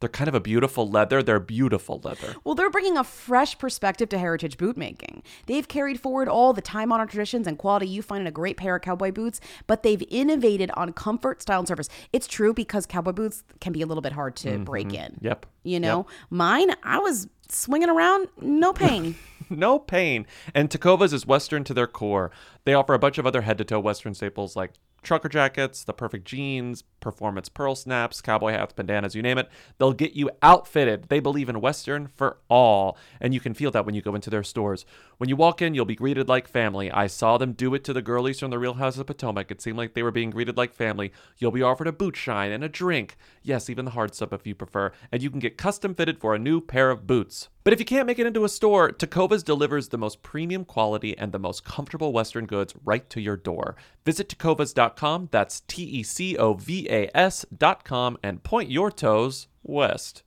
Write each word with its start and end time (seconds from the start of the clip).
They're 0.00 0.08
kind 0.08 0.28
of 0.28 0.34
a 0.34 0.40
beautiful 0.40 0.88
leather. 0.88 1.22
They're 1.22 1.40
beautiful 1.40 2.00
leather. 2.04 2.34
Well, 2.44 2.54
they're 2.54 2.70
bringing 2.70 2.96
a 2.96 3.04
fresh 3.04 3.58
perspective 3.58 4.08
to 4.10 4.18
heritage 4.18 4.56
boot 4.56 4.76
making. 4.76 5.22
They've 5.46 5.66
carried 5.66 6.00
forward 6.00 6.28
all 6.28 6.52
the 6.52 6.62
time 6.62 6.92
honored 6.92 7.10
traditions 7.10 7.46
and 7.46 7.58
quality 7.58 7.88
you 7.88 8.02
find 8.02 8.20
in 8.20 8.26
a 8.26 8.32
great 8.32 8.56
pair 8.56 8.76
of 8.76 8.82
cowboy 8.82 9.10
boots, 9.10 9.40
but 9.66 9.82
they've 9.82 10.02
innovated 10.08 10.70
on 10.74 10.92
comfort, 10.92 11.42
style, 11.42 11.58
and 11.58 11.68
service. 11.68 11.88
It's 12.12 12.26
true 12.26 12.54
because 12.54 12.86
cowboy 12.86 13.12
boots 13.12 13.42
can 13.60 13.72
be 13.72 13.82
a 13.82 13.86
little 13.86 14.02
bit 14.02 14.12
hard 14.12 14.36
to 14.36 14.58
break 14.58 14.94
in. 14.94 15.12
Mm-hmm. 15.12 15.26
Yep. 15.26 15.46
You 15.64 15.80
know, 15.80 16.06
mine, 16.30 16.70
I 16.82 16.98
was 16.98 17.28
swinging 17.48 17.90
around, 17.90 18.28
no 18.40 18.72
pain. 18.72 19.16
no 19.50 19.78
pain. 19.78 20.26
And 20.54 20.70
Tecovas 20.70 21.12
is 21.12 21.26
Western 21.26 21.64
to 21.64 21.74
their 21.74 21.86
core. 21.86 22.30
They 22.64 22.74
offer 22.74 22.94
a 22.94 22.98
bunch 22.98 23.18
of 23.18 23.26
other 23.26 23.42
head 23.42 23.58
to 23.58 23.64
toe 23.64 23.80
Western 23.80 24.14
staples 24.14 24.56
like 24.56 24.72
trucker 25.02 25.28
jackets, 25.28 25.84
the 25.84 25.92
perfect 25.92 26.26
jeans, 26.26 26.82
performance 27.00 27.48
pearl 27.48 27.74
snaps, 27.74 28.20
cowboy 28.20 28.52
hats, 28.52 28.72
bandanas, 28.72 29.14
you 29.14 29.22
name 29.22 29.38
it. 29.38 29.48
They'll 29.78 29.92
get 29.92 30.14
you 30.14 30.30
outfitted. 30.42 31.08
They 31.08 31.20
believe 31.20 31.48
in 31.48 31.60
Western 31.60 32.08
for 32.08 32.38
all. 32.48 32.98
And 33.20 33.32
you 33.32 33.40
can 33.40 33.54
feel 33.54 33.70
that 33.70 33.86
when 33.86 33.94
you 33.94 34.02
go 34.02 34.14
into 34.14 34.30
their 34.30 34.42
stores. 34.42 34.84
When 35.18 35.28
you 35.28 35.36
walk 35.36 35.62
in, 35.62 35.74
you'll 35.74 35.84
be 35.84 35.94
greeted 35.94 36.28
like 36.28 36.48
family. 36.48 36.90
I 36.90 37.06
saw 37.06 37.38
them 37.38 37.52
do 37.52 37.74
it 37.74 37.84
to 37.84 37.92
the 37.92 38.02
girlies 38.02 38.40
from 38.40 38.50
the 38.50 38.58
Real 38.58 38.74
House 38.74 38.98
of 38.98 39.06
Potomac. 39.06 39.50
It 39.50 39.62
seemed 39.62 39.78
like 39.78 39.94
they 39.94 40.02
were 40.02 40.10
being 40.10 40.30
greeted 40.30 40.56
like 40.56 40.74
family. 40.74 41.12
You'll 41.38 41.52
be 41.52 41.62
offered 41.62 41.86
a 41.86 41.92
boot 41.92 42.16
shine 42.16 42.50
and 42.50 42.64
a 42.64 42.68
drink. 42.68 43.16
Yes, 43.42 43.70
even 43.70 43.84
the 43.84 43.92
hard 43.92 44.14
stuff 44.14 44.32
if 44.32 44.46
you 44.46 44.54
prefer. 44.54 44.92
And 45.12 45.22
you 45.22 45.30
can 45.30 45.40
get 45.40 45.56
custom 45.56 45.94
fitted 45.94 46.18
for 46.18 46.34
a 46.34 46.38
new 46.38 46.60
pair 46.60 46.90
of 46.90 47.06
boots. 47.06 47.37
But 47.64 47.72
if 47.72 47.78
you 47.78 47.84
can't 47.84 48.06
make 48.06 48.18
it 48.18 48.26
into 48.26 48.44
a 48.44 48.48
store, 48.48 48.90
Tecovas 48.90 49.44
delivers 49.44 49.88
the 49.88 49.98
most 49.98 50.22
premium 50.22 50.64
quality 50.64 51.16
and 51.18 51.32
the 51.32 51.38
most 51.38 51.64
comfortable 51.64 52.12
Western 52.12 52.46
goods 52.46 52.74
right 52.84 53.08
to 53.10 53.20
your 53.20 53.36
door. 53.36 53.76
Visit 54.04 54.28
tecovas.com, 54.28 55.28
that's 55.30 55.60
T 55.68 55.82
E 55.84 56.02
C 56.02 56.36
O 56.36 56.54
V 56.54 56.88
A 56.88 57.10
S.com, 57.14 58.16
and 58.22 58.42
point 58.42 58.70
your 58.70 58.90
toes 58.90 59.48
west. 59.62 60.22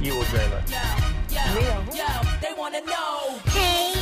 You 0.00 0.14
will 0.14 0.24
dream 0.24 0.52
it. 0.52 0.66
they 2.40 2.52
wanna 2.56 2.80
know. 2.82 3.38
Hey, 3.46 3.95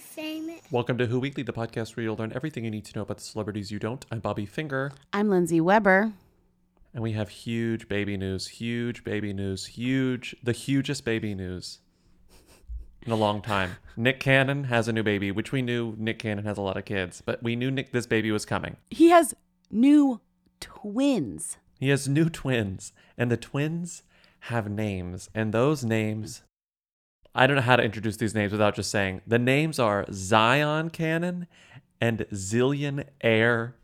I 0.00 0.02
want 0.02 0.16
to 0.16 0.22
be 0.22 0.22
famous. 0.22 0.60
Welcome 0.70 0.98
to 0.98 1.06
Who 1.06 1.20
Weekly, 1.20 1.42
the 1.42 1.52
podcast 1.52 1.94
where 1.96 2.04
you'll 2.04 2.16
learn 2.16 2.32
everything 2.34 2.64
you 2.64 2.70
need 2.70 2.84
to 2.86 2.96
know 2.96 3.02
about 3.02 3.18
the 3.18 3.22
celebrities 3.24 3.70
you 3.70 3.78
don't. 3.78 4.04
I'm 4.10 4.20
Bobby 4.20 4.46
Finger, 4.46 4.92
I'm 5.12 5.28
Lindsey 5.28 5.60
Weber. 5.60 6.12
and 6.94 7.02
we 7.02 7.12
have 7.12 7.28
huge 7.28 7.86
baby 7.88 8.16
news, 8.16 8.46
huge 8.48 9.04
baby 9.04 9.32
news, 9.32 9.66
huge, 9.66 10.34
the 10.42 10.52
hugest 10.52 11.04
baby 11.04 11.34
news 11.34 11.80
in 13.02 13.12
a 13.12 13.16
long 13.16 13.42
time. 13.42 13.76
Nick 13.96 14.20
Cannon 14.20 14.64
has 14.64 14.88
a 14.88 14.92
new 14.92 15.02
baby, 15.02 15.30
which 15.32 15.52
we 15.52 15.60
knew 15.60 15.94
Nick 15.98 16.18
Cannon 16.20 16.44
has 16.44 16.56
a 16.56 16.62
lot 16.62 16.76
of 16.78 16.84
kids, 16.86 17.20
but 17.24 17.42
we 17.42 17.54
knew 17.56 17.70
Nick 17.70 17.92
this 17.92 18.06
baby 18.06 18.30
was 18.30 18.46
coming. 18.46 18.76
He 18.90 19.10
has 19.10 19.34
new 19.70 20.20
twins. 20.60 21.58
He 21.78 21.88
has 21.90 22.08
new 22.08 22.30
twins, 22.30 22.92
and 23.18 23.30
the 23.30 23.36
twins 23.36 24.02
have 24.44 24.70
names, 24.70 25.28
and 25.34 25.52
those 25.52 25.84
names. 25.84 26.42
I 27.34 27.46
don't 27.46 27.56
know 27.56 27.62
how 27.62 27.76
to 27.76 27.82
introduce 27.82 28.16
these 28.16 28.34
names 28.34 28.52
without 28.52 28.74
just 28.74 28.90
saying 28.90 29.20
the 29.26 29.38
names 29.38 29.78
are 29.78 30.04
Zion 30.12 30.90
Cannon 30.90 31.46
and 32.00 32.20
Zillion 32.32 33.04
Heir 33.20 33.76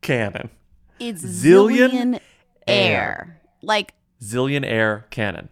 Cannon. 0.00 0.50
It's 0.98 1.22
Zillion 1.22 1.90
Zillion, 1.90 2.20
Air. 2.66 3.40
Like, 3.62 3.94
Zillion 4.22 4.64
Heir 4.66 5.06
Cannon. 5.10 5.48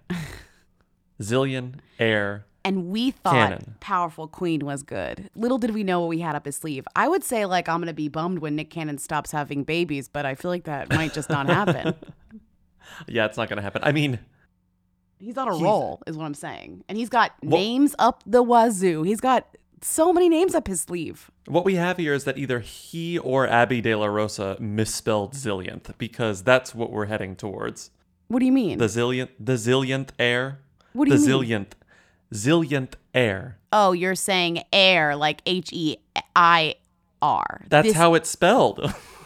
Zillion 1.21 1.75
Air. 1.99 2.45
and 2.65 2.89
we 2.89 3.11
thought 3.13 3.33
Cannon. 3.33 3.77
Powerful 3.81 4.29
Queen 4.29 4.65
was 4.65 4.83
good. 4.83 5.31
Little 5.35 5.59
did 5.59 5.73
we 5.75 5.83
know 5.85 6.01
what 6.01 6.09
we 6.09 6.21
had 6.21 6.35
up 6.35 6.45
his 6.45 6.57
sleeve. 6.57 6.87
I 6.97 7.09
would 7.09 7.25
say, 7.25 7.45
like, 7.47 7.69
I'm 7.69 7.79
going 7.79 7.87
to 7.89 7.95
be 7.95 8.09
bummed 8.09 8.41
when 8.41 8.57
Nick 8.57 8.71
Cannon 8.71 8.99
stops 8.99 9.31
having 9.31 9.65
babies, 9.65 10.09
but 10.09 10.27
I 10.27 10.35
feel 10.35 10.51
like 10.51 10.65
that 10.65 10.91
might 10.91 11.13
just 11.15 11.31
not 11.31 11.47
happen. 11.47 11.95
Yeah, 13.07 13.27
it's 13.27 13.37
not 13.37 13.49
going 13.49 13.59
to 13.59 13.63
happen. 13.63 13.83
I 13.85 13.93
mean, 13.93 14.19
He's 15.21 15.37
on 15.39 15.49
a 15.49 15.53
He's- 15.53 15.63
roll, 15.63 16.01
is 16.07 16.17
what 16.17 16.25
I'm 16.25 16.35
saying. 16.35 16.85
And 16.89 16.97
he's 16.99 17.09
got 17.09 17.33
Well- 17.43 17.59
names 17.61 17.95
up 17.99 18.23
the 18.27 18.43
wazoo. 18.43 19.03
He's 19.03 19.21
got 19.21 19.47
so 19.81 20.13
many 20.13 20.29
names 20.29 20.55
up 20.55 20.67
his 20.67 20.81
sleeve. 20.81 21.31
what 21.47 21.65
we 21.65 21.77
have 21.77 21.97
here 21.97 22.13
is 22.13 22.25
that 22.25 22.37
either 22.37 22.61
he 22.61 23.17
or 23.19 23.47
Abby 23.49 23.81
De 23.81 23.95
La 23.95 24.07
Rosa 24.07 24.57
misspelled 24.61 25.33
zillionth 25.35 25.97
because 25.99 26.43
that's 26.43 26.75
what 26.75 26.91
we're 26.93 27.07
heading 27.07 27.35
towards. 27.37 27.91
What 28.27 28.41
do 28.41 28.47
you 28.47 28.53
mean? 28.53 28.79
The 28.79 28.87
zillionth, 28.87 29.31
the 29.41 29.55
zillionth 29.55 30.09
air. 30.19 30.59
What 30.93 31.07
do 31.09 31.15
you 31.15 31.19
the 31.19 31.27
mean? 31.27 31.41
zillionth, 31.65 31.73
zillionth 32.35 32.93
air. 33.15 33.59
oh, 33.73 33.93
you're 33.93 34.15
saying 34.15 34.63
air, 34.73 35.17
like 35.17 35.41
H 35.47 35.71
E 35.73 35.97
I 36.37 36.75
R. 37.23 37.63
That's 37.69 37.89
This- 37.89 37.97
how 37.97 38.15
it's 38.15 38.29
spelled. 38.31 38.93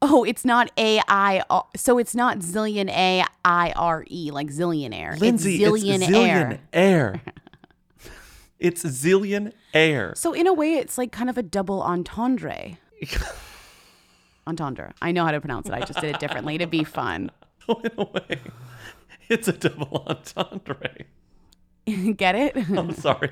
Oh, 0.00 0.24
it's 0.24 0.44
not 0.44 0.70
A 0.76 1.00
I 1.08 1.42
R. 1.50 1.66
So 1.76 1.98
it's 1.98 2.14
not 2.14 2.38
zillion 2.38 2.88
A 2.90 3.24
I 3.44 3.72
R 3.74 4.04
E, 4.10 4.30
like 4.30 4.48
zillionaire. 4.48 5.18
Lindsey, 5.18 5.62
it's 5.62 5.84
zillion, 5.84 6.14
air. 6.14 6.60
air. 6.72 7.22
it's 8.58 8.84
zillion 8.84 9.52
air. 9.74 10.14
So 10.16 10.32
in 10.32 10.46
a 10.46 10.52
way, 10.52 10.74
it's 10.74 10.98
like 10.98 11.10
kind 11.10 11.28
of 11.28 11.36
a 11.36 11.42
double 11.42 11.82
entendre. 11.82 12.78
Entendre. 14.46 14.94
I 15.02 15.12
know 15.12 15.24
how 15.24 15.32
to 15.32 15.40
pronounce 15.40 15.68
it. 15.68 15.74
I 15.74 15.80
just 15.80 16.00
did 16.00 16.14
it 16.14 16.20
differently 16.20 16.58
to 16.58 16.66
be 16.66 16.84
fun. 16.84 17.30
in 17.68 17.90
a 17.98 18.04
way, 18.04 18.40
it's 19.28 19.48
a 19.48 19.52
double 19.52 20.04
entendre. 20.06 21.04
Get 22.16 22.34
it? 22.34 22.56
I'm 22.70 22.92
sorry. 22.92 23.30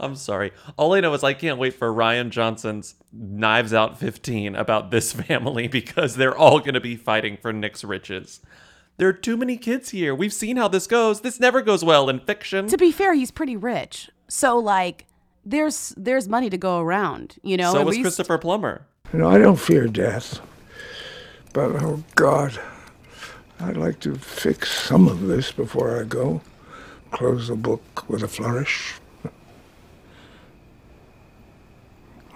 I'm 0.00 0.16
sorry. 0.16 0.52
All 0.76 0.94
I 0.94 1.00
know 1.00 1.12
is 1.14 1.22
I 1.24 1.34
can't 1.34 1.58
wait 1.58 1.74
for 1.74 1.88
Rian 1.92 2.30
Johnson's 2.30 2.94
Knives 3.12 3.72
Out 3.74 3.98
15 3.98 4.54
about 4.56 4.90
this 4.90 5.12
family 5.28 5.68
because 5.68 6.16
they're 6.16 6.36
all 6.36 6.58
going 6.60 6.74
to 6.74 6.80
be 6.80 6.96
fighting 6.96 7.36
for 7.36 7.52
Nick's 7.52 7.84
riches. 7.84 8.40
There 8.98 9.08
are 9.08 9.12
too 9.12 9.36
many 9.36 9.56
kids 9.56 9.90
here. 9.90 10.14
We've 10.14 10.32
seen 10.32 10.56
how 10.56 10.68
this 10.68 10.86
goes. 10.86 11.22
This 11.22 11.40
never 11.40 11.62
goes 11.62 11.84
well 11.84 12.08
in 12.08 12.20
fiction. 12.20 12.68
to 12.68 12.76
be 12.76 12.92
fair, 12.92 13.14
he's 13.14 13.30
pretty 13.30 13.56
rich. 13.56 14.10
So 14.28 14.58
like, 14.58 15.06
there's 15.44 15.92
there's 15.96 16.28
money 16.28 16.48
to 16.50 16.56
go 16.58 16.78
around. 16.80 17.36
You 17.42 17.56
know. 17.56 17.72
so 17.72 17.80
At 17.80 17.86
was 17.86 17.96
least- 17.96 18.04
Christopher 18.04 18.38
Plummer. 18.38 18.86
You 19.12 19.18
know, 19.18 19.28
I 19.28 19.38
don't 19.38 19.58
fear 19.58 19.88
death, 19.88 20.40
but 21.52 21.70
oh 21.82 22.02
God, 22.14 22.58
I'd 23.60 23.76
like 23.76 24.00
to 24.00 24.14
fix 24.14 24.72
some 24.72 25.06
of 25.08 25.22
this 25.22 25.52
before 25.52 26.00
I 26.00 26.04
go. 26.04 26.40
Close 27.10 27.48
the 27.48 27.56
book 27.56 28.08
with 28.08 28.22
a 28.22 28.28
flourish. 28.28 28.94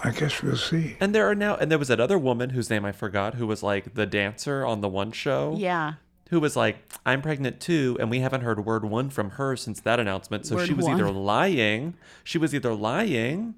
I 0.07 0.13
guess 0.13 0.41
we'll 0.41 0.57
see. 0.57 0.97
And 1.01 1.13
there 1.13 1.29
are 1.29 1.35
now, 1.35 1.57
and 1.57 1.69
there 1.69 1.81
was 1.81 1.89
that 1.89 1.99
other 1.99 2.17
woman 2.17 2.51
whose 2.51 2.71
name 2.71 2.85
I 2.85 2.93
forgot, 2.93 3.35
who 3.35 3.47
was 3.47 3.61
like 3.61 3.95
the 3.95 4.07
dancer 4.07 4.65
on 4.65 4.81
the 4.81 4.89
one 4.89 5.11
show. 5.11 5.57
Yeah. 5.59 5.95
Who 6.31 6.39
was 6.39 6.55
like, 6.55 6.77
I'm 7.05 7.23
pregnant 7.23 7.59
too, 7.61 7.97
and 7.99 8.09
we 8.09 8.21
haven't 8.21 8.43
heard 8.43 8.65
word 8.65 8.85
one 8.85 9.11
from 9.11 9.31
her 9.31 9.57
since 9.57 9.81
that 9.81 9.99
announcement. 9.99 10.47
So 10.47 10.57
Word 10.57 10.69
she 10.69 10.75
was 10.75 10.87
either 10.89 11.11
lying, 11.11 11.95
she 12.23 12.39
was 12.39 12.55
either 12.55 12.73
lying, 12.73 13.57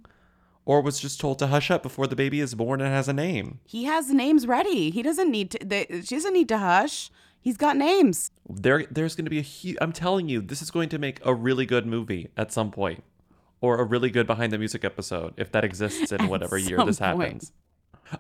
or 0.65 0.81
was 0.81 0.99
just 0.99 1.21
told 1.21 1.39
to 1.41 1.49
hush 1.49 1.71
up 1.71 1.83
before 1.83 2.07
the 2.07 2.17
baby 2.17 2.41
is 2.41 2.55
born 2.55 2.81
and 2.81 2.91
has 2.91 3.09
a 3.09 3.13
name. 3.13 3.61
He 3.67 3.85
has 3.85 4.11
names 4.11 4.47
ready. 4.47 4.91
He 4.91 5.03
doesn't 5.03 5.31
need 5.31 5.51
to. 5.51 5.59
They, 5.65 5.87
she 6.03 6.15
doesn't 6.15 6.33
need 6.33 6.49
to 6.49 6.59
hush. 6.59 7.11
He's 7.41 7.57
got 7.59 7.77
names. 7.77 8.31
There, 8.49 8.85
there's 8.91 9.15
going 9.15 9.25
to 9.27 9.31
be 9.31 9.39
a 9.39 9.43
huge. 9.43 9.79
I'm 9.81 9.93
telling 9.93 10.29
you, 10.29 10.41
this 10.41 10.61
is 10.63 10.71
going 10.71 10.89
to 10.91 10.99
make 10.99 11.21
a 11.25 11.35
really 11.35 11.67
good 11.67 11.87
movie 11.87 12.29
at 12.37 12.53
some 12.53 12.71
point, 12.71 13.05
or 13.61 13.79
a 13.81 13.85
really 13.85 14.11
good 14.11 14.27
behind 14.27 14.53
the 14.53 14.59
music 14.59 14.85
episode 14.85 15.35
if 15.37 15.51
that 15.53 15.65
exists 15.65 16.13
in 16.13 16.21
At 16.23 16.31
whatever 16.31 16.57
year 16.59 16.85
this 16.85 16.99
point. 16.99 17.21
happens. 17.21 17.53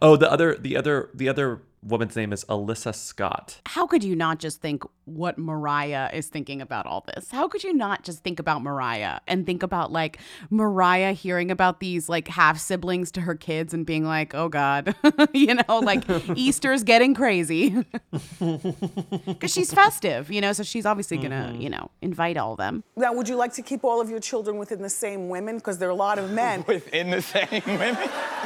Oh, 0.02 0.17
the 0.17 0.31
other, 0.31 0.55
the 0.56 0.76
other, 0.76 1.11
the 1.14 1.29
other 1.29 1.62
woman's 1.82 2.16
name 2.16 2.32
is 2.32 2.44
Alyssa 2.46 2.94
Scott. 2.94 3.60
How 3.66 3.86
could 3.86 4.04
you 4.04 4.16
not 4.16 4.38
just 4.38 4.60
think 4.60 4.84
what 5.04 5.38
Mariah 5.38 6.10
is 6.12 6.28
thinking 6.28 6.60
about 6.60 6.86
all 6.86 7.04
this? 7.14 7.30
How 7.30 7.48
could 7.48 7.64
you 7.64 7.72
not 7.72 8.04
just 8.04 8.22
think 8.22 8.38
about 8.38 8.62
Mariah 8.62 9.20
and 9.26 9.46
think 9.46 9.62
about 9.62 9.90
like 9.90 10.19
Mariah 10.50 11.12
hearing 11.12 11.50
about 11.50 11.80
these 11.80 12.08
like 12.08 12.28
half 12.28 12.58
siblings 12.58 13.10
to 13.12 13.22
her 13.22 13.34
kids 13.34 13.72
and 13.72 13.86
being 13.86 14.04
like, 14.04 14.34
oh 14.34 14.48
God, 14.48 14.94
you 15.32 15.54
know, 15.54 15.78
like 15.78 16.04
Easter's 16.34 16.82
getting 16.82 17.14
crazy. 17.14 17.84
Because 18.38 19.52
she's 19.52 19.72
festive, 19.72 20.31
you 20.31 20.40
know, 20.40 20.52
so 20.52 20.62
she's 20.62 20.86
obviously 20.86 21.19
gonna, 21.19 21.50
mm-hmm. 21.52 21.60
you 21.60 21.70
know, 21.70 21.90
invite 22.02 22.36
all 22.36 22.52
of 22.52 22.58
them. 22.58 22.82
Now, 22.96 23.12
would 23.12 23.28
you 23.28 23.36
like 23.36 23.52
to 23.54 23.62
keep 23.62 23.84
all 23.84 24.00
of 24.00 24.10
your 24.10 24.20
children 24.20 24.58
within 24.58 24.82
the 24.82 24.88
same 24.88 25.28
women? 25.28 25.56
Because 25.56 25.78
there 25.78 25.88
are 25.88 25.92
a 25.92 25.96
lot 25.96 26.19
of 26.19 26.31
men. 26.31 26.64
Within 26.66 27.10
the 27.10 27.22
same 27.22 27.62
women? 27.66 27.96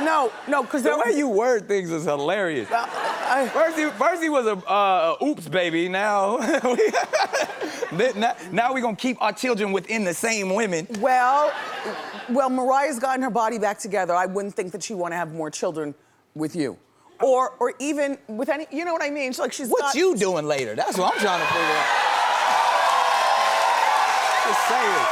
No, 0.01 0.33
no, 0.49 0.63
because 0.63 0.83
The 0.83 1.03
way 1.05 1.17
you 1.17 1.29
word 1.29 1.69
things 1.69 1.91
is 1.91 2.05
hilarious. 2.05 2.69
I- 3.25 3.49
First 3.49 3.79
he, 3.79 3.87
first 3.91 4.23
he 4.23 4.29
was 4.29 4.47
a 4.47 4.57
uh, 4.69 5.17
oops 5.23 5.49
baby. 5.49 5.89
Now, 5.89 6.39
we- 6.65 8.13
now, 8.21 8.37
now 8.51 8.73
we're 8.75 8.81
gonna 8.83 8.97
keep 8.97 9.21
our 9.23 9.33
children 9.33 9.73
within 9.73 10.05
the 10.05 10.15
same 10.15 10.55
women. 10.55 10.87
Well, 11.01 11.53
well, 12.31 12.51
Mariah's 12.51 12.99
gotten 12.99 13.23
her 13.23 13.31
body 13.31 13.59
back 13.59 13.79
together. 13.79 14.15
I 14.15 14.27
wouldn't 14.27 14.55
think 14.55 14.73
that 14.73 14.83
she 14.83 14.95
want 14.95 15.13
to 15.13 15.17
have 15.17 15.33
more 15.33 15.51
children 15.51 15.95
with 16.35 16.55
you, 16.57 16.77
or 17.21 17.51
or 17.61 17.75
even 17.79 18.19
with 18.29 18.49
any. 18.49 18.67
You 18.71 18.85
know 18.85 18.93
what 18.93 19.03
I 19.03 19.11
mean? 19.11 19.31
It's 19.31 19.39
like 19.39 19.53
she's. 19.53 19.69
What 19.69 19.81
got- 19.83 19.95
you 19.95 20.17
doing 20.17 20.47
later? 20.47 20.75
That's 20.75 20.97
what 20.99 21.13
I'm 21.15 21.21
trying 21.21 21.41
to 21.41 21.47
figure 21.47 21.63
out. 21.63 21.87
Just 24.47 24.63
saying. 24.69 25.03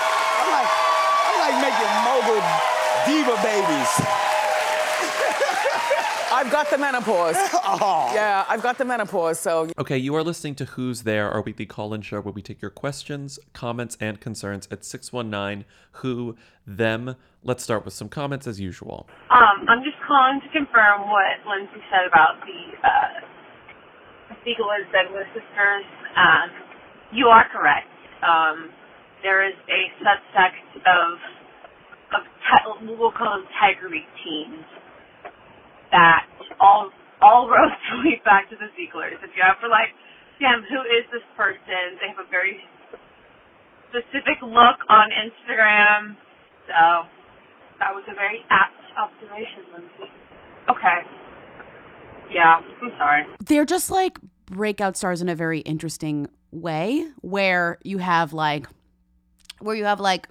I'm 0.40 0.50
like, 0.50 0.70
I'm 1.28 1.36
like 1.44 1.56
making 1.62 1.90
mogul 2.04 2.40
diva 3.06 3.36
babies. 3.42 3.92
I've 6.32 6.50
got 6.50 6.70
the 6.70 6.78
menopause. 6.78 7.34
Yeah, 8.14 8.44
I've 8.48 8.62
got 8.62 8.78
the 8.78 8.84
menopause. 8.84 9.38
So 9.40 9.68
Okay, 9.78 9.98
you 9.98 10.14
are 10.14 10.22
listening 10.22 10.54
to 10.56 10.64
Who's 10.64 11.02
There, 11.02 11.30
our 11.30 11.42
weekly 11.42 11.66
call 11.66 11.92
in 11.92 12.02
show 12.02 12.20
where 12.20 12.32
we 12.32 12.40
take 12.42 12.62
your 12.62 12.70
questions, 12.70 13.38
comments, 13.52 13.96
and 14.00 14.20
concerns 14.20 14.68
at 14.70 14.84
619 14.84 15.64
Who 16.02 16.36
Them. 16.66 17.16
Let's 17.42 17.64
start 17.64 17.84
with 17.84 17.94
some 17.94 18.08
comments 18.08 18.46
as 18.46 18.60
usual. 18.60 19.08
Um, 19.30 19.66
I'm 19.68 19.82
just 19.82 19.96
calling 20.06 20.40
to 20.40 20.48
confirm 20.52 21.08
what 21.10 21.40
Lindsey 21.48 21.82
said 21.90 22.06
about 22.06 22.38
the 22.46 22.60
uh, 22.86 24.34
Siegel 24.44 24.70
and 24.70 24.86
Douglas 24.92 25.26
sisters. 25.34 25.84
Um, 26.16 26.50
you 27.12 27.26
are 27.26 27.46
correct. 27.50 27.88
Um, 28.22 28.70
there 29.22 29.46
is 29.46 29.54
a 29.68 29.80
subsect 30.04 30.78
of 30.86 31.18
of 32.10 32.22
ti- 32.26 32.94
we'll 32.98 33.12
call 33.12 33.38
them 33.38 33.46
Tiger 33.60 33.88
Beat 33.88 34.06
teens 34.24 34.64
that 35.90 36.26
all 36.60 36.90
all 37.22 37.48
roads 37.48 37.76
lead 38.04 38.22
back 38.24 38.48
to 38.50 38.56
the 38.56 38.68
Zieglers. 38.78 39.20
If 39.22 39.30
you 39.36 39.42
ever 39.44 39.68
like, 39.68 39.92
damn, 40.40 40.62
who 40.64 40.80
is 40.88 41.04
this 41.12 41.24
person? 41.36 41.98
They 42.00 42.08
have 42.08 42.24
a 42.24 42.28
very 42.30 42.58
specific 43.90 44.40
look 44.42 44.78
on 44.88 45.10
Instagram. 45.10 46.16
So 46.66 47.08
that 47.78 47.94
was 47.94 48.04
a 48.10 48.14
very 48.14 48.40
apt 48.50 48.74
observation, 48.96 49.64
Lindsey. 49.72 50.10
Okay. 50.70 50.98
Yeah, 52.32 52.60
I'm 52.82 52.92
sorry. 52.96 53.24
they're 53.46 53.64
just 53.64 53.90
like 53.90 54.18
breakout 54.46 54.96
stars 54.96 55.20
in 55.20 55.28
a 55.28 55.34
very 55.34 55.60
interesting 55.60 56.28
way 56.52 57.06
where 57.22 57.78
you 57.82 57.98
have 57.98 58.32
like 58.32 58.66
where 59.60 59.74
you 59.74 59.84
have 59.84 59.98
like 60.00 60.28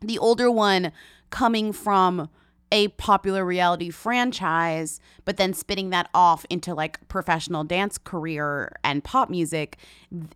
the 0.00 0.18
older 0.18 0.50
one 0.50 0.90
coming 1.30 1.72
from 1.72 2.28
a 2.72 2.88
popular 2.88 3.44
reality 3.44 3.90
franchise 3.90 5.00
but 5.24 5.36
then 5.36 5.52
spitting 5.52 5.90
that 5.90 6.08
off 6.14 6.44
into 6.50 6.74
like 6.74 7.06
professional 7.08 7.64
dance 7.64 7.98
career 7.98 8.76
and 8.84 9.02
pop 9.04 9.28
music 9.28 9.76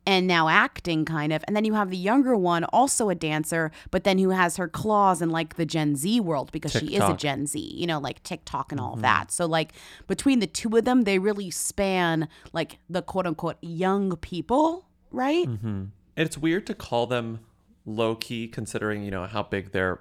and 0.07 0.27
now 0.27 0.49
acting 0.49 1.05
kind 1.05 1.33
of. 1.33 1.43
And 1.47 1.57
then 1.57 1.65
you 1.65 1.75
have 1.75 1.91
the 1.91 1.97
younger 1.97 2.37
one 2.37 2.65
also 2.65 3.09
a 3.09 3.15
dancer 3.15 3.71
but 3.91 4.05
then 4.05 4.19
who 4.19 4.31
has 4.31 4.57
her 4.57 4.69
claws 4.69 5.23
in 5.23 5.31
like 5.31 5.57
the 5.57 5.67
Gen 5.67 5.97
Z 5.97 6.21
world 6.21 6.51
because 6.53 6.73
she 6.73 6.95
is 6.95 7.03
a 7.03 7.15
Gen 7.15 7.47
Z 7.47 7.59
you 7.59 7.87
know 7.87 7.99
like 7.99 8.23
TikTok 8.23 8.73
and 8.73 8.81
all 8.81 8.95
of 8.95 9.03
that. 9.03 9.31
So 9.31 9.47
like 9.47 9.73
between 10.07 10.41
the 10.41 10.47
two 10.47 10.77
of 10.77 10.85
them 10.85 11.03
they 11.03 11.19
really 11.19 11.51
span 11.51 12.29
like 12.53 12.79
the 12.89 13.03
quote 13.03 13.27
unquote 13.27 13.57
young 13.61 14.17
people 14.17 14.87
right? 15.15 15.47
Mm-hmm. 15.47 15.85
It's 16.17 16.37
weird 16.37 16.67
to 16.67 16.75
call 16.75 17.07
them 17.07 17.41
low 17.87 18.15
key 18.15 18.49
considering, 18.49 19.03
you 19.05 19.11
know, 19.11 19.25
how 19.25 19.43
big 19.43 19.73
their 19.73 20.01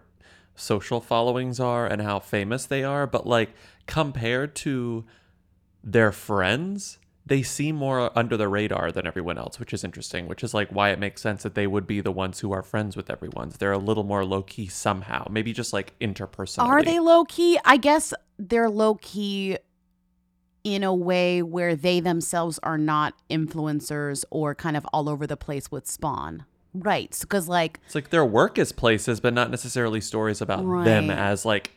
social 0.56 1.02
followings 1.02 1.60
are 1.60 1.88
and 1.88 2.02
how 2.02 2.20
famous 2.20 2.66
they 2.66 2.84
are, 2.84 3.08
but 3.08 3.26
like 3.26 3.52
compared 3.88 4.56
to 4.56 5.06
their 5.84 6.12
friends, 6.12 7.00
they 7.26 7.42
seem 7.42 7.76
more 7.76 8.12
under 8.18 8.36
the 8.36 8.48
radar 8.48 8.92
than 8.92 9.08
everyone 9.08 9.38
else, 9.38 9.60
which 9.60 9.74
is 9.74 9.84
interesting, 9.84 10.28
which 10.28 10.44
is 10.44 10.54
like 10.54 10.70
why 10.70 10.90
it 10.90 11.00
makes 11.00 11.22
sense 11.22 11.44
that 11.44 11.56
they 11.56 11.68
would 11.68 11.88
be 11.88 12.02
the 12.02 12.12
ones 12.12 12.40
who 12.40 12.52
are 12.52 12.62
friends 12.62 12.98
with 12.98 13.10
everyone. 13.10 13.52
They're 13.58 13.72
a 13.72 13.78
little 13.78 14.04
more 14.04 14.26
low 14.26 14.44
key 14.44 14.68
somehow, 14.68 15.28
maybe 15.30 15.54
just 15.54 15.74
like 15.74 15.98
interpersonal. 16.00 16.66
Are 16.66 16.84
they 16.84 17.00
low 17.00 17.26
key? 17.26 17.60
I 17.64 17.78
guess 17.78 18.14
they're 18.38 18.70
low 18.70 18.96
key 18.96 19.58
in 20.64 20.84
a 20.84 20.94
way 20.94 21.42
where 21.42 21.76
they 21.76 22.00
themselves 22.00 22.60
are 22.64 22.78
not 22.78 23.14
influencers 23.30 24.24
or 24.30 24.56
kind 24.56 24.78
of 24.78 24.86
all 24.94 25.10
over 25.10 25.28
the 25.28 25.38
place 25.38 25.72
with 25.72 25.88
Spawn. 25.88 26.46
Right. 26.74 27.16
Because, 27.22 27.48
like, 27.48 27.80
It's 27.86 27.96
like 27.96 28.10
their 28.10 28.26
work 28.26 28.58
is 28.58 28.72
places, 28.72 29.20
but 29.20 29.34
not 29.34 29.52
necessarily 29.52 30.02
stories 30.02 30.42
about 30.42 30.64
them 30.84 31.10
as 31.10 31.46
like 31.46 31.72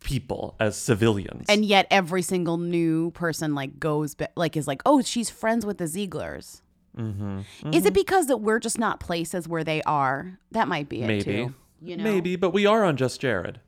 people, 0.00 0.54
as 0.60 0.76
civilians. 0.76 1.46
and 1.48 1.64
yet 1.64 1.86
every 1.90 2.22
single 2.22 2.58
new 2.58 3.10
person, 3.12 3.54
like, 3.54 3.80
goes, 3.80 4.14
ba- 4.14 4.28
like, 4.36 4.56
is 4.56 4.68
like, 4.68 4.82
oh, 4.84 5.00
she's 5.02 5.30
friends 5.30 5.64
with 5.64 5.78
the 5.78 5.84
Zieglers. 5.84 6.60
mm-hmm. 6.96 7.40
Is 7.72 7.86
it 7.86 7.94
because 7.94 8.26
that 8.26 8.36
we're 8.38 8.60
just 8.60 8.78
not 8.78 9.00
places 9.00 9.48
where 9.48 9.64
they 9.64 9.82
are? 9.82 10.38
That 10.52 10.68
might 10.68 10.88
be 10.88 11.02
it, 11.02 11.06
Maybe. 11.06 11.24
too. 11.24 11.54
You 11.80 11.96
know? 11.96 12.04
Maybe, 12.04 12.36
but 12.36 12.50
we 12.50 12.66
are 12.66 12.84
on 12.84 12.96
Just 12.96 13.20
Jared. 13.20 13.60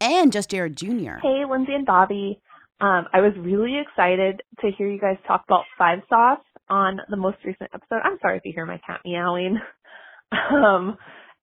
And 0.00 0.32
just 0.32 0.50
Jared 0.50 0.76
Jr. 0.76 1.18
Hey, 1.22 1.44
Lindsey 1.48 1.74
and 1.74 1.84
Bobby. 1.86 2.40
Um, 2.80 3.06
I 3.12 3.20
was 3.20 3.32
really 3.38 3.78
excited 3.78 4.40
to 4.60 4.70
hear 4.70 4.88
you 4.90 4.98
guys 4.98 5.18
talk 5.26 5.44
about 5.46 5.64
Five 5.76 5.98
Sauce 6.08 6.40
on 6.70 7.00
the 7.10 7.16
most 7.16 7.38
recent 7.44 7.70
episode. 7.74 8.00
I'm 8.04 8.18
sorry 8.22 8.38
if 8.38 8.44
you 8.44 8.52
hear 8.54 8.64
my 8.64 8.80
cat 8.86 9.00
meowing. 9.04 9.58
um, 10.32 10.96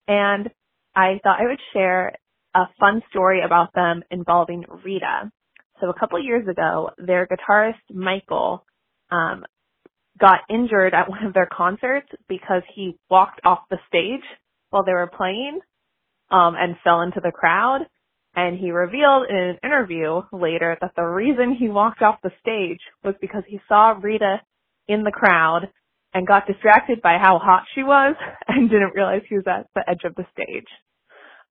and 0.08 0.50
I 0.96 1.20
thought 1.22 1.42
I 1.42 1.48
would 1.48 1.60
share 1.74 2.14
a 2.56 2.66
fun 2.80 3.02
story 3.12 3.42
about 3.46 3.74
them 3.76 4.02
involving 4.10 4.64
Rita. 4.84 5.32
So 5.80 5.90
a 5.90 6.00
couple 6.00 6.24
years 6.24 6.48
ago, 6.48 6.92
their 6.98 7.28
guitarist 7.28 7.94
Michael 7.94 8.66
um, 9.12 9.46
got 10.20 10.40
injured 10.50 10.94
at 10.94 11.10
one 11.10 11.26
of 11.26 11.34
their 11.34 11.50
concerts 11.52 12.08
because 12.28 12.64
he 12.74 12.98
walked 13.10 13.42
off 13.46 13.60
the 13.70 13.78
stage 13.88 14.24
while 14.70 14.84
they 14.84 14.94
were 14.94 15.12
playing 15.16 15.60
um, 16.32 16.56
and 16.58 16.76
fell 16.84 17.02
into 17.02 17.20
the 17.22 17.32
crowd. 17.32 17.82
And 18.36 18.58
he 18.58 18.70
revealed 18.72 19.26
in 19.30 19.36
an 19.36 19.58
interview 19.64 20.22
later 20.32 20.78
that 20.80 20.92
the 20.96 21.04
reason 21.04 21.56
he 21.58 21.70
walked 21.70 22.02
off 22.02 22.20
the 22.22 22.32
stage 22.40 22.80
was 23.04 23.16
because 23.20 23.44
he 23.48 23.60
saw 23.68 23.96
Rita 24.00 24.42
in 24.88 25.04
the 25.04 25.12
crowd 25.12 25.68
and 26.14 26.26
got 26.26 26.48
distracted 26.48 27.02
by 27.02 27.18
how 27.22 27.40
hot 27.40 27.64
she 27.76 27.84
was 27.84 28.16
and 28.48 28.70
didn't 28.70 28.96
realize 28.96 29.22
he 29.28 29.36
was 29.36 29.46
at 29.48 29.68
the 29.76 29.84
edge 29.90 30.02
of 30.06 30.16
the 30.16 30.26
stage. 30.32 30.68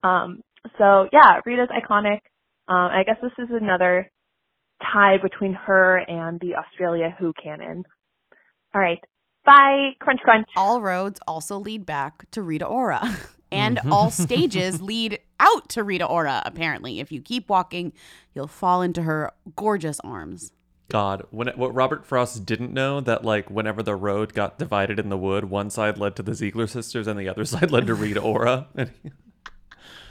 Um, 0.03 0.41
so 0.77 1.07
yeah, 1.11 1.39
Rita's 1.45 1.69
iconic. 1.69 2.19
Um, 2.67 2.91
I 2.91 3.03
guess 3.05 3.17
this 3.21 3.31
is 3.37 3.49
another 3.49 4.09
tie 4.81 5.17
between 5.21 5.53
her 5.53 5.97
and 5.97 6.39
the 6.39 6.55
Australia 6.55 7.15
Who 7.19 7.33
canon. 7.41 7.83
All 8.75 8.81
right. 8.81 8.99
Bye. 9.45 9.91
Crunch 9.99 10.19
crunch. 10.21 10.47
all 10.57 10.81
roads 10.81 11.19
also 11.25 11.57
lead 11.57 11.85
back 11.85 12.29
to 12.31 12.41
Rita 12.41 12.65
Ora. 12.65 13.01
And 13.49 13.79
all 13.89 14.11
stages 14.11 14.81
lead 14.81 15.19
out 15.39 15.69
to 15.69 15.81
Rita 15.81 16.05
Ora, 16.05 16.43
apparently. 16.45 16.99
If 16.99 17.13
you 17.13 17.21
keep 17.21 17.47
walking, 17.47 17.93
you'll 18.33 18.47
fall 18.47 18.81
into 18.81 19.03
her 19.03 19.31
gorgeous 19.55 20.01
arms. 20.01 20.51
God, 20.89 21.25
when 21.31 21.47
what 21.49 21.73
Robert 21.73 22.05
Frost 22.05 22.45
didn't 22.45 22.73
know 22.73 23.01
that 23.01 23.25
like 23.25 23.49
whenever 23.49 23.83
the 23.83 23.95
road 23.95 24.33
got 24.33 24.57
divided 24.57 24.99
in 24.99 25.09
the 25.09 25.17
wood, 25.17 25.45
one 25.45 25.69
side 25.69 25.97
led 25.97 26.15
to 26.15 26.23
the 26.23 26.33
Ziegler 26.33 26.67
sisters 26.67 27.07
and 27.07 27.19
the 27.19 27.27
other 27.27 27.45
side 27.45 27.71
led 27.71 27.87
to 27.87 27.93
Rita 27.93 28.21
Ora. 28.21 28.67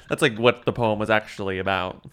That's 0.08 0.22
like 0.22 0.38
what 0.38 0.64
the 0.64 0.72
poem 0.72 0.98
was 0.98 1.10
actually 1.10 1.58
about. 1.58 2.06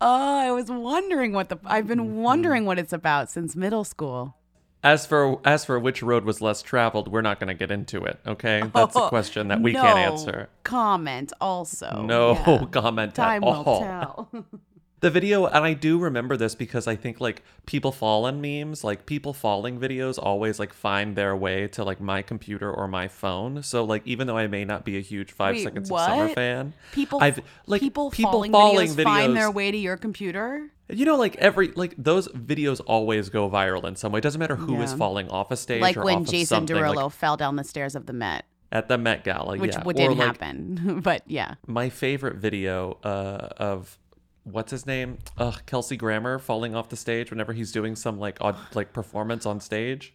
Oh, 0.00 0.38
I 0.38 0.50
was 0.52 0.70
wondering 0.70 1.32
what 1.32 1.48
the 1.48 1.58
I've 1.64 1.86
been 1.86 1.98
mm-hmm. 1.98 2.16
wondering 2.16 2.64
what 2.66 2.78
it's 2.78 2.92
about 2.92 3.30
since 3.30 3.56
middle 3.56 3.84
school. 3.84 4.36
As 4.82 5.06
for 5.06 5.40
as 5.46 5.64
for 5.64 5.78
which 5.80 6.02
road 6.02 6.24
was 6.24 6.40
less 6.40 6.62
traveled, 6.62 7.08
we're 7.08 7.22
not 7.22 7.40
going 7.40 7.48
to 7.48 7.54
get 7.54 7.70
into 7.70 8.04
it. 8.04 8.20
Okay, 8.26 8.62
that's 8.74 8.94
a 8.94 9.04
oh, 9.04 9.08
question 9.08 9.48
that 9.48 9.60
we 9.60 9.72
can't 9.72 9.98
answer. 9.98 10.48
Comment 10.62 11.32
also. 11.40 12.02
No 12.02 12.34
Yeah. 12.34 12.66
comment 12.70 13.14
Time 13.14 13.42
at 13.42 13.46
all. 13.46 14.28
The 15.04 15.10
video, 15.10 15.44
and 15.44 15.62
I 15.66 15.74
do 15.74 15.98
remember 15.98 16.34
this 16.34 16.54
because 16.54 16.86
I 16.86 16.96
think 16.96 17.20
like 17.20 17.42
people 17.66 17.92
fallen 17.92 18.40
memes, 18.40 18.82
like 18.82 19.04
people 19.04 19.34
falling 19.34 19.78
videos 19.78 20.18
always 20.18 20.58
like 20.58 20.72
find 20.72 21.14
their 21.14 21.36
way 21.36 21.68
to 21.68 21.84
like 21.84 22.00
my 22.00 22.22
computer 22.22 22.72
or 22.72 22.88
my 22.88 23.08
phone. 23.08 23.62
So 23.62 23.84
like 23.84 24.00
even 24.06 24.26
though 24.26 24.38
I 24.38 24.46
may 24.46 24.64
not 24.64 24.86
be 24.86 24.96
a 24.96 25.02
huge 25.02 25.30
Five 25.30 25.56
Wait, 25.56 25.64
Seconds 25.64 25.90
of 25.90 26.00
Summer 26.00 26.28
fan, 26.30 26.72
People, 26.92 27.22
I've 27.22 27.38
like 27.66 27.82
people, 27.82 28.10
people 28.12 28.32
falling, 28.32 28.52
falling 28.52 28.88
videos, 28.92 29.04
find 29.04 29.36
their 29.36 29.50
way 29.50 29.70
to 29.70 29.76
your 29.76 29.98
computer. 29.98 30.70
You 30.88 31.04
know, 31.04 31.16
like 31.16 31.36
every 31.36 31.72
like 31.72 31.94
those 31.98 32.28
videos 32.28 32.80
always 32.86 33.28
go 33.28 33.50
viral 33.50 33.84
in 33.84 33.96
some 33.96 34.10
way. 34.10 34.20
It 34.20 34.22
doesn't 34.22 34.38
matter 34.38 34.56
who 34.56 34.80
is 34.80 34.92
Yeah. 34.92 34.96
falling 34.96 35.28
off 35.28 35.50
a 35.50 35.58
stage 35.58 35.82
Like 35.82 36.02
when 36.02 36.24
Jason 36.24 36.64
Derulo 36.64 36.94
like, 36.94 37.12
fell 37.12 37.36
down 37.36 37.56
the 37.56 37.64
stairs 37.64 37.94
of 37.94 38.06
the 38.06 38.14
Met, 38.14 38.46
at 38.74 38.88
the 38.88 38.98
Met 38.98 39.22
Gala, 39.22 39.56
which 39.56 39.74
yeah. 39.74 39.92
didn't 39.92 40.18
like, 40.18 40.26
happen. 40.26 41.00
but 41.04 41.22
yeah, 41.26 41.54
My 41.66 41.88
favorite 41.88 42.36
video 42.36 42.98
uh, 43.04 43.48
of 43.56 43.98
what's 44.44 44.70
his 44.70 44.86
name? 44.86 45.18
Ugh, 45.38 45.60
Kelsey 45.66 45.96
Grammer 45.96 46.38
falling 46.38 46.74
off 46.74 46.88
the 46.88 46.96
stage 46.96 47.30
whenever 47.30 47.52
he's 47.52 47.72
doing 47.72 47.96
some 47.96 48.18
like 48.18 48.38
odd 48.40 48.56
like 48.74 48.92
performance 48.92 49.46
on 49.46 49.60
stage. 49.60 50.14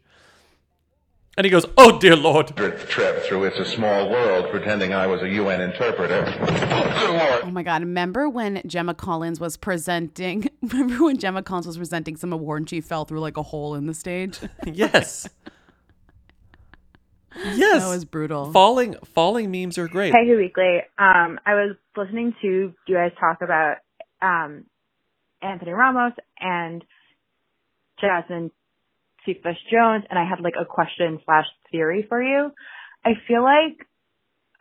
And 1.38 1.45
he 1.45 1.51
goes, 1.51 1.65
"Oh 1.77 2.00
dear 2.00 2.15
lord." 2.15 2.48
trip 2.55 3.24
through 3.24 3.45
It's 3.45 3.57
a 3.57 3.65
Small 3.65 4.09
World 4.09 4.50
pretending 4.51 4.93
I 4.93 5.07
was 5.07 5.21
a 5.21 5.29
UN 5.29 5.62
interpreter. 5.62 6.25
Oh 7.43 7.50
my 7.51 7.63
God. 7.63 7.81
Remember 7.81 8.27
when 8.27 8.62
Gemma 8.65 8.93
Collins 8.93 9.39
was 9.39 9.55
presenting? 9.55 10.50
Remember 10.62 11.05
when 11.05 11.17
Gemma 11.17 11.41
Collins 11.43 11.67
was 11.67 11.77
presenting 11.77 12.17
some 12.17 12.33
award 12.33 12.62
and 12.62 12.69
she 12.69 12.81
fell 12.81 13.05
through 13.05 13.21
like 13.21 13.38
a 13.38 13.43
hole 13.43 13.75
in 13.75 13.86
the 13.86 13.93
stage? 13.93 14.39
yes. 14.65 15.29
Yes. 17.36 17.83
That 17.83 17.89
was 17.89 18.05
brutal. 18.05 18.51
Falling 18.51 18.95
falling 19.05 19.50
memes 19.50 19.77
are 19.77 19.88
great. 19.88 20.13
Hey, 20.13 20.27
Who 20.27 20.36
Weekly. 20.36 20.79
Um, 20.98 21.39
I 21.45 21.53
was 21.53 21.75
listening 21.95 22.33
to 22.41 22.74
you 22.88 22.95
guys 22.95 23.12
talk 23.19 23.41
about 23.41 23.77
um, 24.22 24.66
Anthony 25.42 25.72
Ramos 25.72 26.14
and 26.40 26.84
Jasmine 28.02 28.52
Cephas 29.26 29.58
Jones, 29.72 30.06
and 30.10 30.18
I 30.18 30.26
had 30.28 30.42
like 30.42 30.56
a 30.60 30.66
question 30.66 31.20
slash 31.26 31.46
theory 31.72 32.06
for 32.08 32.22
you. 32.22 32.52
I 33.06 33.12
feel 33.28 33.44
like 33.44 33.86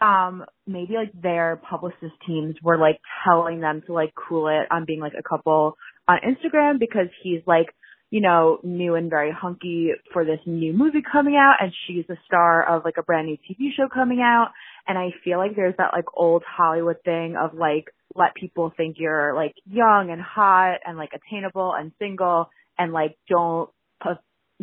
um 0.00 0.44
maybe 0.64 0.94
like 0.94 1.10
their 1.20 1.60
publicist 1.68 2.14
teams 2.24 2.54
were 2.62 2.78
like 2.78 3.00
telling 3.24 3.60
them 3.60 3.82
to 3.86 3.92
like 3.92 4.12
cool 4.14 4.46
it 4.46 4.68
on 4.70 4.84
being 4.84 5.00
like 5.00 5.14
a 5.18 5.28
couple 5.28 5.76
on 6.06 6.18
Instagram 6.18 6.78
because 6.78 7.08
he's 7.22 7.40
like 7.46 7.66
you 8.10 8.20
know 8.20 8.58
new 8.62 8.94
and 8.94 9.10
very 9.10 9.32
hunky 9.32 9.90
for 10.12 10.24
this 10.24 10.40
new 10.46 10.72
movie 10.72 11.02
coming 11.10 11.36
out 11.36 11.56
and 11.60 11.72
she's 11.86 12.04
the 12.08 12.16
star 12.26 12.66
of 12.66 12.84
like 12.84 12.96
a 12.98 13.02
brand 13.02 13.26
new 13.26 13.36
TV 13.36 13.68
show 13.76 13.88
coming 13.92 14.20
out 14.20 14.48
and 14.86 14.96
I 14.96 15.10
feel 15.24 15.38
like 15.38 15.54
there's 15.54 15.76
that 15.78 15.92
like 15.92 16.06
old 16.14 16.42
Hollywood 16.46 16.96
thing 17.04 17.36
of 17.36 17.54
like 17.54 17.86
let 18.14 18.34
people 18.34 18.72
think 18.76 18.96
you're 18.98 19.34
like 19.34 19.54
young 19.66 20.10
and 20.10 20.20
hot 20.20 20.78
and 20.84 20.96
like 20.96 21.10
attainable 21.12 21.74
and 21.78 21.92
single 21.98 22.48
and 22.78 22.92
like 22.92 23.16
don't 23.28 23.70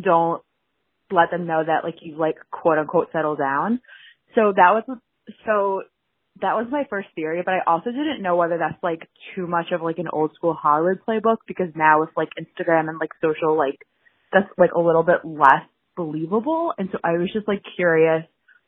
don't 0.02 0.42
let 1.10 1.30
them 1.30 1.46
know 1.46 1.62
that 1.64 1.84
like 1.84 1.96
you 2.00 2.16
like 2.16 2.36
quote 2.50 2.78
unquote 2.78 3.08
settle 3.12 3.36
down. 3.36 3.80
So 4.34 4.52
that 4.54 4.72
was 4.74 4.98
so 5.46 5.82
that 6.40 6.54
was 6.54 6.66
my 6.70 6.84
first 6.90 7.08
theory, 7.14 7.42
but 7.44 7.54
I 7.54 7.60
also 7.66 7.90
didn't 7.90 8.22
know 8.22 8.36
whether 8.36 8.58
that's 8.58 8.82
like 8.82 9.08
too 9.34 9.46
much 9.46 9.66
of 9.72 9.82
like 9.82 9.98
an 9.98 10.08
old 10.12 10.34
school 10.34 10.54
Hollywood 10.54 11.00
playbook 11.06 11.38
because 11.46 11.68
now 11.74 12.00
with 12.00 12.10
like 12.16 12.28
Instagram 12.38 12.88
and 12.88 12.98
like 12.98 13.10
social 13.20 13.56
like 13.56 13.78
that's 14.32 14.48
like 14.58 14.72
a 14.72 14.80
little 14.80 15.02
bit 15.02 15.24
less 15.24 15.64
believable. 15.96 16.74
And 16.76 16.88
so 16.92 16.98
I 17.02 17.12
was 17.12 17.32
just 17.32 17.48
like 17.48 17.62
curious 17.76 18.24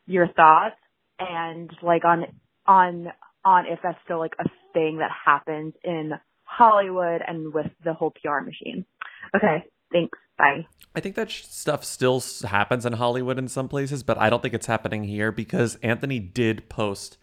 your 0.07 0.27
thoughts 0.27 0.77
and 1.19 1.69
like 1.83 2.05
on 2.05 2.25
on 2.65 3.07
on 3.45 3.65
if 3.67 3.79
that's 3.83 3.99
still 4.03 4.19
like 4.19 4.33
a 4.39 4.49
thing 4.73 4.97
that 4.99 5.11
happens 5.25 5.73
in 5.83 6.13
Hollywood 6.43 7.21
and 7.25 7.53
with 7.53 7.67
the 7.83 7.93
whole 7.93 8.11
PR 8.11 8.41
machine. 8.43 8.85
Okay, 9.35 9.65
thanks. 9.91 10.17
Bye. 10.37 10.65
I 10.95 11.01
think 11.01 11.15
that 11.15 11.29
stuff 11.29 11.83
still 11.83 12.23
happens 12.45 12.85
in 12.85 12.93
Hollywood 12.93 13.37
in 13.37 13.47
some 13.47 13.67
places, 13.67 14.03
but 14.03 14.17
I 14.17 14.29
don't 14.29 14.41
think 14.41 14.53
it's 14.53 14.65
happening 14.65 15.03
here 15.03 15.31
because 15.31 15.75
Anthony 15.83 16.19
did 16.19 16.69
post 16.69 17.17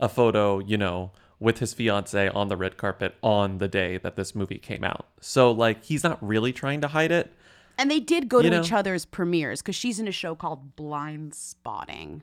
a 0.00 0.08
photo, 0.08 0.58
you 0.58 0.76
know, 0.78 1.12
with 1.38 1.58
his 1.58 1.72
fiance 1.72 2.28
on 2.28 2.48
the 2.48 2.56
red 2.56 2.76
carpet 2.76 3.14
on 3.22 3.58
the 3.58 3.68
day 3.68 3.96
that 3.98 4.16
this 4.16 4.34
movie 4.34 4.58
came 4.58 4.84
out. 4.84 5.06
So 5.20 5.50
like 5.50 5.84
he's 5.84 6.02
not 6.04 6.18
really 6.26 6.52
trying 6.52 6.80
to 6.82 6.88
hide 6.88 7.12
it. 7.12 7.32
And 7.78 7.90
they 7.90 8.00
did 8.00 8.28
go 8.28 8.42
to 8.42 8.50
know? 8.50 8.60
each 8.60 8.72
other's 8.72 9.06
premieres 9.06 9.62
because 9.62 9.74
she's 9.76 9.98
in 9.98 10.06
a 10.06 10.12
show 10.12 10.34
called 10.34 10.76
Blindspotting 10.76 12.20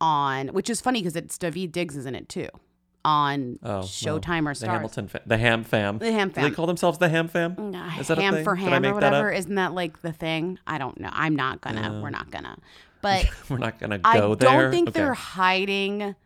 on, 0.00 0.48
which 0.48 0.70
is 0.70 0.80
funny 0.80 1.00
because 1.00 1.16
it's 1.16 1.36
Daveed 1.38 1.72
Diggs 1.72 1.96
is 1.96 2.06
in 2.06 2.14
it 2.14 2.28
too, 2.28 2.48
on 3.04 3.58
Oh, 3.62 3.68
well, 3.78 3.82
Showtime 3.82 4.48
or 4.48 4.54
the 4.54 4.66
Starz. 4.66 4.70
Hamilton, 4.70 5.08
fa- 5.08 5.22
the 5.26 5.38
Ham 5.38 5.64
Fam, 5.64 5.98
The 5.98 6.12
Ham 6.12 6.28
Do 6.28 6.40
they 6.42 6.50
call 6.50 6.66
themselves 6.66 6.98
the 6.98 7.08
Ham 7.08 7.26
Fam. 7.28 7.74
Is 7.98 8.08
that 8.08 8.18
a 8.18 8.22
ham 8.22 8.34
thing? 8.34 8.44
for 8.44 8.54
ham 8.54 8.84
or 8.84 8.94
whatever. 8.94 9.32
up? 9.32 9.38
Isn't 9.38 9.54
that 9.56 9.74
like 9.74 10.02
the 10.02 10.12
thing? 10.12 10.58
I 10.66 10.78
don't 10.78 11.00
know. 11.00 11.10
I'm 11.12 11.34
not 11.34 11.60
gonna. 11.62 12.00
We're 12.00 12.08
uh, 12.08 12.10
not 12.10 12.30
gonna. 12.30 12.56
But 13.02 13.28
We're 13.50 13.58
not 13.58 13.78
gonna 13.78 13.98
go 13.98 14.08
I 14.08 14.18
go 14.18 14.34
don't 14.34 14.70
think 14.72 14.88
Okay. 14.88 14.98
they're 15.00 15.14
hiding. 15.14 16.16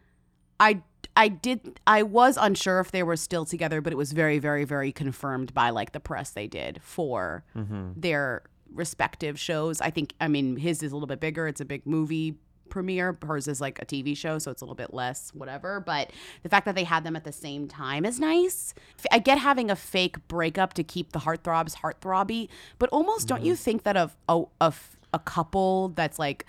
I 0.61 0.83
I 1.17 1.27
did. 1.29 1.81
I 1.87 2.03
was 2.05 2.37
unsure 2.41 2.79
if 2.79 2.93
they 2.93 3.03
were 3.03 3.17
still 3.17 3.45
together, 3.45 3.81
but 3.81 3.93
it 3.93 3.97
was 3.97 4.13
very, 4.13 4.39
very, 4.39 4.65
very 4.65 4.93
confirmed 4.93 5.53
by 5.55 5.71
like 5.71 5.91
the 5.93 6.01
press 6.01 6.31
they 6.31 6.47
did 6.47 6.81
for 6.83 7.43
Mhm. 7.57 7.95
their 7.97 8.43
respective 8.73 9.39
shows. 9.41 9.81
I 9.81 9.91
think. 9.91 10.15
I 10.21 10.29
mean, 10.29 10.57
his 10.57 10.83
is 10.83 10.93
a 10.93 10.95
little 10.95 11.09
bit 11.09 11.19
bigger. 11.21 11.49
It's 11.49 11.61
a 11.61 11.65
big 11.65 11.85
movie 11.87 12.37
premiere. 12.69 13.19
Hers 13.27 13.49
is 13.49 13.61
like 13.61 13.83
a 13.83 13.85
TV 13.85 14.17
show, 14.17 14.39
so 14.39 14.53
it's 14.53 14.63
a 14.63 14.65
little 14.65 14.77
bit 14.77 14.95
less, 14.95 15.31
whatever. 15.35 15.81
But 15.81 16.13
the 16.45 16.49
fact 16.49 16.67
that 16.67 16.77
they 16.77 16.85
had 16.85 17.03
them 17.03 17.17
at 17.17 17.25
the 17.25 17.33
same 17.33 17.67
time 17.67 18.05
is 18.05 18.21
nice. 18.21 18.73
I 19.11 19.19
get 19.19 19.39
having 19.39 19.73
a 19.73 19.77
fake 19.77 20.29
breakup 20.29 20.75
to 20.75 20.85
keep 20.85 21.11
the 21.11 21.19
heartthrobs 21.19 21.75
heartthrobby, 21.79 22.49
but 22.79 22.89
almost 22.91 23.27
don't 23.27 23.39
Mm-hmm. 23.39 23.47
you 23.47 23.57
think 23.57 23.83
that 23.83 23.97
of 23.97 24.17
a, 24.29 24.45
a, 24.61 24.73
a 25.13 25.19
couple 25.19 25.89
that's 25.97 26.21
like 26.21 26.47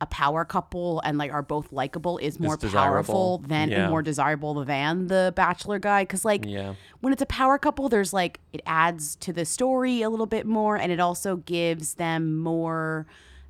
a 0.00 0.06
power 0.06 0.44
couple 0.44 1.00
and 1.04 1.18
like 1.18 1.32
are 1.32 1.42
both 1.42 1.72
likable 1.72 2.16
is 2.18 2.40
more 2.40 2.56
powerful 2.56 3.38
than 3.46 3.70
Yeah. 3.70 3.82
and 3.82 3.90
more 3.90 4.00
desirable 4.02 4.64
than 4.64 5.08
the 5.08 5.32
bachelor 5.36 5.78
guy 5.78 6.04
because 6.04 6.24
like 6.24 6.44
Yeah. 6.46 6.74
when 7.00 7.12
it's 7.12 7.20
a 7.22 7.26
power 7.26 7.58
couple 7.58 7.88
there's 7.88 8.12
like 8.12 8.40
it 8.52 8.62
adds 8.66 9.16
to 9.16 9.32
the 9.32 9.44
story 9.44 10.00
a 10.02 10.08
little 10.08 10.26
bit 10.26 10.46
more 10.46 10.76
and 10.76 10.90
it 10.90 11.00
also 11.00 11.36
gives 11.36 11.94
them 11.94 12.38
more 12.38 13.06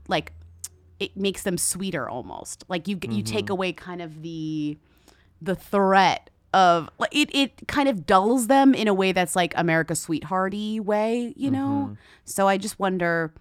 like 0.08 0.32
it 0.98 1.16
makes 1.16 1.44
them 1.44 1.56
sweeter 1.56 2.08
almost 2.08 2.64
like 2.68 2.88
you 2.88 2.98
you 3.08 3.22
take 3.22 3.44
Mm-hmm. 3.46 3.52
away 3.52 3.72
kind 3.72 4.02
of 4.02 4.22
the 4.22 4.76
the 5.40 5.54
threat 5.54 6.30
of 6.52 6.90
like 6.98 7.14
it, 7.14 7.32
it 7.32 7.68
kind 7.68 7.88
of 7.88 8.06
dulls 8.06 8.48
them 8.48 8.74
in 8.74 8.88
a 8.88 8.92
way 8.94 9.12
that's 9.12 9.36
like 9.36 9.52
America's 9.56 10.00
sweethearty 10.00 10.80
way, 10.80 11.32
you 11.36 11.48
know? 11.48 11.96
So 12.24 12.48
I 12.48 12.58
just 12.58 12.76
wonder 12.80 13.32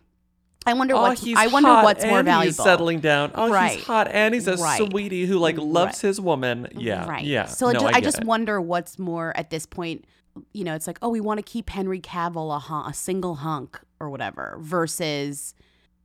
I 0.69 0.73
wonder. 0.73 0.95
Oh, 0.95 1.01
what's 1.01 1.21
he's 1.23 1.38
I 1.38 1.47
wonder 1.47 1.69
hot 1.69 1.83
what's 1.83 2.05
more 2.05 2.23
valuable. 2.23 2.45
He's 2.45 2.55
settling 2.57 2.99
down. 2.99 3.31
Oh, 3.35 3.49
Right. 3.49 3.77
he's 3.77 3.83
hot 3.85 4.07
and 4.11 4.33
he's 4.33 4.47
a 4.47 4.55
Right. 4.57 4.77
sweetie 4.89 5.25
who 5.25 5.38
like 5.39 5.57
loves 5.57 6.03
Right. 6.03 6.07
his 6.09 6.21
woman. 6.21 6.67
Mm, 6.73 6.81
yeah, 6.81 7.07
Right. 7.07 7.23
yeah. 7.25 7.45
So 7.45 7.71
no, 7.71 7.79
ju- 7.79 7.85
I, 7.88 7.91
I, 7.95 8.01
just 8.01 8.19
it. 8.19 8.25
wonder 8.25 8.61
what's 8.61 8.97
more 8.99 9.35
at 9.35 9.49
this 9.49 9.65
point. 9.65 10.05
You 10.53 10.63
know, 10.63 10.75
it's 10.75 10.88
like, 10.88 10.99
oh, 11.01 11.09
we 11.09 11.19
want 11.19 11.39
to 11.39 11.43
keep 11.43 11.69
Henry 11.69 11.99
Cavill 11.99 12.53
a, 12.55 12.89
a 12.89 12.93
single 12.93 13.35
hunk 13.35 13.79
or 13.99 14.09
whatever, 14.09 14.57
versus 14.61 15.53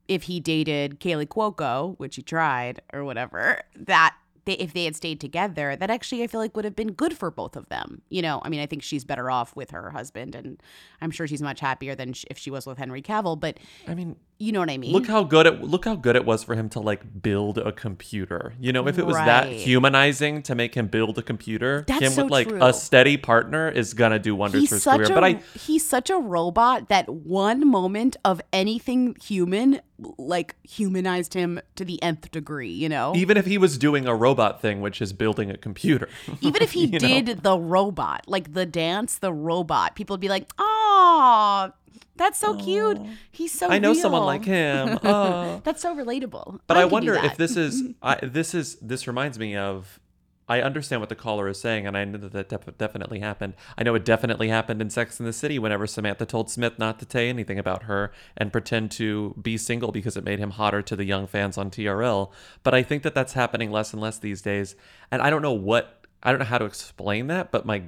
if 0.08 0.24
he 0.24 0.40
dated 0.40 1.00
Kaley 1.00 1.26
Cuoco, 1.26 1.94
which 1.98 2.16
he 2.16 2.22
tried 2.22 2.80
or 2.92 3.04
whatever, 3.04 3.62
that 3.76 4.14
they, 4.44 4.52
if 4.54 4.74
they 4.74 4.84
had 4.84 4.94
stayed 4.94 5.20
together, 5.20 5.74
that 5.76 5.88
actually 5.88 6.22
I 6.22 6.26
feel 6.26 6.40
like 6.40 6.54
would 6.54 6.66
have 6.66 6.76
been 6.76 6.92
good 6.92 7.16
for 7.16 7.30
both 7.30 7.56
of 7.56 7.66
them. 7.70 8.02
You 8.10 8.20
know, 8.20 8.42
I 8.44 8.50
mean, 8.50 8.60
I 8.60 8.66
think 8.66 8.82
she's 8.82 9.02
better 9.04 9.30
off 9.30 9.56
with 9.56 9.70
her 9.70 9.90
husband, 9.90 10.34
and 10.34 10.62
I'm 11.00 11.10
sure 11.10 11.26
she's 11.26 11.40
much 11.40 11.60
happier 11.60 11.94
than 11.94 12.12
sh- 12.12 12.26
if 12.28 12.36
she 12.36 12.50
was 12.50 12.66
with 12.66 12.76
Henry 12.76 13.00
Cavill. 13.00 13.40
But 13.40 13.58
I 13.88 13.94
mean, 13.94 14.16
you 14.38 14.50
know 14.50 14.60
what 14.60 14.70
I 14.70 14.78
mean? 14.78 14.92
Look 14.92 15.06
how 15.06 15.22
good 15.22 15.46
it 15.46 15.62
look 15.62 15.84
how 15.84 15.94
good 15.94 16.16
it 16.16 16.24
was 16.24 16.42
for 16.42 16.54
him 16.54 16.68
to 16.70 16.80
like 16.80 17.22
build 17.22 17.58
a 17.58 17.70
computer. 17.70 18.54
You 18.58 18.72
know, 18.72 18.88
if 18.88 18.98
it 18.98 19.06
was 19.06 19.14
that 19.16 19.48
humanizing 19.48 20.42
to 20.42 20.54
make 20.54 20.74
him 20.74 20.88
build 20.88 21.16
a 21.18 21.22
computer, 21.22 21.84
That's 21.86 22.00
him 22.00 22.12
so 22.12 22.24
with 22.24 22.32
like 22.32 22.48
true. 22.48 22.62
a 22.62 22.72
steady 22.72 23.16
partner 23.16 23.68
is 23.68 23.94
gonna 23.94 24.18
do 24.18 24.34
wonders 24.34 24.62
he's 24.62 24.68
for 24.70 24.74
his 24.74 24.84
career. 24.84 25.04
a 25.04 25.14
But 25.14 25.24
I 25.24 25.32
he's 25.58 25.86
such 25.88 26.10
a 26.10 26.16
robot 26.16 26.88
that 26.88 27.08
one 27.08 27.68
moment 27.68 28.16
of 28.24 28.40
anything 28.52 29.16
human 29.22 29.80
like 30.18 30.56
humanized 30.64 31.34
him 31.34 31.60
to 31.76 31.84
the 31.84 32.02
nth 32.02 32.28
degree 32.32 32.72
you 32.72 32.88
know 32.88 33.12
even 33.14 33.36
if 33.36 33.46
he 33.46 33.56
was 33.56 33.78
doing 33.78 34.06
a 34.08 34.14
robot 34.14 34.60
thing, 34.60 34.80
which 34.80 35.00
is 35.00 35.12
building 35.12 35.50
a 35.50 35.56
computer. 35.56 36.08
even 36.40 36.60
if 36.60 36.72
he 36.72 36.86
you 36.86 36.98
know? 36.98 36.98
did 36.98 37.42
the 37.44 37.56
robot 37.56 38.24
like 38.26 38.52
the 38.52 38.66
dance 38.66 39.18
the 39.18 39.32
robot 39.32 39.94
people 39.94 40.14
would 40.14 40.20
be 40.20 40.28
like 40.28 40.50
oh 40.58 41.70
that's 42.16 42.38
so 42.38 42.54
cute. 42.56 42.98
He's 43.30 43.52
so 43.52 43.68
I 43.68 43.78
know 43.78 43.92
someone 43.92 44.24
like 44.24 44.44
him. 44.44 44.98
That's 45.02 45.82
so 45.82 45.96
relatable. 45.96 46.60
But 46.66 46.76
I, 46.76 46.82
do 46.82 46.88
wonder 46.88 47.14
if 47.14 47.36
this 47.36 47.56
is 47.56 47.82
I, 48.02 48.16
this 48.22 48.54
is 48.54 48.76
this 48.76 49.06
reminds 49.06 49.38
me 49.38 49.56
of 49.56 49.98
I 50.46 50.60
understand 50.60 51.00
what 51.00 51.08
the 51.08 51.14
caller 51.16 51.48
is 51.48 51.58
saying, 51.58 51.86
and 51.86 51.96
I 51.96 52.04
know 52.04 52.18
that 52.18 52.32
that 52.32 52.48
def- 52.50 52.76
definitely 52.76 53.20
happened. 53.20 53.54
I 53.78 53.82
know 53.82 53.94
it 53.94 54.04
definitely 54.04 54.48
happened 54.48 54.82
in 54.82 54.90
Sex 54.90 55.18
in 55.18 55.26
the 55.26 55.32
City 55.32 55.58
whenever 55.58 55.86
Samantha 55.86 56.26
told 56.26 56.50
Smith 56.50 56.78
not 56.78 56.98
to 56.98 57.06
say 57.08 57.28
anything 57.30 57.58
about 57.58 57.84
her 57.84 58.12
and 58.36 58.52
pretend 58.52 58.90
to 58.92 59.34
be 59.40 59.56
single 59.56 59.90
because 59.90 60.16
it 60.16 60.24
made 60.24 60.38
him 60.38 60.50
hotter 60.50 60.82
to 60.82 60.96
the 60.96 61.04
young 61.04 61.26
fans 61.26 61.56
on 61.56 61.70
TRL. 61.70 62.30
But 62.62 62.74
I 62.74 62.82
think 62.82 63.02
that 63.04 63.14
that's 63.14 63.32
happening 63.32 63.70
less 63.70 63.92
and 63.92 64.02
less 64.02 64.18
these 64.18 64.42
days, 64.42 64.76
and 65.10 65.22
I 65.22 65.30
don't 65.30 65.42
know 65.42 65.52
what 65.52 66.06
I 66.22 66.30
don't 66.30 66.38
know 66.38 66.46
how 66.46 66.58
to 66.58 66.64
explain 66.64 67.26
that, 67.28 67.50
but 67.50 67.66
my 67.66 67.84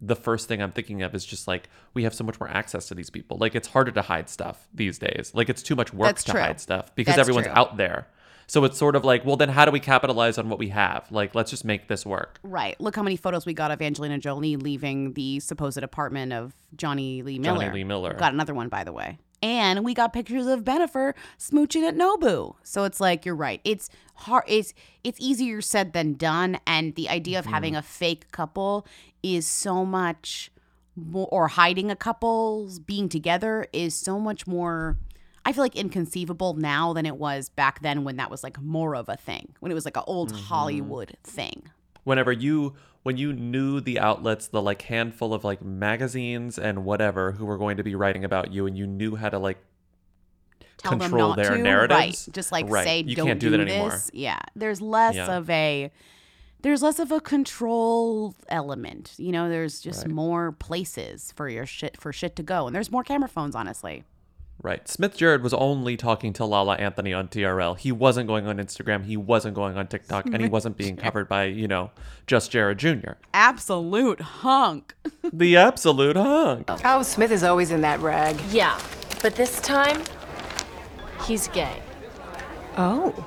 the 0.00 0.16
first 0.16 0.48
thing 0.48 0.62
I'm 0.62 0.72
thinking 0.72 1.02
of 1.02 1.14
is 1.14 1.24
just 1.24 1.48
like 1.48 1.68
we 1.94 2.04
have 2.04 2.14
so 2.14 2.24
much 2.24 2.38
more 2.38 2.48
access 2.48 2.86
to 2.88 2.94
these 2.94 3.10
people. 3.10 3.38
Like 3.38 3.54
it's 3.54 3.68
harder 3.68 3.90
to 3.92 4.02
hide 4.02 4.28
stuff 4.28 4.68
these 4.74 4.98
days. 4.98 5.32
Like 5.34 5.48
it's 5.48 5.62
too 5.62 5.74
much 5.74 5.92
work 5.92 6.08
That's 6.08 6.24
to 6.24 6.32
true. 6.32 6.40
hide 6.40 6.60
stuff 6.60 6.94
because 6.94 7.16
That's 7.16 7.20
everyone's 7.20 7.46
true. 7.46 7.56
out 7.56 7.76
there. 7.76 8.08
So 8.48 8.62
it's 8.64 8.78
sort 8.78 8.94
of 8.94 9.04
like, 9.04 9.24
well, 9.24 9.36
then 9.36 9.48
how 9.48 9.64
do 9.64 9.72
we 9.72 9.80
capitalize 9.80 10.38
on 10.38 10.48
what 10.48 10.60
we 10.60 10.68
have? 10.68 11.10
Like, 11.10 11.34
let's 11.34 11.50
just 11.50 11.64
make 11.64 11.88
this 11.88 12.06
work. 12.06 12.38
Right. 12.44 12.80
Look 12.80 12.94
how 12.94 13.02
many 13.02 13.16
photos 13.16 13.44
we 13.44 13.54
got 13.54 13.72
of 13.72 13.82
Angelina 13.82 14.18
Jolie 14.18 14.54
leaving 14.54 15.14
the 15.14 15.40
supposed 15.40 15.78
apartment 15.78 16.32
of 16.32 16.54
Jonny 16.76 17.22
Lee 17.22 17.40
Miller. 17.40 17.62
Jonny 17.64 17.74
Lee 17.74 17.84
Miller. 17.84 18.14
Got 18.14 18.34
another 18.34 18.54
one, 18.54 18.68
by 18.68 18.84
the 18.84 18.92
way. 18.92 19.18
And 19.42 19.84
we 19.84 19.94
got 19.94 20.12
pictures 20.12 20.46
of 20.46 20.62
Bennifer 20.62 21.14
smooching 21.38 21.86
at 21.86 21.96
Nobu. 21.96 22.54
So 22.62 22.84
it's 22.84 23.00
like 23.00 23.26
you're 23.26 23.34
right. 23.34 23.60
It's 23.64 23.90
hard. 24.16 24.44
It's 24.46 24.74
it's 25.04 25.20
easier 25.20 25.60
said 25.60 25.92
than 25.92 26.14
done. 26.14 26.58
And 26.66 26.94
the 26.94 27.08
idea 27.08 27.38
of 27.38 27.46
having 27.46 27.72
mm-hmm. 27.72 27.80
a 27.80 27.82
fake 27.82 28.30
couple 28.32 28.86
is 29.22 29.46
so 29.46 29.84
much 29.84 30.50
more, 30.94 31.28
or 31.30 31.48
hiding 31.48 31.90
a 31.90 31.96
couple's 31.96 32.78
being 32.78 33.08
together 33.08 33.66
is 33.72 33.94
so 33.94 34.18
much 34.18 34.46
more. 34.46 34.96
I 35.44 35.52
feel 35.52 35.62
like 35.62 35.76
inconceivable 35.76 36.54
now 36.54 36.92
than 36.92 37.06
it 37.06 37.16
was 37.16 37.50
back 37.50 37.80
then 37.80 38.02
when 38.02 38.16
that 38.16 38.30
was 38.30 38.42
like 38.42 38.60
more 38.60 38.96
of 38.96 39.08
a 39.08 39.16
thing. 39.16 39.54
When 39.60 39.70
it 39.70 39.76
was 39.76 39.84
like 39.84 39.96
an 39.96 40.02
old 40.06 40.32
mm-hmm. 40.32 40.42
Hollywood 40.42 41.16
thing. 41.22 41.70
Whenever 42.04 42.32
you 42.32 42.74
when 43.04 43.16
you 43.16 43.32
knew 43.32 43.80
the 43.80 44.00
outlets, 44.00 44.48
the 44.48 44.60
like 44.60 44.82
handful 44.82 45.32
of 45.32 45.44
like 45.44 45.62
magazines 45.62 46.58
and 46.58 46.84
whatever 46.84 47.32
who 47.32 47.46
were 47.46 47.58
going 47.58 47.76
to 47.76 47.84
be 47.84 47.94
writing 47.94 48.24
about 48.24 48.52
you, 48.52 48.66
and 48.66 48.76
you 48.76 48.86
knew 48.86 49.14
how 49.14 49.28
to 49.28 49.38
like 49.38 49.58
tell 50.78 50.90
them 50.92 51.00
control 51.00 51.28
not 51.30 51.36
their 51.36 51.56
to. 51.56 51.62
narratives. 51.62 51.98
Right. 52.28 52.34
Just 52.34 52.52
like 52.52 52.68
Right. 52.68 52.84
say, 52.84 53.02
You 53.02 53.16
don't 53.16 53.26
can't 53.26 53.40
do 53.40 53.50
do, 53.50 53.56
that 53.58 53.64
this. 53.64 53.72
anymore. 53.74 54.00
Yeah. 54.12 54.38
There's 54.54 54.80
less 54.80 55.14
Yeah. 55.14 55.36
of 55.36 55.48
a 55.50 55.90
there's 56.62 56.82
less 56.82 56.98
of 56.98 57.12
a 57.12 57.20
control 57.20 58.34
element. 58.48 59.12
You 59.18 59.30
know, 59.30 59.48
there's 59.48 59.80
just 59.80 60.02
Right. 60.04 60.10
more 60.14 60.52
places 60.52 61.32
for 61.36 61.48
your 61.48 61.64
shit 61.66 62.00
for 62.00 62.12
shit 62.12 62.34
to 62.36 62.42
go. 62.42 62.66
And 62.66 62.74
there's 62.74 62.90
more 62.90 63.04
camera 63.04 63.28
phones, 63.28 63.54
honestly. 63.54 64.02
Right. 64.62 64.88
Smith 64.88 65.16
Jerrod 65.16 65.42
was 65.42 65.52
only 65.54 65.96
talking 65.98 66.32
to 66.32 66.44
Lala 66.44 66.74
Anthony 66.76 67.12
on 67.12 67.28
TRL. 67.28 67.74
He 67.74 67.92
wasn't 67.92 68.26
going 68.26 68.46
on 68.48 68.56
Instagram. 68.56 69.04
He 69.04 69.16
wasn't 69.16 69.54
going 69.54 69.76
on 69.76 69.86
TikTok, 69.86 70.24
and 70.26 70.40
he 70.40 70.48
wasn't 70.48 70.76
being 70.78 70.96
covered 70.96 71.28
by 71.28 71.44
you 71.44 71.68
know 71.68 71.90
just 72.26 72.50
Jared 72.50 72.78
Jr. 72.78 73.12
Absolute 73.34 74.20
hunk. 74.20 74.94
The 75.32 75.56
absolute 75.58 76.16
hunk. 76.16 76.68
Oh, 76.84 77.02
Smith 77.02 77.30
is 77.30 77.44
always 77.44 77.70
in 77.70 77.82
that 77.82 78.00
rag. 78.00 78.40
Yeah, 78.50 78.80
but 79.22 79.36
this 79.36 79.60
time, 79.60 80.02
he's 81.24 81.48
gay. 81.48 81.82
Oh. 82.76 83.26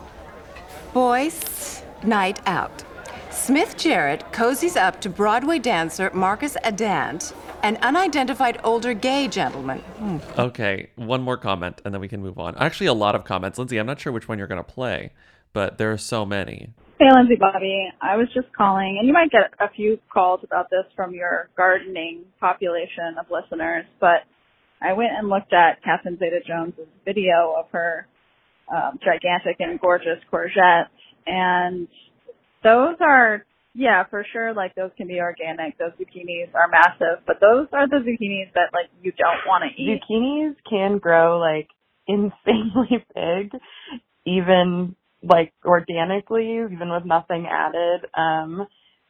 Boys, 0.93 1.83
night 2.03 2.39
out. 2.45 2.83
Smith 3.31 3.77
Jerrod 3.77 4.21
cozies 4.31 4.75
up 4.75 5.01
to 5.01 5.09
Broadway 5.09 5.59
dancer 5.59 6.11
Marcus 6.13 6.57
Adant, 6.63 7.33
an 7.63 7.77
unidentified 7.81 8.59
older 8.63 8.93
gay 8.93 9.27
gentleman. 9.27 9.79
Hmm. 9.79 10.17
Okay, 10.37 10.89
one 10.95 11.21
more 11.21 11.37
comment, 11.37 11.81
and 11.85 11.93
then 11.93 12.01
we 12.01 12.07
can 12.07 12.21
move 12.21 12.39
on. 12.39 12.55
Actually, 12.57 12.87
a 12.87 12.93
lot 12.93 13.15
of 13.15 13.23
comments. 13.23 13.57
Lindsey, 13.57 13.77
I'm 13.77 13.85
not 13.87 13.99
sure 13.99 14.11
which 14.11 14.27
one 14.27 14.37
you're 14.37 14.47
going 14.47 14.63
to 14.63 14.71
play, 14.71 15.11
but 15.53 15.77
there 15.77 15.91
are 15.91 15.97
so 15.97 16.25
many. 16.25 16.73
Hey, 16.99 17.07
Lindsey 17.13 17.35
Bobby. 17.35 17.89
I 18.01 18.17
was 18.17 18.27
just 18.33 18.51
calling, 18.53 18.97
and 18.99 19.07
you 19.07 19.13
might 19.13 19.31
get 19.31 19.53
a 19.59 19.69
few 19.69 19.99
calls 20.11 20.41
about 20.43 20.69
this 20.69 20.85
from 20.95 21.13
your 21.13 21.49
gardening 21.55 22.25
population 22.39 23.15
of 23.19 23.27
listeners, 23.31 23.85
but 24.01 24.23
I 24.81 24.93
went 24.93 25.11
and 25.17 25.29
looked 25.29 25.53
at 25.53 25.83
Catherine 25.83 26.17
Zeta 26.17 26.39
Jones's 26.45 26.87
video 27.05 27.53
of 27.57 27.65
her 27.71 28.07
um, 28.73 28.99
gigantic 29.03 29.57
and 29.59 29.79
gorgeous 29.79 30.19
courgettes, 30.31 30.87
and 31.25 31.87
those 32.63 32.95
are, 33.01 33.45
yeah, 33.73 34.03
for 34.09 34.25
sure, 34.31 34.53
like 34.53 34.75
those 34.75 34.91
can 34.97 35.07
be 35.07 35.19
organic. 35.19 35.77
Those 35.77 35.91
zucchinis 35.99 36.53
are 36.53 36.67
massive, 36.69 37.23
but 37.25 37.37
those 37.41 37.67
are 37.73 37.87
the 37.87 37.97
zucchinis 37.97 38.53
that 38.53 38.69
like 38.73 38.89
you 39.01 39.11
don't 39.11 39.45
want 39.47 39.63
to 39.63 39.81
eat. 39.81 40.01
Zucchinis 40.09 40.55
can 40.69 40.97
grow 40.97 41.39
like 41.39 41.67
insanely 42.07 43.05
big, 43.15 43.51
even 44.25 44.95
like 45.23 45.53
organically, 45.65 46.53
even 46.53 46.89
with 46.89 47.05
nothing 47.05 47.47
added. 47.49 48.05
Um, 48.15 48.67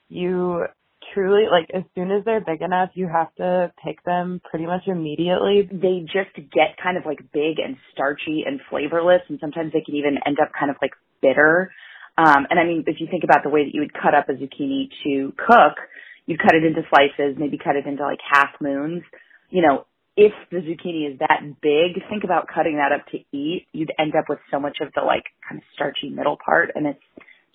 you 0.10 0.66
truly 1.14 1.46
like 1.50 1.70
as 1.74 1.84
soon 1.96 2.12
as 2.12 2.24
they're 2.26 2.42
big 2.42 2.62
enough, 2.62 2.90
you 2.94 3.08
have 3.08 3.34
to 3.36 3.72
pick 3.84 4.04
them 4.04 4.42
pretty 4.50 4.66
much 4.66 4.84
immediately. 4.88 5.68
They 5.72 6.02
just 6.06 6.36
get 6.36 6.78
kind 6.82 6.98
of 6.98 7.06
like 7.06 7.20
big 7.32 7.60
and 7.60 7.78
starchy 7.94 8.44
and 8.46 8.60
flavorless, 8.70 9.22
and 9.30 9.40
sometimes 9.40 9.74
they 9.74 9.82
can 9.82 9.96
even 9.96 10.18
end 10.26 10.38
up 10.42 10.52
kind 10.58 10.70
of 10.70 10.78
like 10.82 10.92
bitter. 11.22 11.72
Um, 12.18 12.48
and 12.50 12.60
I 12.60 12.66
mean, 12.66 12.84
if 12.88 13.00
you 13.00 13.08
think 13.10 13.24
about 13.24 13.44
the 13.44 13.50
way 13.50 13.64
that 13.64 13.74
you 13.74 13.82
would 13.82 13.94
cut 13.94 14.14
up 14.14 14.30
a 14.30 14.34
zucchini 14.34 14.90
to 15.04 15.34
cook, 15.38 15.78
you'd 16.26 16.40
cut 16.40 16.54
it 16.54 16.64
into 16.64 16.82
slices, 16.90 17.38
maybe 17.38 17.58
cut 17.58 17.76
it 17.76 17.86
into 17.86 18.04
like 18.04 18.20
half 18.30 18.50
moons. 18.60 19.04
You 19.50 19.62
know, 19.62 19.86
if 20.18 20.34
the 20.52 20.58
zucchini 20.58 21.12
is 21.12 21.20
that 21.20 21.42
big, 21.62 22.04
think 22.10 22.24
about 22.24 22.48
cutting 22.54 22.76
that 22.76 22.92
up 22.92 23.08
to 23.12 23.20
eat. 23.32 23.68
You'd 23.72 23.94
end 23.98 24.14
up 24.18 24.26
with 24.28 24.40
so 24.52 24.60
much 24.60 24.80
of 24.82 24.90
the 24.94 25.02
like 25.02 25.24
kind 25.48 25.60
of 25.60 25.64
starchy 25.74 26.10
middle 26.10 26.38
part, 26.44 26.72
and 26.76 26.88
it's 26.88 27.00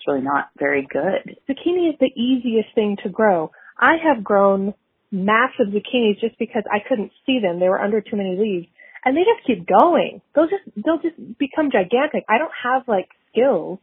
really 0.07 0.21
not 0.21 0.49
very 0.57 0.87
good. 0.91 1.37
Zucchini 1.49 1.89
is 1.89 1.95
the 1.99 2.11
easiest 2.15 2.73
thing 2.75 2.97
to 3.03 3.09
grow. 3.09 3.51
I 3.79 3.95
have 4.03 4.23
grown 4.23 4.73
massive 5.11 5.67
zucchinis 5.67 6.19
just 6.19 6.37
because 6.39 6.63
I 6.71 6.79
couldn't 6.87 7.11
see 7.25 7.39
them. 7.41 7.59
They 7.59 7.69
were 7.69 7.79
under 7.79 8.01
too 8.01 8.15
many 8.15 8.37
leaves. 8.37 8.67
And 9.03 9.15
they 9.15 9.21
just 9.21 9.45
keep 9.45 9.67
going. 9.67 10.21
They'll 10.33 10.49
just 10.49 10.65
they'll 10.75 10.97
just 11.01 11.17
become 11.37 11.69
gigantic. 11.71 12.25
I 12.27 12.39
don't 12.39 12.51
have 12.63 12.87
like 12.87 13.09
skills. 13.31 13.79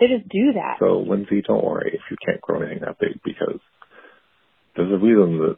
They 0.00 0.06
just 0.08 0.28
do 0.28 0.52
that. 0.54 0.76
So, 0.78 1.06
Lindsey, 1.08 1.40
don't 1.46 1.64
worry 1.64 1.92
if 1.94 2.02
you 2.10 2.16
can't 2.24 2.40
grow 2.40 2.60
anything 2.60 2.80
that 2.84 2.98
big 2.98 3.22
because 3.24 3.60
there's 4.76 4.92
a 4.92 4.98
reason 4.98 5.38
that 5.38 5.56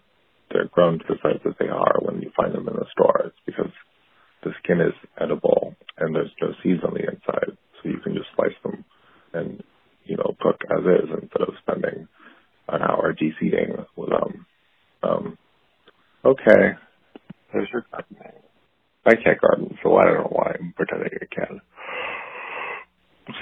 they're 0.50 0.68
grown 0.70 0.98
to 0.98 1.04
the 1.08 1.16
size 1.22 1.40
that 1.44 1.58
they 1.58 1.68
are 1.68 1.96
when 2.02 2.22
you 2.22 2.30
find 2.36 2.54
them 2.54 2.68
in 2.68 2.74
the 2.74 2.86
store. 2.92 3.32
It's 3.32 3.42
because 3.46 3.72
the 4.44 4.52
skin 4.62 4.80
is 4.80 4.94
edible 5.18 5.74
and 5.98 6.14
there's 6.14 6.30
no 6.40 6.52
seeds 6.62 6.84
on 6.86 6.94
the 6.94 7.08
inside. 7.08 7.56
So 7.82 7.88
you 7.88 7.98
can 7.98 8.14
just 8.14 8.28
slice 8.36 8.56
them 8.62 8.84
and, 9.32 9.62
you 10.08 10.16
know, 10.16 10.34
cook 10.40 10.60
as 10.70 10.80
is 10.84 11.10
instead 11.22 11.42
of 11.42 11.54
spending 11.62 12.08
an 12.68 12.82
hour 12.82 13.12
de-seeding 13.12 13.76
with 13.96 14.08
them. 14.10 14.46
Um, 15.02 15.38
okay. 16.24 16.72
There's 17.52 17.68
your 17.72 17.84
gardening. 17.90 18.32
I 19.06 19.14
can't 19.14 19.40
garden, 19.40 19.78
so 19.82 19.96
I 19.96 20.04
don't 20.04 20.14
know 20.14 20.28
why 20.32 20.54
I'm 20.58 20.74
pretending 20.76 21.10
I 21.22 21.34
can. 21.34 21.60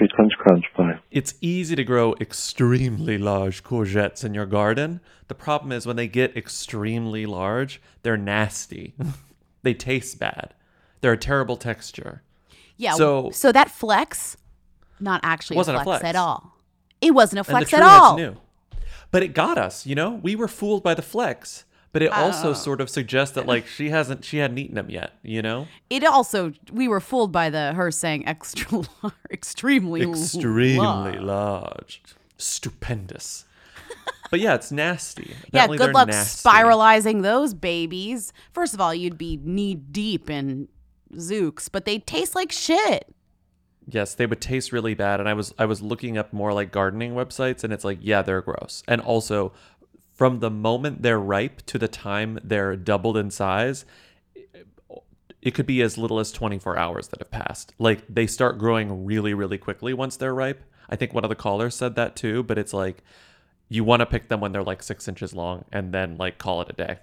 Say 0.01 0.09
crunch 0.13 0.33
crunch, 0.39 0.65
bye. 0.77 0.99
It's 1.13 1.35
easy 1.41 1.77
to 1.77 1.85
grow 1.85 2.15
extremely 2.21 3.19
large 3.19 3.63
courgettes 3.63 4.25
in 4.25 4.35
your 4.35 4.47
garden. 4.47 5.01
The 5.29 5.35
problem 5.35 5.71
is 5.71 5.87
when 5.87 5.95
they 5.97 6.09
get 6.09 6.37
extremely 6.37 7.25
large, 7.25 7.81
they're 8.03 8.17
nasty. 8.17 8.95
they 9.63 9.75
taste 9.75 10.19
bad. 10.19 10.55
They're 11.01 11.13
a 11.13 11.17
terrible 11.19 11.57
texture. 11.57 12.23
Yeah. 12.77 12.95
So 12.95 13.31
So, 13.31 13.53
that 13.53 13.71
flex, 13.71 14.37
not 14.99 15.21
actually 15.23 15.57
Wasn't 15.57 15.77
a 15.77 15.81
a 15.81 15.85
flex, 15.85 16.01
flex. 16.01 16.15
at 16.17 16.17
all. 16.21 16.56
It 17.01 17.13
wasn't 17.13 17.41
a 17.41 17.45
flex 17.45 17.73
at 17.75 17.83
all. 17.83 18.17
knew. 18.17 18.37
But 19.11 19.23
it 19.23 19.29
got 19.35 19.57
us, 19.59 19.87
you 19.87 19.95
know? 19.95 20.11
We 20.23 20.35
were 20.37 20.49
fooled 20.49 20.83
by 20.83 20.95
the 20.95 21.03
flex. 21.03 21.65
But 21.93 22.03
it 22.03 22.13
also 22.13 22.51
Oh. 22.51 22.53
sort 22.53 22.81
of 22.83 22.91
suggests 22.91 23.35
that 23.37 23.47
like 23.47 23.67
she 23.67 23.89
hasn't 23.89 24.23
she 24.25 24.37
hadn't 24.39 24.59
eaten 24.59 24.75
them 24.75 24.91
yet, 24.91 25.13
you 25.23 25.41
know? 25.41 25.67
It 25.89 26.05
also 26.05 26.53
we 26.71 26.89
were 26.89 27.01
fooled 27.01 27.33
by 27.33 27.49
the 27.49 27.73
her 27.73 27.91
saying 27.91 28.27
extra 28.29 28.79
lar- 29.03 29.13
extremely 29.31 30.03
Extremely 30.03 30.77
large. 30.77 31.21
large. 31.23 32.03
Stupendous. 32.37 33.45
but 34.31 34.41
yeah, 34.41 34.55
it's 34.55 34.71
nasty. 34.73 35.31
Yeah, 35.53 35.65
Apparently 35.65 35.79
good 35.79 35.95
luck 35.95 36.09
nasty. 36.09 36.47
spiralizing 36.47 37.23
those 37.23 37.55
babies. 37.55 38.33
First 38.53 38.75
of 38.75 38.81
all, 38.81 38.95
you'd 38.95 39.17
be 39.17 39.41
knee 39.43 39.75
deep 39.77 40.29
in 40.29 40.69
zooks, 41.15 41.69
but 41.71 41.85
they 41.87 41.99
taste 42.01 42.35
like 42.35 42.53
shit. 42.53 43.15
Yes, 43.89 44.15
they 44.15 44.27
would 44.27 44.41
taste 44.41 44.73
really 44.73 44.95
bad. 44.95 45.21
And 45.21 45.29
I 45.29 45.35
was 45.35 45.55
I 45.59 45.67
was 45.67 45.81
looking 45.81 46.19
up 46.19 46.33
more 46.33 46.53
like 46.53 46.73
gardening 46.73 47.15
websites 47.15 47.63
and 47.65 47.73
it's 47.73 47.85
like, 47.85 47.99
yeah, 48.01 48.23
they're 48.23 48.43
gross. 48.43 48.83
And 48.89 49.01
also 49.01 49.53
from 50.13 50.41
the 50.41 50.51
moment 50.51 51.03
they're 51.03 51.21
ripe 51.21 51.63
to 51.67 51.79
the 51.79 51.89
time 51.89 52.39
they're 52.43 52.75
doubled 52.75 53.17
in 53.17 53.31
size, 53.31 53.85
it 55.43 55.55
could 55.55 55.67
be 55.67 55.83
as 55.83 55.97
little 55.97 56.19
as 56.19 56.33
24 56.33 56.77
hours 56.77 57.09
that 57.09 57.21
have 57.21 57.31
passed. 57.31 57.75
Like 57.79 58.05
they 58.09 58.27
start 58.27 58.59
growing 58.59 59.05
really, 59.05 59.35
really 59.35 59.59
quickly 59.59 59.95
once 59.95 60.17
they're 60.17 60.35
ripe. 60.35 60.65
I 60.89 60.97
think 60.97 61.13
one 61.15 61.25
of 61.25 61.29
the 61.29 61.37
callers 61.37 61.75
said 61.75 61.95
that 61.97 62.17
too, 62.17 62.43
but 62.43 62.59
it's 62.59 62.73
like 62.73 63.05
you 63.69 63.85
want 63.85 64.01
to 64.01 64.07
pick 64.07 64.29
them 64.29 64.41
when 64.41 64.53
they're 64.53 64.63
like 64.63 64.83
six 64.83 65.07
inches 65.07 65.35
long 65.35 65.65
and 65.71 65.93
then 65.93 66.17
like 66.17 66.39
call 66.39 66.63
it 66.63 66.71
a 66.71 66.73
day. 66.73 66.99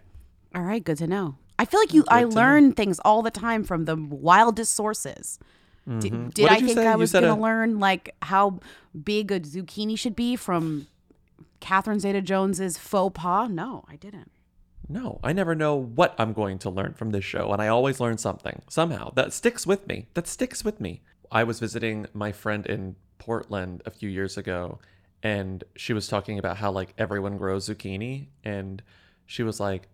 All 0.55 0.61
right, 0.61 0.83
good 0.83 0.97
to 0.97 1.07
know. 1.07 1.35
I 1.57 1.65
feel 1.65 1.79
like 1.79 1.93
you 1.93 2.03
I 2.07 2.23
Good 2.23 2.31
to 2.31 2.35
learn 2.35 2.73
things 2.73 2.99
all 3.05 3.21
the 3.21 3.31
time 3.31 3.63
from 3.63 3.85
the 3.85 3.95
wildest 3.95 4.73
sources. 4.73 5.39
Did, 5.85 6.13
Mhm. 6.13 6.33
did 6.33 6.45
I 6.49 6.53
did 6.55 6.61
you 6.61 6.67
think 6.67 6.77
say? 6.79 6.87
I 6.87 6.95
was 6.95 7.11
going 7.11 7.25
to 7.25 7.33
a- 7.33 7.35
learn 7.35 7.79
like 7.79 8.15
how 8.21 8.59
big 9.03 9.31
a 9.31 9.39
zucchini 9.41 9.97
should 9.99 10.15
be 10.15 10.35
from 10.37 10.87
Catherine 11.59 11.99
Zeta 11.99 12.21
Jones's 12.21 12.77
faux 12.77 13.11
pas? 13.19 13.49
No, 13.49 13.83
I 13.89 13.97
didn't. 13.97 14.31
No, 14.87 15.19
I 15.23 15.33
never 15.33 15.55
know 15.55 15.75
what 15.75 16.13
I'm 16.17 16.33
going 16.33 16.59
to 16.59 16.69
learn 16.69 16.93
from 16.93 17.11
this 17.11 17.23
show, 17.25 17.51
and 17.51 17.61
I 17.61 17.67
always 17.67 17.99
learn 17.99 18.17
something 18.17 18.61
somehow 18.69 19.11
that 19.15 19.33
sticks 19.33 19.65
with 19.65 19.87
me. 19.87 20.07
That 20.13 20.27
sticks 20.27 20.63
with 20.63 20.79
me. 20.81 21.01
I 21.31 21.43
was 21.43 21.59
visiting 21.59 22.05
my 22.13 22.31
friend 22.31 22.65
in 22.65 22.95
Portland 23.17 23.81
a 23.85 23.91
few 23.91 24.09
years 24.09 24.37
ago, 24.37 24.79
and 25.21 25.63
she 25.75 25.93
was 25.93 26.07
talking 26.07 26.37
about 26.37 26.57
how 26.57 26.71
like 26.71 26.93
everyone 26.97 27.37
grows 27.37 27.67
zucchini, 27.69 28.27
and 28.43 28.83
she 29.25 29.41
was 29.43 29.59
like 29.59 29.87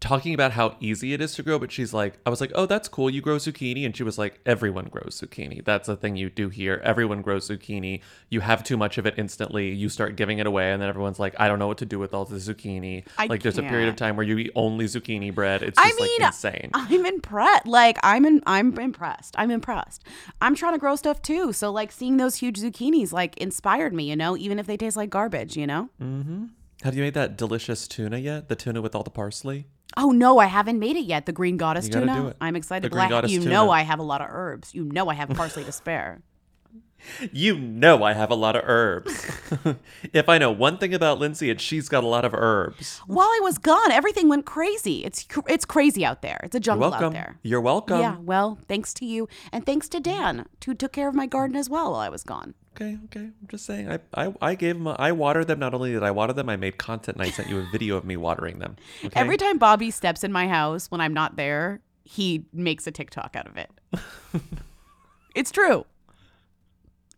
talking 0.00 0.32
about 0.32 0.52
how 0.52 0.76
easy 0.80 1.12
it 1.12 1.20
is 1.20 1.34
to 1.34 1.42
grow, 1.42 1.58
but 1.58 1.70
she's 1.70 1.92
like, 1.92 2.18
I 2.24 2.30
was 2.30 2.40
like, 2.40 2.50
oh, 2.54 2.66
that's 2.66 2.88
cool. 2.88 3.10
You 3.10 3.20
grow 3.20 3.36
zucchini. 3.36 3.84
And 3.84 3.94
she 3.94 4.02
was 4.02 4.18
like, 4.18 4.40
everyone 4.46 4.86
grows 4.86 5.20
zucchini. 5.20 5.64
That's 5.64 5.88
a 5.88 5.96
thing 5.96 6.16
you 6.16 6.30
do 6.30 6.48
here. 6.48 6.80
Everyone 6.82 7.20
grows 7.22 7.48
zucchini. 7.48 8.00
You 8.30 8.40
have 8.40 8.64
too 8.64 8.76
much 8.76 8.96
of 8.98 9.06
it 9.06 9.14
instantly. 9.18 9.72
You 9.72 9.88
start 9.88 10.16
giving 10.16 10.38
it 10.38 10.46
away. 10.46 10.72
And 10.72 10.80
then 10.80 10.88
everyone's 10.88 11.18
like, 11.18 11.34
I 11.38 11.48
don't 11.48 11.58
know 11.58 11.66
what 11.66 11.78
to 11.78 11.86
do 11.86 11.98
with 11.98 12.14
all 12.14 12.24
the 12.24 12.36
zucchini. 12.36 13.06
I 13.18 13.26
like, 13.26 13.42
there's 13.42 13.58
a 13.58 13.62
period 13.62 13.88
of 13.88 13.96
time 13.96 14.16
where 14.16 14.26
you 14.26 14.38
eat 14.38 14.50
only 14.54 14.86
zucchini 14.86 15.34
bread. 15.34 15.62
It's 15.62 15.78
I 15.78 15.88
just 15.88 16.00
mean, 16.00 16.20
like 16.20 16.28
insane. 16.28 16.70
I'm 16.74 17.04
impressed. 17.04 17.66
Like 17.66 17.98
I'm 18.02 18.24
in, 18.24 18.42
I'm 18.46 18.78
impressed. 18.78 19.34
I'm 19.38 19.50
impressed. 19.50 20.04
I'm 20.40 20.54
trying 20.54 20.72
to 20.72 20.78
grow 20.78 20.96
stuff 20.96 21.20
too. 21.20 21.52
So 21.52 21.70
like 21.70 21.92
seeing 21.92 22.16
those 22.16 22.36
huge 22.36 22.58
zucchinis 22.58 23.12
like 23.12 23.36
inspired 23.36 23.92
me. 23.92 24.08
You 24.08 24.16
know, 24.16 24.36
even 24.36 24.58
if 24.58 24.66
they 24.66 24.78
taste 24.78 24.96
like 24.96 25.10
garbage. 25.10 25.56
You 25.56 25.66
know. 25.66 25.90
mm-hmm. 26.00 26.46
Have 26.82 26.94
you 26.94 27.02
made 27.02 27.12
that 27.12 27.36
delicious 27.36 27.86
tuna 27.86 28.16
yet? 28.16 28.48
The 28.48 28.56
tuna 28.56 28.80
with 28.80 28.94
all 28.94 29.02
the 29.02 29.10
parsley? 29.10 29.66
Oh 29.96 30.10
no, 30.10 30.38
I 30.38 30.46
haven't 30.46 30.78
made 30.78 30.96
it 30.96 31.04
yet. 31.04 31.26
The 31.26 31.32
green 31.32 31.56
goddess 31.56 31.86
You 31.86 31.92
tuna. 31.92 32.34
I'm 32.40 32.56
excited. 32.56 32.84
The 32.84 32.94
green 32.94 33.08
goddess 33.08 33.30
you 33.30 33.40
tuna. 33.40 33.50
know 33.50 33.70
I 33.70 33.82
have 33.82 33.98
a 33.98 34.04
lot 34.04 34.20
of 34.20 34.28
herbs. 34.30 34.74
You 34.74 34.84
know 34.84 35.08
I 35.08 35.14
have 35.14 35.28
parsley 35.30 35.64
to 35.64 35.72
spare. 35.72 36.22
You 37.32 37.58
know 37.58 38.02
I 38.02 38.12
have 38.12 38.30
a 38.30 38.34
lot 38.34 38.56
of 38.56 38.62
herbs. 38.66 39.26
if 40.12 40.28
I 40.28 40.38
know 40.38 40.50
one 40.50 40.78
thing 40.78 40.94
about 40.94 41.18
Lindsey, 41.18 41.50
it's 41.50 41.62
she's 41.62 41.88
got 41.88 42.04
a 42.04 42.06
lot 42.06 42.24
of 42.24 42.34
herbs. 42.34 42.98
While 43.06 43.28
I 43.28 43.40
was 43.42 43.58
gone, 43.58 43.90
everything 43.90 44.28
went 44.28 44.46
crazy. 44.46 45.04
It's 45.04 45.26
it's 45.48 45.64
crazy 45.64 46.04
out 46.04 46.22
there. 46.22 46.40
It's 46.42 46.54
a 46.54 46.60
jungle 46.60 46.92
out 46.92 47.12
there. 47.12 47.38
You're 47.42 47.60
welcome. 47.60 48.00
Yeah, 48.00 48.16
well, 48.18 48.58
thanks 48.68 48.94
to 48.94 49.06
you 49.06 49.28
and 49.52 49.66
thanks 49.66 49.88
to 49.90 50.00
Dan 50.00 50.46
who 50.64 50.74
took 50.74 50.92
care 50.92 51.08
of 51.08 51.14
my 51.14 51.26
garden 51.26 51.56
as 51.56 51.68
well 51.68 51.92
while 51.92 52.00
I 52.00 52.08
was 52.08 52.22
gone. 52.22 52.54
Okay, 52.76 52.98
okay. 53.06 53.20
I'm 53.20 53.48
just 53.48 53.66
saying. 53.66 53.90
I, 53.90 53.98
I, 54.14 54.34
I 54.40 54.54
gave 54.54 54.76
them. 54.76 54.86
A, 54.86 54.92
I 54.98 55.12
watered 55.12 55.48
them. 55.48 55.58
Not 55.58 55.74
only 55.74 55.92
did 55.92 56.02
I 56.02 56.10
water 56.12 56.32
them, 56.32 56.48
I 56.48 56.56
made 56.56 56.78
content 56.78 57.16
and 57.16 57.26
I 57.26 57.30
sent 57.30 57.48
you 57.48 57.58
a 57.58 57.66
video 57.70 57.96
of 57.96 58.04
me 58.04 58.16
watering 58.16 58.58
them. 58.58 58.76
Okay? 59.04 59.18
Every 59.18 59.36
time 59.36 59.56
Bobby 59.56 59.90
steps 59.90 60.22
in 60.24 60.30
my 60.30 60.46
house 60.46 60.90
when 60.90 61.00
I'm 61.00 61.14
not 61.14 61.36
there, 61.36 61.80
he 62.04 62.44
makes 62.52 62.86
a 62.86 62.90
TikTok 62.90 63.34
out 63.34 63.46
of 63.46 63.56
it. 63.56 63.70
it's 65.34 65.50
true. 65.50 65.86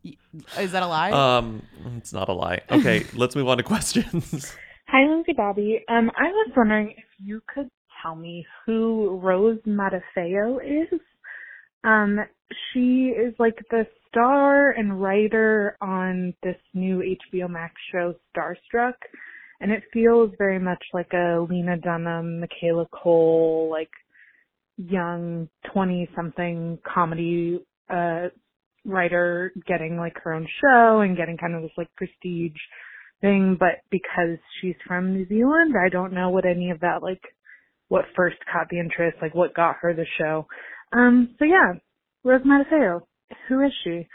Y- 0.04 0.16
Is 0.58 0.72
that 0.72 0.82
a 0.82 0.86
lie? 0.86 1.10
Um, 1.10 1.62
it's 1.96 2.12
not 2.12 2.28
a 2.28 2.32
lie. 2.32 2.60
Okay, 2.70 3.04
let's 3.14 3.36
move 3.36 3.48
on 3.48 3.58
to 3.58 3.62
questions. 3.62 4.56
Hi, 4.88 5.08
Lindsey 5.08 5.32
Bobby. 5.32 5.80
Um, 5.88 6.10
I 6.16 6.24
was 6.28 6.50
wondering 6.56 6.90
if 6.96 7.04
you 7.18 7.40
could 7.52 7.68
tell 8.02 8.14
me 8.16 8.44
who 8.66 9.20
Rose 9.22 9.58
Matafeo 9.66 10.58
is. 10.64 11.00
Um, 11.84 12.18
she 12.72 13.06
is 13.16 13.34
like 13.38 13.56
the 13.70 13.86
star 14.08 14.70
and 14.70 15.00
writer 15.00 15.76
on 15.80 16.34
this 16.42 16.56
new 16.74 16.98
HBO 17.32 17.48
Max 17.48 17.74
show 17.90 18.14
Starstruck, 18.36 18.94
and 19.60 19.70
it 19.72 19.82
feels 19.92 20.32
very 20.36 20.58
much 20.58 20.82
like 20.92 21.12
a 21.14 21.46
Lena 21.48 21.76
Dunham, 21.78 22.40
Michaela 22.40 22.86
Coel, 22.92 23.70
like 23.70 23.90
young 24.76 25.48
twenty-something 25.72 26.78
comedy 26.84 27.60
uh 27.90 28.28
writer 28.84 29.52
getting 29.66 29.96
like 29.96 30.16
her 30.24 30.32
own 30.32 30.46
show 30.60 31.00
and 31.00 31.16
getting 31.16 31.36
kind 31.36 31.54
of 31.54 31.62
this 31.62 31.70
like 31.76 31.88
prestige 31.96 32.58
thing, 33.20 33.56
but 33.58 33.80
because 33.90 34.38
she's 34.60 34.74
from 34.86 35.12
New 35.14 35.26
Zealand, 35.28 35.74
I 35.76 35.88
don't 35.88 36.12
know 36.12 36.30
what 36.30 36.44
any 36.44 36.70
of 36.70 36.80
that 36.80 37.02
like 37.02 37.20
what 37.88 38.04
first 38.16 38.36
caught 38.50 38.68
the 38.70 38.78
interest, 38.80 39.18
like 39.22 39.34
what 39.34 39.54
got 39.54 39.76
her 39.82 39.94
the 39.94 40.06
show. 40.18 40.46
Um 40.92 41.34
so 41.38 41.44
yeah, 41.44 41.74
Rose 42.24 42.42
Matafeo. 42.42 43.02
Who 43.48 43.60
is 43.64 43.72
she? 43.84 44.08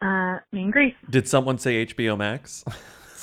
Uh 0.00 0.38
me 0.52 0.62
and 0.62 0.72
Grace. 0.72 0.94
Did 1.10 1.28
someone 1.28 1.58
say 1.58 1.84
HBO 1.86 2.16
Max? 2.16 2.64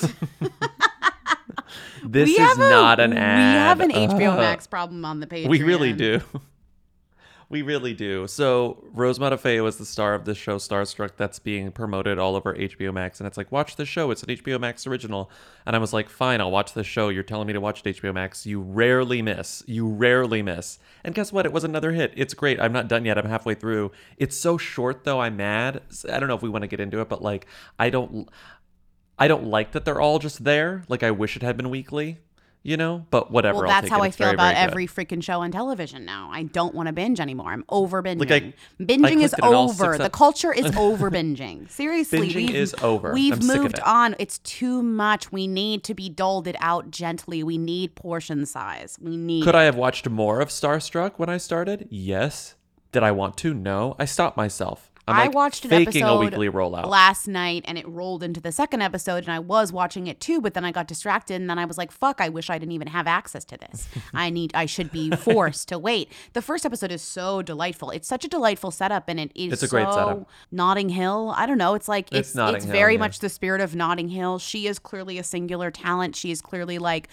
this 2.04 2.26
We 2.26 2.32
is 2.32 2.38
have 2.38 2.58
a- 2.58 2.70
not 2.70 3.00
an 3.00 3.12
ad 3.16 3.54
we 3.54 3.58
have 3.58 3.80
an 3.80 3.90
HBO 4.20 4.32
Ugh. 4.32 4.38
Max 4.38 4.66
problem 4.66 5.04
on 5.04 5.20
the 5.20 5.26
page. 5.26 5.48
We 5.48 5.62
really 5.62 5.92
do. 5.92 6.20
We 7.50 7.62
really 7.62 7.94
do. 7.94 8.28
So 8.28 8.84
Rose 8.92 9.18
Matafeo 9.18 9.66
is 9.66 9.76
the 9.76 9.84
star 9.84 10.14
of 10.14 10.24
the 10.24 10.36
show 10.36 10.56
Starstruck 10.58 11.16
that's 11.16 11.40
being 11.40 11.72
promoted 11.72 12.16
all 12.16 12.36
over 12.36 12.54
HBO 12.54 12.94
Max, 12.94 13.18
and 13.18 13.26
it's 13.26 13.36
like 13.36 13.50
watch 13.50 13.74
the 13.74 13.84
show. 13.84 14.12
It's 14.12 14.22
an 14.22 14.28
HBO 14.28 14.60
Max 14.60 14.86
original, 14.86 15.28
and 15.66 15.74
I 15.74 15.80
was 15.80 15.92
like, 15.92 16.08
fine, 16.08 16.40
I'll 16.40 16.52
watch 16.52 16.74
the 16.74 16.84
show. 16.84 17.08
You're 17.08 17.24
telling 17.24 17.48
me 17.48 17.52
to 17.52 17.60
watch 17.60 17.82
HBO 17.82 18.14
Max. 18.14 18.46
You 18.46 18.60
rarely 18.60 19.20
miss. 19.20 19.64
You 19.66 19.88
rarely 19.88 20.42
miss. 20.42 20.78
And 21.02 21.12
guess 21.12 21.32
what? 21.32 21.44
It 21.44 21.52
was 21.52 21.64
another 21.64 21.90
hit. 21.90 22.12
It's 22.16 22.34
great. 22.34 22.60
I'm 22.60 22.72
not 22.72 22.86
done 22.86 23.04
yet. 23.04 23.18
I'm 23.18 23.26
halfway 23.26 23.56
through. 23.56 23.90
It's 24.16 24.36
so 24.36 24.56
short 24.56 25.02
though. 25.02 25.20
I'm 25.20 25.36
mad. 25.36 25.82
I 26.08 26.20
don't 26.20 26.28
know 26.28 26.36
if 26.36 26.42
we 26.42 26.48
want 26.48 26.62
to 26.62 26.68
get 26.68 26.78
into 26.78 27.00
it, 27.00 27.08
but 27.08 27.20
like 27.20 27.46
I 27.80 27.90
don't. 27.90 28.28
I 29.18 29.28
don't 29.28 29.44
like 29.44 29.72
that 29.72 29.84
they're 29.84 30.00
all 30.00 30.18
just 30.18 30.44
there. 30.44 30.84
Like 30.88 31.02
I 31.02 31.10
wish 31.10 31.36
it 31.36 31.42
had 31.42 31.56
been 31.56 31.68
weekly, 31.68 32.20
you 32.62 32.76
know. 32.76 33.06
But 33.10 33.30
whatever. 33.30 33.58
Well, 33.60 33.68
that's 33.68 33.88
how 33.88 34.02
it. 34.02 34.08
I 34.08 34.10
feel 34.10 34.26
very, 34.26 34.34
about 34.34 34.54
very 34.54 34.66
every 34.66 34.86
freaking 34.86 35.22
show 35.22 35.40
on 35.40 35.50
television 35.50 36.04
now. 36.04 36.30
I 36.32 36.44
don't 36.44 36.74
want 36.74 36.86
to 36.88 36.92
binge 36.92 37.20
anymore. 37.20 37.50
I'm 37.52 37.64
over 37.68 38.02
binging. 38.02 38.20
Like, 38.20 38.30
I- 38.30 38.54
I 38.80 38.82
binging 38.82 39.22
is 39.22 39.32
in 39.32 39.40
all 39.40 39.70
over. 39.70 39.98
The 39.98 40.10
culture 40.10 40.52
is 40.52 40.74
over 40.76 41.10
binging. 41.10 41.70
Seriously, 41.70 42.18
Binging 42.28 42.34
we've, 42.34 42.54
is 42.54 42.74
over. 42.82 43.12
We've 43.12 43.40
I'm 43.40 43.46
moved 43.46 43.80
on. 43.80 44.16
It's 44.18 44.38
too 44.38 44.82
much. 44.82 45.32
We 45.32 45.46
need 45.46 45.84
to 45.84 45.94
be 45.94 46.08
doled 46.08 46.46
it 46.46 46.56
out 46.60 46.90
gently. 46.90 47.42
We 47.42 47.58
need 47.58 47.94
portion 47.94 48.46
size. 48.46 48.98
We 49.00 49.16
need. 49.16 49.44
Could 49.44 49.54
I 49.54 49.64
have 49.64 49.76
watched 49.76 50.08
more 50.08 50.40
of 50.40 50.48
Starstruck 50.48 51.12
when 51.18 51.28
I 51.28 51.38
started? 51.38 51.88
Yes. 51.90 52.54
Did 52.92 53.02
I 53.04 53.12
want 53.12 53.36
to? 53.38 53.54
No. 53.54 53.94
I 53.98 54.04
stopped 54.04 54.36
myself. 54.36 54.89
I'm 55.10 55.20
I 55.20 55.28
watched 55.28 55.64
an 55.64 55.70
faking 55.70 56.02
episode 56.02 56.16
a 56.16 56.18
weekly 56.18 56.48
rollout. 56.48 56.86
last 56.86 57.26
night 57.28 57.64
and 57.66 57.76
it 57.78 57.86
rolled 57.88 58.22
into 58.22 58.40
the 58.40 58.52
second 58.52 58.82
episode 58.82 59.24
and 59.24 59.32
I 59.32 59.38
was 59.38 59.72
watching 59.72 60.06
it 60.06 60.20
too, 60.20 60.40
but 60.40 60.54
then 60.54 60.64
I 60.64 60.72
got 60.72 60.86
distracted 60.86 61.34
and 61.34 61.48
then 61.48 61.58
I 61.58 61.64
was 61.64 61.78
like, 61.78 61.90
fuck, 61.92 62.20
I 62.20 62.28
wish 62.28 62.50
I 62.50 62.58
didn't 62.58 62.72
even 62.72 62.88
have 62.88 63.06
access 63.06 63.44
to 63.46 63.56
this. 63.56 63.88
I 64.14 64.30
need 64.30 64.52
I 64.54 64.66
should 64.66 64.90
be 64.90 65.10
forced 65.10 65.68
to 65.68 65.78
wait. 65.78 66.10
The 66.32 66.42
first 66.42 66.64
episode 66.66 66.92
is 66.92 67.02
so 67.02 67.42
delightful. 67.42 67.90
It's 67.90 68.08
such 68.08 68.24
a 68.24 68.28
delightful 68.28 68.70
setup 68.70 69.08
and 69.08 69.20
it 69.20 69.32
is 69.34 69.52
It's 69.52 69.62
a 69.62 69.68
great 69.68 69.88
setup. 69.88 70.28
Notting 70.50 70.88
Hill. 70.90 71.34
I 71.36 71.46
don't 71.46 71.58
know. 71.58 71.74
It's 71.74 71.88
like 71.88 72.12
It's 72.12 72.30
it's 72.30 72.38
it's 72.38 72.64
Hill, 72.64 72.72
very 72.72 72.94
yeah. 72.94 73.00
much 73.00 73.18
the 73.18 73.28
spirit 73.28 73.60
of 73.60 73.74
Notting 73.74 74.08
Hill. 74.08 74.38
She 74.38 74.66
is 74.66 74.78
clearly 74.78 75.18
a 75.18 75.24
singular 75.24 75.70
talent. 75.70 76.16
She 76.16 76.30
is 76.30 76.40
clearly 76.40 76.78
like 76.78 77.08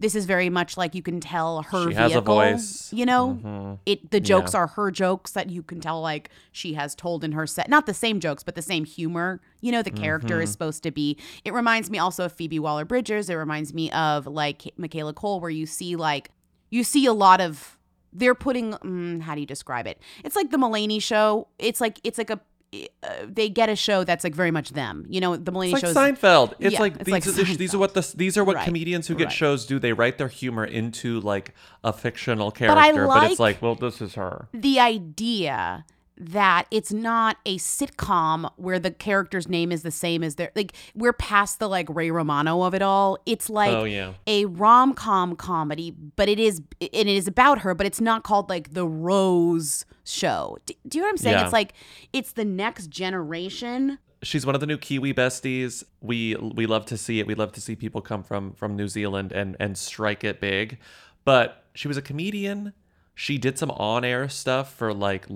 this 0.00 0.14
is 0.16 0.24
very 0.26 0.50
much 0.50 0.76
like 0.76 0.94
you 0.94 1.02
can 1.02 1.20
tell 1.20 1.62
her 1.62 1.90
She 1.90 1.94
has 1.94 2.10
a 2.12 2.14
vehicle. 2.16 2.34
voice. 2.34 2.92
You 2.92 3.06
know, 3.06 3.38
Mhm. 3.44 3.78
it 3.86 4.10
the 4.10 4.18
jokes 4.18 4.54
Yeah. 4.54 4.60
are 4.60 4.66
her 4.68 4.90
jokes 4.90 5.30
that 5.32 5.50
you 5.50 5.62
can 5.62 5.80
tell 5.80 6.00
like 6.00 6.30
she 6.50 6.74
has 6.74 6.94
told 6.94 7.22
in 7.22 7.32
her 7.32 7.46
set. 7.46 7.68
Not 7.68 7.86
the 7.86 7.94
same 7.94 8.18
jokes, 8.18 8.42
but 8.42 8.54
the 8.56 8.62
same 8.62 8.84
humor. 8.84 9.40
You 9.60 9.70
know, 9.72 9.82
the 9.82 9.90
character 9.90 10.40
is 10.40 10.48
Mhm. 10.48 10.52
supposed 10.52 10.82
to 10.82 10.90
be. 10.90 11.16
It 11.44 11.52
reminds 11.52 11.90
me 11.90 11.98
also 11.98 12.24
of 12.24 12.32
Phoebe 12.32 12.58
Waller 12.58 12.84
Bridges. 12.84 13.30
It 13.30 13.34
reminds 13.34 13.72
me 13.74 13.90
of 13.92 14.26
like 14.26 14.72
Michaela 14.76 15.12
Coel, 15.12 15.38
where 15.40 15.50
you 15.50 15.66
see 15.66 15.94
like 15.96 16.30
you 16.70 16.82
see 16.82 17.04
a 17.06 17.12
lot 17.12 17.40
of 17.40 17.76
they're 18.12 18.34
putting 18.34 18.72
mm, 18.72 19.20
how 19.22 19.34
do 19.36 19.40
you 19.40 19.46
describe 19.46 19.86
it? 19.86 20.00
It's 20.24 20.34
like 20.34 20.50
the 20.50 20.56
Mulaney 20.56 21.00
show. 21.00 21.46
It's 21.60 21.80
like 21.80 22.00
it's 22.02 22.18
like 22.18 22.30
a 22.30 22.40
Uh, 22.72 23.08
they 23.26 23.48
get 23.48 23.68
a 23.68 23.74
show 23.74 24.04
that's 24.04 24.22
like 24.22 24.34
very 24.34 24.52
much 24.52 24.70
them. 24.70 25.04
You 25.08 25.20
know, 25.20 25.36
the 25.36 25.50
Mulaney 25.50 25.72
It's 25.72 25.80
shows 25.80 25.94
Seinfeld. 25.96 26.54
It's 26.60 26.74
Yeah, 26.74 26.80
like 26.80 26.94
it's 26.94 27.04
these, 27.04 27.12
like 27.12 27.24
these, 27.24 27.56
these 27.58 27.74
are 27.74 27.78
what 27.78 27.94
the 27.94 28.12
these 28.16 28.38
are 28.38 28.44
what 28.44 28.56
Right, 28.56 28.64
comedians 28.64 29.08
who 29.08 29.16
get 29.16 29.24
right. 29.24 29.32
shows 29.32 29.66
do. 29.66 29.80
They 29.80 29.92
write 29.92 30.18
their 30.18 30.28
humor 30.28 30.64
into 30.64 31.20
like 31.20 31.52
a 31.82 31.92
fictional 31.92 32.52
character, 32.52 33.06
but, 33.06 33.08
like- 33.08 33.30
it's 33.32 33.40
like, 33.40 33.60
well, 33.60 33.74
this 33.74 34.00
is 34.00 34.14
her. 34.14 34.48
the 34.54 34.78
idea 34.78 35.84
that 36.22 36.66
it's 36.70 36.92
not 36.92 37.38
a 37.46 37.56
sitcom 37.56 38.50
where 38.56 38.78
the 38.78 38.90
character's 38.90 39.48
name 39.48 39.72
is 39.72 39.82
the 39.82 39.90
same 39.90 40.22
as 40.22 40.34
their 40.34 40.52
like 40.54 40.74
we're 40.94 41.14
past 41.14 41.58
the 41.58 41.68
like 41.68 41.86
Ray 41.88 42.10
Romano 42.10 42.62
of 42.62 42.74
it 42.74 42.82
all. 42.82 43.18
It's 43.24 43.48
like 43.48 43.72
Oh, 43.72 43.84
yeah. 43.84 44.12
a 44.26 44.44
rom-com 44.44 45.34
comedy, 45.36 45.90
but 45.90 46.28
it 46.28 46.38
is 46.38 46.58
and 46.80 46.90
it 46.92 47.08
is 47.08 47.26
about 47.26 47.60
her, 47.60 47.74
but 47.74 47.86
it's 47.86 48.00
not 48.02 48.22
called 48.22 48.50
like 48.50 48.74
the 48.74 48.86
Rose 48.86 49.86
show. 50.04 50.58
Do, 50.66 50.74
do 50.86 50.98
you 50.98 51.02
know 51.02 51.06
what 51.08 51.12
I'm 51.12 51.16
saying? 51.16 51.38
Yeah. 51.38 51.44
It's 51.44 51.52
like 51.54 51.72
it's 52.12 52.32
the 52.32 52.44
next 52.44 52.88
generation. 52.90 53.98
She's 54.22 54.44
one 54.44 54.54
of 54.54 54.60
the 54.60 54.66
new 54.66 54.76
Kiwi 54.76 55.14
besties. 55.14 55.82
We 56.02 56.34
we 56.36 56.66
love 56.66 56.84
to 56.86 56.98
see 56.98 57.20
it. 57.20 57.26
We 57.26 57.34
love 57.34 57.52
to 57.52 57.60
see 57.62 57.74
people 57.76 58.02
come 58.02 58.22
from 58.22 58.52
from 58.52 58.76
New 58.76 58.88
Zealand 58.88 59.32
and 59.32 59.56
and 59.58 59.78
strike 59.78 60.22
it 60.24 60.40
big. 60.40 60.78
But 61.24 61.64
she 61.74 61.88
was 61.88 61.96
a 61.96 62.02
comedian. 62.02 62.74
She 63.20 63.36
did 63.36 63.58
some 63.58 63.70
on-air 63.72 64.30
stuff 64.30 64.72
for 64.72 64.94
like 64.94 65.26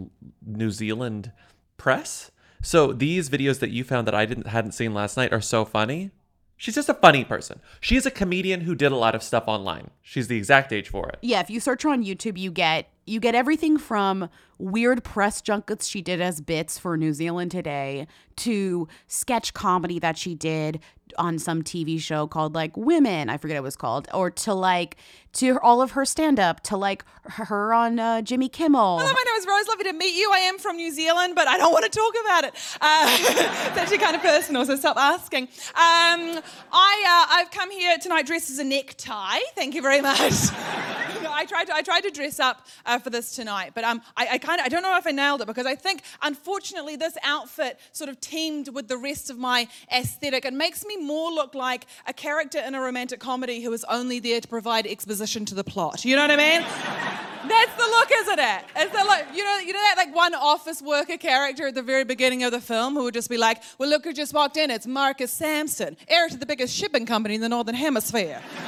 New 0.43 0.71
Zealand 0.71 1.33
press. 1.77 2.31
So 2.63 2.95
these 2.95 3.29
videos 3.29 3.59
that 3.59 3.73
you 3.73 3.85
found 3.85 4.07
that 4.07 4.15
I 4.15 4.25
didn't 4.25 4.47
hadn't 4.47 4.73
seen 4.73 4.95
last 4.95 5.19
night 5.19 5.35
are 5.35 5.43
so 5.43 5.67
funny. 5.67 6.11
She's 6.57 6.77
just 6.77 6.89
a 6.89 6.95
funny 6.95 7.25
person. 7.25 7.61
She 7.83 7.97
is 7.97 8.07
a 8.07 8.11
comedian 8.11 8.63
who 8.63 8.75
did 8.75 8.91
a 8.91 8.97
lot 8.97 9.15
of 9.15 9.23
stuff 9.23 9.45
online. 9.49 9.91
She's 10.01 10.29
the 10.29 10.37
exact 10.39 10.73
age 10.73 10.89
for 10.89 11.11
it. 11.11 11.19
Yeah, 11.21 11.41
if 11.41 11.51
you 11.51 11.61
search 11.61 11.83
her 11.83 11.91
on 11.91 12.03
YouTube, 12.03 12.39
you 12.39 12.51
get 12.51 12.89
you 13.05 13.21
get 13.21 13.35
everything 13.35 13.77
from 13.77 14.31
weird 14.57 15.05
press 15.05 15.43
junkets 15.43 15.87
she 15.87 16.01
did 16.01 16.23
as 16.23 16.41
bits 16.41 16.79
for 16.79 16.97
New 16.97 17.13
Zealand 17.13 17.51
Today 17.51 18.07
to 18.37 18.89
sketch 19.09 19.53
comedy 19.53 19.99
that 19.99 20.17
she 20.17 20.35
did 20.35 20.81
on 21.19 21.39
some 21.39 21.63
TV 21.63 22.01
show 22.01 22.27
called 22.27 22.55
like 22.55 22.77
Women, 22.77 23.29
I 23.29 23.37
forget 23.37 23.57
it 23.57 23.63
was 23.63 23.77
called, 23.77 24.09
or 24.13 24.31
to 24.31 24.55
like 24.55 24.97
to 25.35 25.59
all 25.61 25.83
of 25.83 25.93
her 25.93 26.05
stand 26.05 26.39
up 26.39 26.61
to 26.63 26.77
like 26.77 27.05
her 27.25 27.75
on 27.75 27.99
uh, 27.99 28.23
Jimmy 28.23 28.49
Kimmel. 28.49 28.99
Hello, 28.99 29.13
my 29.13 29.25
name 29.27 29.37
is 29.37 29.47
Rose. 29.47 29.69
Lovely 29.69 29.85
to 29.85 29.93
meet 29.93 30.17
you. 30.17 30.31
I 30.33 30.39
am 30.39 30.59
from 30.59 30.77
New 30.77 30.91
Zealand, 30.93 31.35
but 31.35 31.49
I 31.49 31.59
don't 31.59 31.73
want 31.73 31.85
to 31.85 31.91
talk 31.91 32.15
about 32.25 32.45
it. 32.45 32.55
Uh, 32.81 33.17
it's 33.69 33.79
actually 33.79 33.99
kind 33.99 34.17
of 34.17 34.23
personal, 34.23 34.65
so 34.65 34.77
stop 34.77 34.97
asking. 34.97 35.45
Um, 35.45 36.41
I 36.73 37.27
uh, 37.31 37.35
I've 37.37 37.51
come 37.51 37.71
here 37.71 37.99
tonight 37.99 38.27
dressed 38.27 38.51
as 38.51 38.59
a 38.59 38.65
necktie. 38.65 39.41
Thank 39.55 39.75
you 39.75 39.83
very 39.83 40.01
much. 40.01 40.33
I 41.35 41.47
tried 41.47 41.65
to 41.67 41.75
I 41.75 41.83
tried 41.83 42.03
to 42.03 42.11
dress 42.11 42.39
up 42.39 42.67
uh, 42.87 42.99
for 42.99 43.11
this 43.11 43.35
tonight, 43.35 43.73
but 43.75 43.85
um, 43.85 44.03
I, 44.17 44.29
I 44.33 44.39
kind 44.39 44.61
of 44.61 44.67
I 44.67 44.69
don't 44.69 44.83
know 44.83 44.97
if 44.97 45.07
I 45.07 45.11
nailed 45.11 45.41
it 45.41 45.47
because 45.47 45.67
I 45.67 45.75
think 45.75 46.03
unfortunately 46.23 46.97
this 46.97 47.17
outfit 47.23 47.79
sort 47.93 48.09
of 48.09 48.21
teamed 48.21 48.69
with 48.69 48.89
the 48.89 48.97
rest 48.97 49.31
of 49.31 49.39
my 49.39 49.69
aesthetic. 49.93 50.45
It 50.45 50.55
makes 50.55 50.85
me 50.85 50.97
more 51.05 51.31
look 51.31 51.55
like 51.55 51.87
a 52.07 52.13
character 52.13 52.59
in 52.59 52.75
a 52.75 52.81
romantic 52.81 53.21
comedy 53.21 53.63
who 53.63 53.73
is 53.73 53.85
only 53.85 54.21
there 54.21 54.41
to 54.41 54.49
provide 54.49 54.87
exposition 54.87 55.45
to 55.47 55.55
the 55.55 55.65
plot. 55.65 56.05
You 56.05 56.17
know 56.17 56.23
what 56.23 56.31
I 56.31 56.37
mean? 56.37 56.61
That's 57.49 57.75
the 57.77 57.83
look, 57.83 58.11
isn't 58.11 58.39
it? 58.39 58.65
It's 58.77 58.93
the 58.93 59.05
look. 59.05 59.25
You 59.35 59.45
know, 59.45 59.59
you 59.59 59.73
know 59.75 59.79
that 59.81 59.95
like 59.99 60.15
one 60.15 60.35
office 60.35 60.81
worker 60.81 61.19
character 61.19 61.67
at 61.69 61.75
the 61.75 61.83
very 61.83 62.05
beginning 62.05 62.43
of 62.43 62.53
the 62.53 62.61
film 62.61 62.95
who 62.95 63.05
would 63.05 63.15
just 63.15 63.29
be 63.29 63.37
like, 63.37 63.63
"Well, 63.79 63.89
look 63.91 64.05
who 64.05 64.15
just 64.15 64.33
walked 64.33 64.57
in. 64.57 64.71
It's 64.71 64.87
Marcus 64.87 65.31
Sampson, 65.31 65.97
heir 66.09 66.29
to 66.29 66.39
the 66.39 66.47
biggest 66.47 66.75
shipping 66.75 67.05
company 67.05 67.35
in 67.35 67.43
the 67.43 67.49
Northern 67.51 67.75
Hemisphere." 67.75 68.41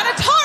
A 0.00 0.04
notorious 0.04 0.39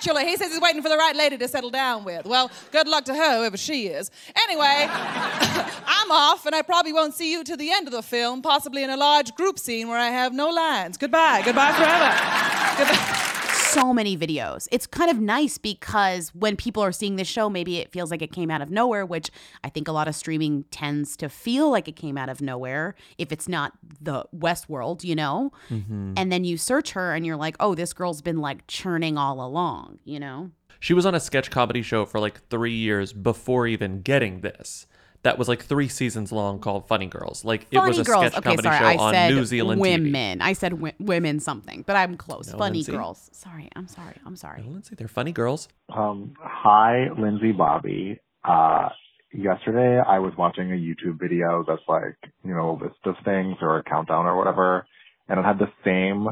bachelor. 0.00 0.26
He 0.26 0.36
says 0.36 0.52
he's 0.52 0.60
waiting 0.60 0.82
for 0.82 0.88
the 0.88 0.96
right 0.96 1.14
lady 1.14 1.36
to 1.38 1.48
settle 1.48 1.70
down 1.70 2.04
with. 2.04 2.24
Well, 2.24 2.50
good 2.72 2.88
luck 2.88 3.04
to 3.06 3.14
her, 3.14 3.38
whoever 3.38 3.56
she 3.56 3.88
is. 3.88 4.10
Anyway, 4.34 4.86
I'm 4.88 6.10
off, 6.10 6.46
and 6.46 6.54
I 6.54 6.62
probably 6.62 6.92
won't 6.92 7.14
see 7.14 7.30
you 7.30 7.44
to 7.44 7.56
the 7.56 7.70
end 7.70 7.86
of 7.86 7.92
the 7.92 8.02
film, 8.02 8.42
possibly 8.42 8.82
in 8.82 8.90
a 8.90 8.96
large 8.96 9.34
group 9.34 9.58
scene 9.58 9.88
where 9.88 9.98
I 9.98 10.08
have 10.08 10.32
no 10.32 10.48
lines. 10.48 10.96
Goodbye. 10.96 11.42
Goodbye 11.44 11.72
forever. 11.72 12.88
Goodbye. 12.90 13.26
So 13.72 13.92
many 13.92 14.16
videos. 14.16 14.68
It's 14.70 14.86
kind 14.86 15.10
of 15.10 15.18
nice 15.20 15.58
because 15.58 16.30
when 16.34 16.56
people 16.56 16.82
are 16.82 16.92
seeing 16.92 17.16
this 17.16 17.28
show, 17.28 17.48
maybe 17.48 17.78
it 17.78 17.90
feels 17.92 18.10
like 18.10 18.22
it 18.22 18.32
came 18.32 18.50
out 18.50 18.62
of 18.62 18.70
nowhere, 18.70 19.06
which 19.06 19.30
I 19.64 19.68
think 19.68 19.88
a 19.88 19.92
lot 19.92 20.08
of 20.08 20.14
streaming 20.14 20.64
tends 20.70 21.16
to 21.18 21.28
feel 21.28 21.70
like 21.70 21.88
it 21.88 21.96
came 21.96 22.18
out 22.18 22.28
of 22.28 22.40
nowhere 22.40 22.94
if 23.18 23.32
it's 23.32 23.48
not 23.48 23.72
the 24.00 24.24
Westworld, 24.34 25.04
you 25.04 25.14
know? 25.14 25.52
Mhm. 25.70 26.14
And 26.16 26.30
then 26.32 26.44
you 26.44 26.56
search 26.56 26.92
her 26.92 27.14
and 27.14 27.24
you're 27.24 27.36
like, 27.36 27.56
oh, 27.60 27.74
this 27.74 27.92
girl's 27.92 28.22
been 28.22 28.38
like 28.38 28.66
churning 28.66 29.16
all 29.16 29.44
along, 29.44 29.98
you 30.04 30.18
know? 30.20 30.50
She 30.78 30.94
was 30.94 31.04
on 31.04 31.14
a 31.14 31.20
sketch 31.20 31.50
comedy 31.50 31.82
show 31.82 32.06
for 32.06 32.18
like 32.20 32.40
three 32.48 32.74
years 32.74 33.12
before 33.12 33.66
even 33.66 34.00
getting 34.00 34.40
this. 34.40 34.86
That 35.22 35.36
was 35.38 35.48
like 35.48 35.62
three 35.62 35.88
seasons 35.88 36.32
long 36.32 36.60
called 36.60 36.88
Funny 36.88 37.06
Girls. 37.06 37.44
Like 37.44 37.66
it 37.70 37.78
was 37.78 37.98
a 37.98 38.04
girls. 38.04 38.26
sketch 38.26 38.38
Okay, 38.38 38.50
comedy 38.56 38.62
sorry. 38.68 38.78
show 38.78 38.84
I 38.86 38.96
on 38.96 39.14
said 39.14 39.34
New 39.34 39.44
Zealand 39.44 39.78
TV. 39.80 39.82
women. 39.82 40.40
I 40.40 40.54
said 40.54 40.70
wi- 40.72 40.94
women 40.98 41.40
something, 41.40 41.84
but 41.86 41.96
I'm 41.96 42.16
close. 42.16 42.50
No, 42.50 42.56
Funny 42.58 42.78
Lindsey. 42.78 42.92
girls. 42.92 43.28
Sorry. 43.32 43.68
I'm 43.76 43.86
sorry. 43.86 44.14
I'm 44.24 44.36
sorry. 44.36 44.62
Lindsey, 44.66 44.94
they're 44.96 45.08
funny 45.08 45.32
girls. 45.32 45.68
Um, 45.94 46.32
hi, 46.40 47.08
Lindsey 47.18 47.52
Bobby. 47.52 48.18
Uh, 48.44 48.88
yesterday 49.32 50.00
I 50.06 50.18
was 50.20 50.32
watching 50.38 50.72
a 50.72 50.74
YouTube 50.74 51.20
video 51.20 51.64
that's 51.68 51.82
like, 51.86 52.16
you 52.44 52.54
know, 52.54 52.70
a 52.70 52.82
list 52.82 52.98
of 53.04 53.14
things 53.24 53.56
or 53.60 53.76
a 53.78 53.82
countdown 53.84 54.24
or 54.26 54.36
whatever, 54.38 54.86
and 55.28 55.38
it 55.38 55.44
had 55.44 55.58
the 55.58 55.70
same, 55.84 56.26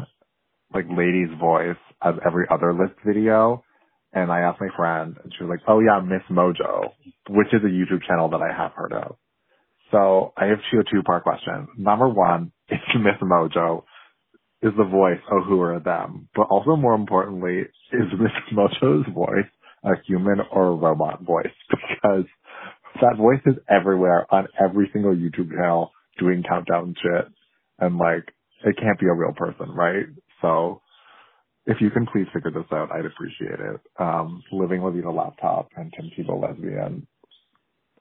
like, 0.74 0.86
lady's 0.96 1.28
voice 1.38 1.76
as 2.02 2.14
every 2.24 2.46
other 2.50 2.72
list 2.72 2.94
video. 3.04 3.62
And 4.12 4.32
I 4.32 4.40
asked 4.40 4.60
my 4.60 4.68
friend, 4.76 5.16
and 5.22 5.32
she 5.36 5.44
was 5.44 5.50
like, 5.50 5.64
oh 5.68 5.80
yeah, 5.80 6.00
Miss 6.00 6.22
Mojo, 6.30 6.92
which 7.28 7.48
is 7.48 7.60
a 7.62 7.66
YouTube 7.66 8.02
channel 8.06 8.30
that 8.30 8.40
I 8.40 8.54
have 8.56 8.72
heard 8.72 8.92
of. 8.92 9.16
So 9.90 10.32
I 10.36 10.46
have 10.46 10.58
two, 10.70 10.82
two-part 10.90 11.22
question. 11.24 11.68
Number 11.76 12.08
one, 12.08 12.52
is 12.68 12.78
Miss 12.96 13.20
Mojo 13.22 13.84
is 14.62 14.72
the 14.76 14.84
voice 14.84 15.20
of 15.30 15.44
who 15.46 15.60
are 15.60 15.78
them, 15.78 16.28
but 16.34 16.48
also 16.50 16.74
more 16.76 16.94
importantly, 16.94 17.60
is 17.92 18.08
Miss 18.18 18.32
Mojo's 18.52 19.06
voice 19.14 19.46
a 19.84 19.90
human 20.06 20.38
or 20.50 20.68
a 20.68 20.74
robot 20.74 21.22
voice? 21.22 21.46
Because 22.00 22.24
that 23.00 23.16
voice 23.16 23.40
is 23.46 23.54
everywhere 23.68 24.26
on 24.32 24.48
every 24.60 24.88
single 24.92 25.14
YouTube 25.14 25.50
channel 25.50 25.90
doing 26.18 26.42
countdown 26.48 26.94
shit, 27.00 27.26
and 27.78 27.98
like 27.98 28.32
it 28.64 28.76
can't 28.76 28.98
be 28.98 29.06
a 29.06 29.12
real 29.12 29.32
person, 29.36 29.70
right? 29.70 30.06
So 30.42 30.80
if 31.68 31.82
you 31.82 31.90
can 31.90 32.06
please 32.06 32.26
figure 32.32 32.50
this 32.50 32.64
out, 32.72 32.90
I'd 32.90 33.04
appreciate 33.04 33.60
it. 33.60 33.80
Um, 33.98 34.42
living 34.50 34.80
with 34.82 34.96
a 35.04 35.10
laptop 35.10 35.68
and 35.76 35.92
Tim 35.92 36.10
Tebow 36.16 36.42
lesbian. 36.42 37.06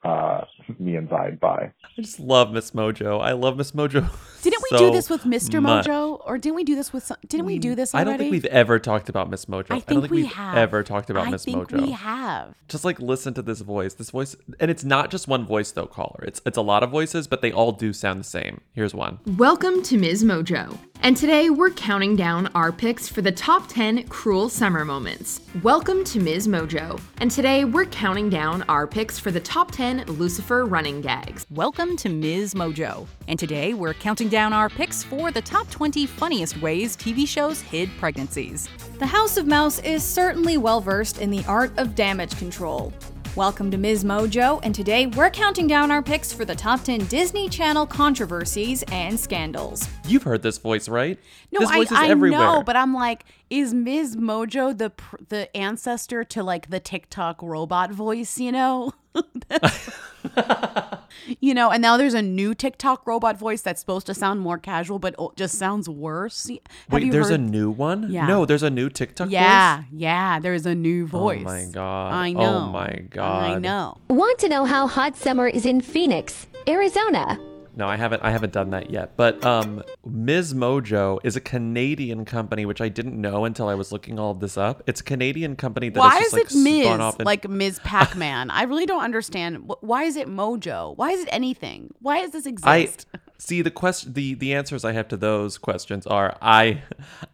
Uh, 0.04 0.44
me 0.78 0.96
inside. 0.96 1.40
Bye. 1.40 1.72
I 1.84 2.00
just 2.00 2.20
love 2.20 2.52
Miss 2.52 2.70
Mojo. 2.70 3.20
I 3.20 3.32
love 3.32 3.56
Miss 3.56 3.72
Mojo. 3.72 4.08
Didn't 4.42 4.62
we 4.62 4.78
so 4.78 4.78
do 4.78 4.90
this 4.92 5.10
with 5.10 5.24
Mr. 5.24 5.60
much. 5.60 5.86
Mojo? 5.86 6.22
Or 6.24 6.38
didn't 6.38 6.54
we 6.54 6.62
do 6.62 6.76
this 6.76 6.92
with 6.92 7.02
some, 7.02 7.16
didn't 7.26 7.46
we 7.46 7.58
do 7.58 7.74
this 7.74 7.92
Already? 7.92 8.08
I 8.08 8.12
don't 8.12 8.18
think 8.20 8.30
we've 8.30 8.44
ever 8.44 8.78
talked 8.78 9.08
about 9.08 9.28
Miss 9.28 9.46
Mojo. 9.46 9.64
I 9.64 9.74
don't 9.74 9.86
think 9.86 10.00
think 10.02 10.12
we 10.12 10.22
we've 10.22 10.32
have. 10.32 10.56
ever 10.56 10.84
talked 10.84 11.10
about 11.10 11.28
Miss 11.28 11.44
Mojo. 11.44 11.82
we 11.82 11.90
have. 11.90 12.54
Just 12.68 12.84
like 12.84 13.00
listen 13.00 13.34
to 13.34 13.42
this 13.42 13.60
voice. 13.60 13.94
This 13.94 14.10
voice 14.10 14.36
and 14.60 14.70
it's 14.70 14.84
not 14.84 15.10
just 15.10 15.26
one 15.26 15.44
voice 15.44 15.72
though, 15.72 15.88
caller. 15.88 16.22
It's 16.22 16.40
it's 16.46 16.56
a 16.56 16.62
lot 16.62 16.84
of 16.84 16.90
voices, 16.90 17.26
but 17.26 17.42
they 17.42 17.50
all 17.50 17.72
do 17.72 17.92
sound 17.92 18.20
the 18.20 18.24
same. 18.24 18.60
Here's 18.72 18.94
one. 18.94 19.18
Welcome 19.36 19.82
to 19.82 19.98
Ms. 19.98 20.22
Mojo. 20.22 20.78
And 21.00 21.16
today 21.16 21.48
we're 21.48 21.70
counting 21.70 22.16
down 22.16 22.48
our 22.56 22.72
picks 22.72 23.08
for 23.08 23.22
the 23.22 23.30
top 23.30 23.68
10 23.68 24.08
cruel 24.08 24.48
summer 24.48 24.84
moments. 24.84 25.40
Welcome 25.62 26.02
to 26.04 26.18
Ms. 26.18 26.48
Mojo. 26.48 27.00
And 27.18 27.30
today 27.30 27.64
we're 27.64 27.86
counting 27.86 28.28
down 28.28 28.64
our 28.68 28.86
picks 28.86 29.16
for 29.16 29.30
the 29.30 29.40
top 29.40 29.70
10 29.70 30.06
Lucifer 30.06 30.66
running 30.66 31.00
gags. 31.00 31.46
Welcome 31.50 31.96
to 31.98 32.08
Ms. 32.08 32.54
Mojo. 32.54 33.06
And 33.28 33.38
today 33.38 33.74
we're 33.74 33.94
counting 33.94 34.28
down 34.28 34.52
our 34.52 34.68
picks 34.68 35.04
for 35.04 35.30
the 35.30 35.40
top 35.40 35.70
20 35.70 36.04
funniest 36.04 36.60
ways 36.60 36.96
TV 36.96 37.28
shows 37.28 37.60
hid 37.60 37.88
pregnancies. 37.98 38.68
The 38.98 39.06
House 39.06 39.36
of 39.36 39.46
Mouse 39.46 39.78
is 39.78 40.02
certainly 40.02 40.58
well 40.58 40.80
versed 40.80 41.20
in 41.20 41.30
the 41.30 41.44
art 41.44 41.72
of 41.78 41.94
damage 41.94 42.36
control. 42.38 42.92
Welcome 43.38 43.70
to 43.70 43.78
Ms. 43.78 44.02
Mojo, 44.02 44.58
and 44.64 44.74
today 44.74 45.06
we're 45.06 45.30
counting 45.30 45.68
down 45.68 45.92
our 45.92 46.02
picks 46.02 46.32
for 46.32 46.44
the 46.44 46.56
top 46.56 46.82
10 46.82 47.06
Disney 47.06 47.48
Channel 47.48 47.86
controversies 47.86 48.82
and 48.90 49.18
scandals. 49.18 49.88
You've 50.08 50.24
heard 50.24 50.42
this 50.42 50.58
voice, 50.58 50.88
right? 50.88 51.16
No, 51.52 51.60
this 51.60 51.70
I, 51.70 51.76
voice 51.76 51.92
is 51.92 51.98
I 51.98 52.08
everywhere. 52.08 52.40
know, 52.40 52.62
but 52.64 52.74
I'm 52.74 52.92
like, 52.92 53.26
is 53.48 53.72
Ms. 53.72 54.16
Mojo 54.16 54.76
the 54.76 54.90
the 55.28 55.56
ancestor 55.56 56.24
to 56.24 56.42
like 56.42 56.70
the 56.70 56.80
TikTok 56.80 57.40
robot 57.40 57.92
voice? 57.92 58.40
You 58.40 58.50
know, 58.50 58.92
you 61.40 61.54
know. 61.54 61.70
And 61.70 61.82
now 61.82 61.96
there's 61.96 62.14
a 62.14 62.22
new 62.22 62.54
TikTok 62.54 63.06
robot 63.06 63.38
voice 63.38 63.62
that's 63.62 63.80
supposed 63.80 64.06
to 64.06 64.14
sound 64.14 64.40
more 64.40 64.58
casual, 64.58 64.98
but 64.98 65.14
o- 65.18 65.32
just 65.36 65.56
sounds 65.58 65.88
worse. 65.88 66.48
Have 66.48 66.58
Wait, 66.90 67.02
you 67.04 67.12
there's 67.12 67.30
a 67.30 67.38
new 67.38 67.70
one? 67.70 68.10
Yeah. 68.10 68.26
No, 68.26 68.44
there's 68.44 68.62
a 68.62 68.70
new 68.70 68.88
TikTok 68.90 69.30
Yeah, 69.30 69.78
voice? 69.78 69.86
yeah. 69.92 70.08
Yeah, 70.08 70.40
There's 70.40 70.66
a 70.66 70.74
new 70.74 71.06
voice. 71.06 71.40
Oh 71.40 71.44
my 71.44 71.64
god. 71.70 72.12
I 72.12 72.32
know. 72.32 72.40
Oh 72.40 72.66
know. 72.66 72.72
my 72.72 73.02
god. 73.10 73.50
I 73.50 73.58
know. 73.58 73.98
Want 74.08 74.38
to 74.40 74.48
know 74.48 74.64
how 74.64 74.86
hot 74.86 75.16
summer 75.16 75.46
is 75.48 75.64
in 75.66 75.80
Phoenix, 75.80 76.46
Arizona? 76.66 77.38
No, 77.78 77.86
I 77.88 77.96
haven't 77.96 78.22
I 78.24 78.30
haven't 78.32 78.52
done 78.52 78.70
that 78.70 78.90
yet. 78.90 79.16
But 79.16 79.44
um 79.46 79.84
Ms. 80.04 80.52
Mojo 80.52 81.20
is 81.22 81.36
a 81.36 81.40
Canadian 81.40 82.24
company 82.24 82.66
which 82.66 82.80
I 82.80 82.88
didn't 82.88 83.18
know 83.18 83.44
until 83.44 83.68
I 83.68 83.74
was 83.74 83.92
looking 83.92 84.18
all 84.18 84.32
of 84.32 84.40
this 84.40 84.58
up. 84.58 84.82
It's 84.88 85.00
a 85.00 85.04
Canadian 85.04 85.54
company 85.54 85.88
that 85.88 86.00
Why 86.00 86.16
is 86.18 86.32
just, 86.32 86.34
it 86.34 86.36
like, 86.36 86.54
Ms. 86.54 86.86
and- 87.18 87.24
like 87.24 87.48
Ms. 87.48 87.78
Pac-Man? 87.84 88.50
I 88.50 88.64
really 88.64 88.84
don't 88.84 89.02
understand. 89.04 89.70
Why 89.80 90.02
is 90.02 90.16
it 90.16 90.26
Mojo? 90.28 90.96
Why 90.96 91.12
is 91.12 91.20
it 91.22 91.28
anything? 91.30 91.94
Why 92.00 92.20
does 92.20 92.32
this 92.32 92.46
exist? 92.46 92.66
I 92.66 93.18
see 93.38 93.62
the 93.62 93.70
question. 93.70 94.12
The 94.12 94.34
the 94.34 94.54
answers 94.54 94.84
I 94.84 94.92
have 94.92 95.06
to 95.08 95.16
those 95.16 95.56
questions 95.56 96.04
are 96.06 96.36
I 96.42 96.82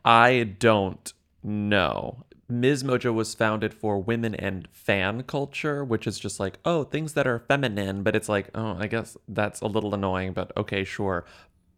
I 0.04 0.54
don't 0.59 1.11
know. 1.42 2.24
Ms. 2.48 2.83
Mojo 2.85 3.12
was 3.14 3.35
founded 3.35 3.72
for 3.72 3.98
women 3.98 4.35
and 4.35 4.68
fan 4.70 5.22
culture, 5.22 5.85
which 5.85 6.07
is 6.07 6.18
just 6.18 6.38
like 6.38 6.59
oh 6.64 6.85
things 6.85 7.14
that 7.14 7.26
are 7.26 7.38
feminine, 7.38 8.02
but 8.02 8.14
it's 8.14 8.28
like 8.28 8.50
oh 8.54 8.76
I 8.78 8.87
guess 8.87 9.16
that's 9.28 9.61
a 9.61 9.66
little 9.66 9.94
annoying, 9.94 10.33
but 10.33 10.52
okay 10.57 10.85
sure. 10.85 11.24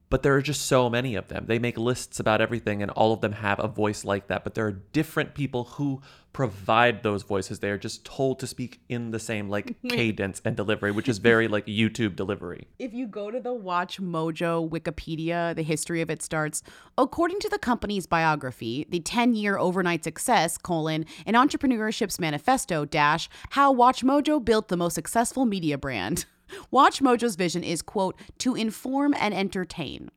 But 0.09 0.23
there 0.23 0.35
are 0.37 0.43
just 0.43 0.63
so 0.63 0.89
many 0.89 1.17
of 1.17 1.29
them. 1.29 1.47
They 1.47 1.59
make 1.59 1.77
lists 1.77 2.21
about 2.21 2.41
everything, 2.41 2.83
and 2.83 2.91
all 2.93 3.13
of 3.13 3.21
them 3.21 3.33
have 3.33 3.59
a 3.59 3.69
voice 3.69 4.05
like 4.05 4.29
that. 4.29 4.45
But 4.45 4.55
there 4.55 4.67
are 4.67 4.73
different 4.73 5.35
people 5.35 5.65
who 5.65 6.01
provide 6.37 7.03
those 7.03 7.23
voices. 7.23 7.61
They 7.61 7.71
are 7.71 7.79
just 7.79 8.05
told 8.05 8.39
to 8.41 8.47
speak 8.47 8.81
in 8.91 9.11
the 9.11 9.19
same 9.19 9.49
like 9.49 9.75
cadence 9.89 10.43
and 10.45 10.55
delivery, 10.55 10.93
which 10.93 11.09
is 11.09 11.17
very 11.17 11.49
like 11.49 11.65
YouTube 11.65 12.15
delivery. 12.15 12.69
If 12.79 12.93
you 12.93 13.07
go 13.07 13.31
to 13.31 13.41
the 13.41 13.55
Watch 13.55 14.01
Mojo 14.01 14.69
Wikipedia, 14.69 15.57
the 15.57 15.63
history 15.63 16.03
of 16.03 16.11
it 16.11 16.21
starts 16.21 16.63
according 16.99 17.41
to 17.41 17.49
the 17.49 17.59
company's 17.59 18.07
biography, 18.07 18.87
the 18.91 19.01
10-year 19.01 19.57
overnight 19.57 20.05
success, 20.05 20.59
colon, 20.59 21.07
an 21.25 21.33
entrepreneurship's 21.33 22.21
manifesto 22.21 22.85
dash 22.85 23.31
how 23.51 23.73
Watch 23.73 24.05
Mojo 24.05 24.45
built 24.45 24.69
the 24.69 24.77
most 24.77 24.95
successful 24.95 25.47
media 25.47 25.79
brand. 25.79 26.27
Watch 26.71 27.01
Mojo's 27.01 27.37
vision 27.37 27.63
is, 27.65 27.83
quote, 27.83 28.19
to 28.39 28.55
inform 28.55 29.15
and 29.19 29.35
entertain, 29.35 30.11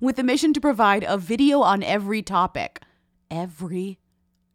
with 0.00 0.16
the 0.16 0.22
mission 0.22 0.52
to 0.52 0.60
provide 0.60 1.04
a 1.06 1.16
video 1.16 1.60
on 1.60 1.82
every 1.82 2.22
topic. 2.22 2.82
Every 3.30 3.98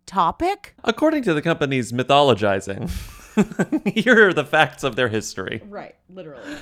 topic? 0.06 0.76
According 0.84 1.24
to 1.24 1.34
the 1.34 1.42
company's 1.42 1.92
mythologizing, 1.92 2.90
Here 3.94 4.30
are 4.30 4.34
the 4.34 4.46
facts 4.46 4.84
of 4.84 4.96
their 4.96 5.10
history. 5.10 5.62
Right, 5.68 5.96
literally. 6.10 6.58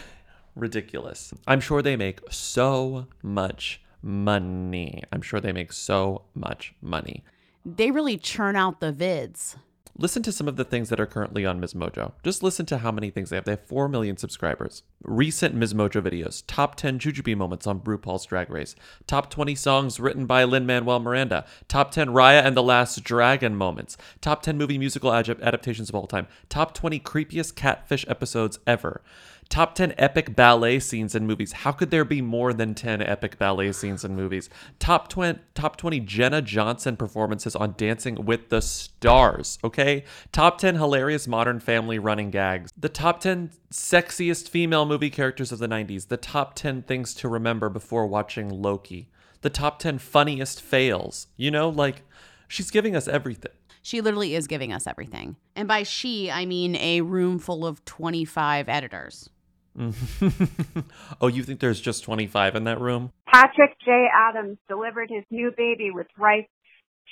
Ridiculous. 0.55 1.33
I'm 1.47 1.61
sure 1.61 1.81
they 1.81 1.95
make 1.95 2.19
so 2.29 3.07
much 3.23 3.81
money. 4.01 5.01
I'm 5.11 5.21
sure 5.21 5.39
they 5.39 5.53
make 5.53 5.71
so 5.71 6.23
much 6.33 6.73
money. 6.81 7.23
They 7.65 7.91
really 7.91 8.17
churn 8.17 8.55
out 8.55 8.79
the 8.79 8.93
vids. 8.93 9.55
Listen 9.97 10.21
to 10.23 10.31
some 10.33 10.49
of 10.49 10.57
the 10.57 10.65
things 10.65 10.89
that 10.89 10.99
are 10.99 11.05
currently 11.05 11.45
on 11.45 11.61
Ms. 11.61 11.73
Mojo. 11.73 12.11
Just 12.21 12.43
listen 12.43 12.65
to 12.65 12.79
how 12.79 12.91
many 12.91 13.09
things 13.09 13.29
they 13.29 13.37
have. 13.37 13.45
They 13.45 13.53
have 13.53 13.65
4 13.65 13.87
million 13.87 14.17
subscribers. 14.17 14.83
Recent 15.01 15.55
Ms. 15.55 15.73
Mojo 15.73 16.01
videos. 16.01 16.43
Top 16.47 16.75
10 16.75 16.99
Jujubee 16.99 17.37
moments 17.37 17.65
on 17.65 17.79
RuPaul's 17.79 18.25
Drag 18.25 18.49
Race. 18.49 18.75
Top 19.07 19.29
20 19.29 19.55
songs 19.55 19.97
written 19.97 20.25
by 20.25 20.43
Lin-Manuel 20.43 20.99
Miranda. 20.99 21.45
Top 21.69 21.91
10 21.91 22.09
Raya 22.09 22.43
and 22.43 22.57
the 22.57 22.61
Last 22.61 23.05
Dragon 23.05 23.55
moments. 23.55 23.95
Top 24.19 24.41
10 24.41 24.57
movie 24.57 24.77
musical 24.77 25.13
adaptations 25.13 25.87
of 25.87 25.95
all 25.95 26.07
time. 26.07 26.27
Top 26.49 26.73
20 26.73 26.99
creepiest 26.99 27.55
catfish 27.55 28.03
episodes 28.09 28.59
ever. 28.67 29.01
Top 29.49 29.75
10 29.75 29.93
epic 29.97 30.35
ballet 30.35 30.79
scenes 30.79 31.15
in 31.15 31.27
movies. 31.27 31.51
How 31.51 31.71
could 31.71 31.91
there 31.91 32.03
be 32.03 32.21
more 32.21 32.51
than 32.51 32.73
10 32.73 33.01
epic 33.01 33.37
ballet 33.37 33.71
scenes 33.71 34.03
in 34.03 34.15
movies? 34.15 34.49
Top 34.79 35.07
20, 35.07 35.39
top 35.53 35.77
20 35.77 35.99
Jenna 36.01 36.41
Johnson 36.41 36.97
performances 36.97 37.55
on 37.55 37.75
Dancing 37.77 38.25
with 38.25 38.49
the 38.49 38.61
Stars, 38.61 39.59
okay? 39.63 40.03
Top 40.31 40.57
10 40.57 40.75
hilarious 40.75 41.27
modern 41.27 41.59
family 41.59 41.99
running 41.99 42.31
gags. 42.31 42.71
The 42.75 42.89
top 42.89 43.19
10 43.19 43.51
sexiest 43.71 44.49
female 44.49 44.85
movie 44.85 45.09
characters 45.09 45.51
of 45.51 45.59
the 45.59 45.67
90s. 45.67 46.07
The 46.07 46.17
top 46.17 46.55
10 46.55 46.81
things 46.81 47.13
to 47.15 47.29
remember 47.29 47.69
before 47.69 48.07
watching 48.07 48.49
Loki. 48.49 49.09
The 49.41 49.49
top 49.51 49.79
10 49.79 49.99
funniest 49.99 50.61
fails. 50.61 51.27
You 51.37 51.51
know, 51.51 51.69
like, 51.69 52.01
she's 52.47 52.71
giving 52.71 52.95
us 52.95 53.07
everything. 53.07 53.51
She 53.83 54.01
literally 54.01 54.33
is 54.33 54.47
giving 54.47 54.73
us 54.73 54.87
everything. 54.87 55.35
And 55.55 55.67
by 55.67 55.83
she, 55.83 56.31
I 56.31 56.47
mean 56.47 56.75
a 56.77 57.01
room 57.01 57.37
full 57.37 57.67
of 57.67 57.85
25 57.85 58.67
editors. 58.67 59.29
Mm-hmm. 59.77 60.79
oh, 61.21 61.27
you 61.27 61.43
think 61.43 61.59
there's 61.59 61.81
just 61.81 62.03
25 62.03 62.55
in 62.55 62.63
that 62.65 62.79
room? 62.79 63.11
Patrick 63.27 63.71
J. 63.83 64.07
Adams 64.13 64.57
delivered 64.67 65.09
his 65.09 65.23
new 65.29 65.51
baby 65.55 65.91
with 65.91 66.07
rice, 66.17 66.47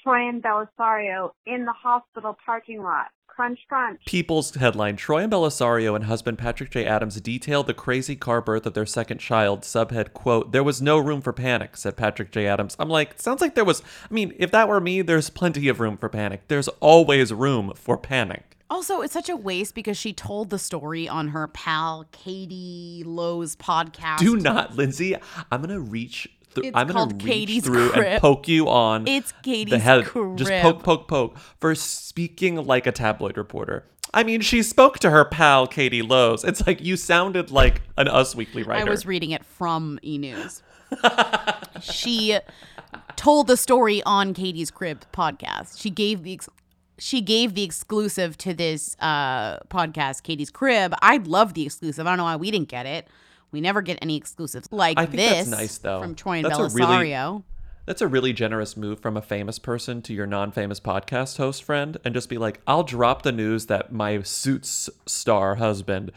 Troian 0.06 0.42
Bellisario 0.42 1.32
in 1.46 1.66
the 1.66 1.74
hospital 1.74 2.38
parking 2.46 2.82
lot. 2.82 3.08
Crunch, 3.36 3.60
crunch. 3.68 4.00
People's 4.06 4.54
headline 4.54 4.96
Troian 4.96 5.32
Bellisario 5.32 5.96
and 5.96 6.06
husband 6.06 6.38
Patrick 6.38 6.70
J. 6.70 6.86
Adams 6.86 7.20
detailed 7.20 7.66
the 7.66 7.74
crazy 7.74 8.16
car 8.16 8.42
birth 8.42 8.68
of 8.68 8.76
their 8.76 8.86
second 8.86 9.18
child. 9.18 9.62
Subhead, 9.62 10.14
quote, 10.14 10.52
There 10.52 10.64
was 10.64 10.82
no 10.84 11.00
room 11.00 11.20
for 11.20 11.34
panic, 11.34 11.76
said 11.76 11.98
Patrick 11.98 12.32
J. 12.32 12.46
Adams. 12.46 12.76
I'm 12.78 12.90
like, 12.90 13.20
sounds 13.20 13.42
like 13.42 13.56
there 13.56 13.66
was. 13.66 13.82
I 14.10 14.14
mean, 14.14 14.36
if 14.38 14.52
that 14.52 14.68
were 14.68 14.80
me, 14.80 15.02
there's 15.02 15.32
plenty 15.32 15.68
of 15.68 15.80
room 15.80 15.98
for 15.98 16.10
panic. 16.10 16.48
There's 16.48 16.68
always 16.80 17.34
room 17.34 17.74
for 17.76 17.98
panic. 17.98 18.58
Also, 18.70 19.02
it's 19.02 19.14
such 19.14 19.30
a 19.30 19.36
waste 19.36 19.76
because 19.76 19.98
she 19.98 20.14
told 20.14 20.50
the 20.50 20.60
story 20.60 21.08
on 21.08 21.30
her 21.30 21.48
pal 21.48 22.06
Katie 22.12 23.04
Lowes' 23.06 23.56
podcast. 23.56 24.18
Do 24.18 24.36
not, 24.36 24.76
Lindsey. 24.76 25.16
I'm 25.52 25.62
going 25.62 25.70
to 25.70 25.80
reach. 25.80 26.30
Th- 26.56 26.72
I'm 26.76 26.88
gonna 26.88 27.14
reach 27.16 27.24
Katie's 27.26 27.64
through 27.66 27.92
and 27.94 28.22
poke 28.22 28.48
you 28.48 28.68
on 28.70 29.08
It's 29.08 29.32
the 29.32 29.38
Katie's 29.44 29.82
head. 29.82 30.06
Crib. 30.06 30.38
Just 30.38 30.52
poke, 30.62 30.84
poke, 30.84 31.08
poke 31.08 31.38
for 31.60 31.74
speaking 31.76 32.56
like 32.66 32.88
a 32.88 32.92
tabloid 32.92 33.38
reporter. 33.38 33.86
I 34.14 34.24
mean, 34.24 34.42
she 34.42 34.62
spoke 34.62 35.00
to 35.00 35.10
her 35.10 35.26
pal 35.26 35.66
Katie 35.66 36.04
Lowes'. 36.04 36.44
It's 36.44 36.66
like 36.68 36.82
you 36.82 36.98
sounded 36.98 37.50
like 37.50 37.82
an 37.98 38.08
Us 38.08 38.36
Weekly 38.36 38.62
writer. 38.62 38.86
I 38.86 38.90
was 38.90 39.06
reading 39.06 39.32
it 39.32 39.44
from 39.44 40.00
E 40.04 40.18
News. 40.20 40.62
she 41.82 42.38
told 43.16 43.48
the 43.48 43.58
story 43.58 44.04
on 44.06 44.34
Katie's 44.34 44.72
Crib 44.72 45.04
podcast. 45.12 45.80
She 45.82 45.90
gave 45.90 46.24
the 46.24 46.34
ex- 46.34 46.50
she 47.00 47.22
gave 47.22 47.56
the 47.56 47.64
exclusive 47.64 48.38
to 48.38 48.54
this 48.54 48.96
uh, 49.00 49.58
podcast, 49.70 50.22
Katie's 50.24 50.52
Crib. 50.52 50.94
I 51.02 51.18
love 51.18 51.56
the 51.56 51.66
exclusive. 51.66 52.06
I 52.06 52.12
don't 52.12 52.18
know 52.18 52.24
why 52.26 52.36
we 52.36 52.52
didn't 52.52 52.70
get 52.70 52.86
it. 52.86 53.08
We 53.54 53.62
never 53.62 53.82
get 53.82 54.00
any 54.02 54.18
exclusives 54.18 54.68
like 54.72 54.98
I 55.00 55.06
think 55.06 55.18
this 55.18 55.32
that's 55.32 55.48
nice 55.48 55.78
though. 55.78 56.02
from 56.02 56.16
Troian 56.16 56.42
That's 56.44 56.58
a 56.60 56.64
Bellisario. 56.64 57.32
really- 57.34 57.44
That's 57.86 58.02
a 58.02 58.08
really 58.08 58.34
generous 58.34 58.76
move 58.76 59.00
from 59.00 59.16
a 59.16 59.22
famous 59.22 59.60
person 59.60 60.02
to 60.04 60.14
your 60.14 60.26
non-famous 60.26 60.80
podcast 60.80 61.38
host 61.38 61.64
friend, 61.64 61.98
and 62.04 62.14
just 62.14 62.30
be 62.30 62.38
like, 62.38 62.62
"I'll 62.66 62.84
drop 62.84 63.22
the 63.24 63.32
news 63.32 63.66
that 63.68 63.92
my 63.92 64.22
Suits 64.24 64.90
star 65.06 65.56
husband 65.56 66.12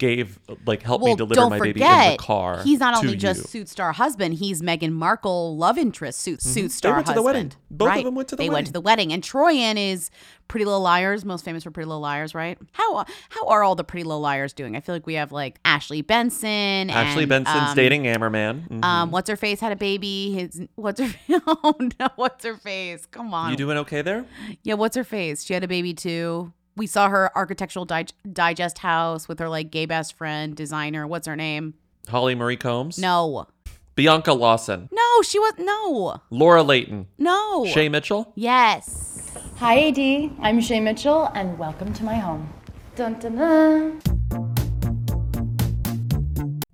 gave, 0.00 0.40
like, 0.66 0.82
helped 0.82 1.04
me 1.04 1.14
deliver 1.14 1.48
my 1.48 1.60
baby 1.60 1.80
in 1.80 2.10
the 2.10 2.16
car." 2.18 2.62
He's 2.64 2.80
not 2.80 2.96
only 2.96 3.16
just 3.16 3.42
you." 3.42 3.46
suit 3.46 3.68
star 3.68 3.92
husband; 3.92 4.34
he's 4.34 4.60
Meghan 4.62 4.90
Markle 4.92 5.56
love 5.56 5.78
interest, 5.78 6.18
suit 6.20 6.42
suit 6.42 6.72
star. 6.72 6.90
They 6.90 6.96
went 6.96 7.06
to 7.06 7.12
the 7.12 7.22
husband. 7.22 7.24
wedding. 7.24 7.52
Both 7.70 7.96
of 7.98 8.04
them 8.04 8.14
went 8.16 8.28
to 8.30 8.36
the 8.36 8.40
wedding. 8.40 8.50
they 8.50 8.54
went 8.54 8.66
to 8.66 8.72
the 8.72 8.80
wedding, 8.80 9.12
and 9.12 9.22
Troian 9.22 9.76
is 9.76 10.10
Pretty 10.48 10.64
Little 10.64 10.80
Liars, 10.80 11.24
most 11.24 11.44
famous 11.44 11.62
for 11.62 11.70
Pretty 11.70 11.86
Little 11.86 12.00
Liars, 12.00 12.34
right? 12.34 12.58
How 12.72 13.04
how 13.28 13.46
are 13.46 13.62
all 13.62 13.76
the 13.76 13.84
Pretty 13.84 14.02
Little 14.02 14.20
Liars 14.20 14.52
doing? 14.52 14.74
I 14.74 14.80
feel 14.80 14.96
like 14.96 15.06
we 15.06 15.14
have 15.14 15.30
like 15.30 15.60
Ashley 15.64 16.02
Benson. 16.02 16.90
Ashley 16.90 17.22
and, 17.22 17.30
Benson's 17.30 17.70
um, 17.70 17.76
dating 17.76 18.02
Ammerman. 18.04 18.68
Mhm. 18.68 18.84
Um, 18.84 19.10
what's 19.12 19.30
her 19.30 19.36
face 19.36 19.60
had 19.60 19.70
a 19.70 19.76
baby. 19.76 20.32
His 20.32 20.66
what's 20.74 21.00
her 21.00 21.08
oh 21.46 21.76
no, 22.00 22.08
what's 22.16 22.44
her 22.44 22.56
face? 22.56 23.06
Come 23.06 23.32
on. 23.32 23.50
you 23.52 23.56
doing 23.56 23.78
okay 23.78 24.02
there? 24.02 24.24
Yeah, 24.64 24.74
what's 24.74 24.96
her 24.96 25.04
face? 25.04 25.44
She 25.44 25.54
had 25.54 25.62
a 25.62 25.68
baby 25.68 25.94
too. 25.94 26.52
We 26.80 26.86
saw 26.86 27.10
her 27.10 27.30
architectural 27.36 27.84
di- 27.84 28.06
digest 28.32 28.78
house 28.78 29.28
with 29.28 29.38
her 29.38 29.50
like 29.50 29.70
gay 29.70 29.84
best 29.84 30.14
friend 30.16 30.56
designer. 30.56 31.06
What's 31.06 31.26
her 31.26 31.36
name? 31.36 31.74
Holly 32.08 32.34
Marie 32.34 32.56
Combs. 32.56 32.96
No, 32.96 33.48
Bianca 33.96 34.32
Lawson. 34.32 34.88
no, 34.90 35.20
she 35.20 35.38
was 35.38 35.52
no, 35.58 36.22
Laura 36.30 36.62
Leighton. 36.62 37.06
no. 37.18 37.66
Shay 37.66 37.90
Mitchell. 37.90 38.32
Yes. 38.34 39.30
Hi, 39.58 39.88
AD. 39.88 40.30
I'm 40.40 40.58
Shay 40.62 40.80
Mitchell, 40.80 41.26
and 41.34 41.58
welcome 41.58 41.92
to 41.92 42.02
my 42.02 42.14
home. 42.14 42.50
Dun, 42.96 43.18
dun, 43.18 43.36
dun. 43.36 44.00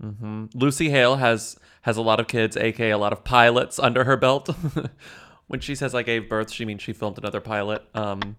hmm 0.01 0.45
Lucy 0.55 0.91
Hale 0.91 1.17
has 1.17 1.57
has 1.83 1.97
a 1.97 2.03
lot 2.03 2.21
of 2.21 2.29
kids, 2.29 2.57
aka 2.57 2.91
a 2.93 2.99
lot 2.99 3.13
of 3.13 3.25
pilots 3.25 3.81
under 3.81 4.05
her 4.05 4.17
belt. 4.17 4.51
when 5.49 5.59
she 5.59 5.75
says 5.75 5.97
I 5.97 6.05
gave 6.05 6.29
birth, 6.29 6.53
she 6.53 6.65
means 6.65 6.81
she 6.81 6.93
filmed 6.93 7.19
another 7.19 7.41
pilot. 7.41 7.83
Um, 7.93 8.37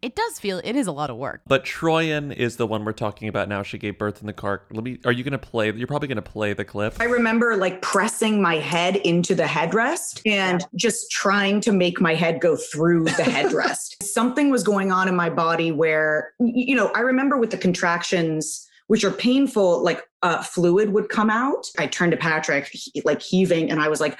It 0.00 0.14
does 0.14 0.38
feel 0.38 0.60
it 0.62 0.76
is 0.76 0.86
a 0.86 0.92
lot 0.92 1.10
of 1.10 1.16
work. 1.16 1.40
but 1.46 1.64
Troian 1.64 2.32
is 2.34 2.56
the 2.56 2.66
one 2.66 2.84
we're 2.84 2.92
talking 2.92 3.28
about 3.28 3.48
now. 3.48 3.62
She 3.62 3.78
gave 3.78 3.98
birth 3.98 4.20
in 4.20 4.26
the 4.26 4.32
car. 4.32 4.62
Let 4.70 4.84
me. 4.84 4.98
Are 5.04 5.10
you 5.12 5.24
gonna 5.24 5.38
play? 5.38 5.72
You're 5.72 5.86
probably 5.88 6.06
gonna 6.08 6.22
play 6.22 6.52
the 6.52 6.64
clip. 6.64 6.94
I 7.00 7.04
remember 7.04 7.56
like 7.56 7.82
pressing 7.82 8.40
my 8.40 8.56
head 8.56 8.96
into 8.96 9.34
the 9.34 9.42
headrest 9.42 10.20
and 10.24 10.64
just 10.76 11.10
trying 11.10 11.60
to 11.62 11.72
make 11.72 12.00
my 12.00 12.14
head 12.14 12.40
go 12.40 12.54
through 12.56 13.04
the 13.04 13.10
headrest. 13.22 14.02
Something 14.02 14.50
was 14.50 14.62
going 14.62 14.92
on 14.92 15.08
in 15.08 15.16
my 15.16 15.30
body 15.30 15.72
where, 15.72 16.32
you 16.38 16.74
know, 16.76 16.88
I 16.94 17.00
remember 17.00 17.36
with 17.36 17.50
the 17.50 17.58
contractions, 17.58 18.66
which 18.86 19.04
are 19.04 19.10
painful, 19.10 19.82
like 19.82 20.02
uh, 20.22 20.42
fluid 20.42 20.92
would 20.92 21.08
come 21.08 21.28
out. 21.30 21.66
I 21.78 21.86
turned 21.86 22.12
to 22.12 22.18
Patrick, 22.18 22.68
he- 22.72 23.02
like 23.04 23.20
heaving, 23.20 23.70
and 23.70 23.80
I 23.80 23.88
was 23.88 24.00
like, 24.00 24.18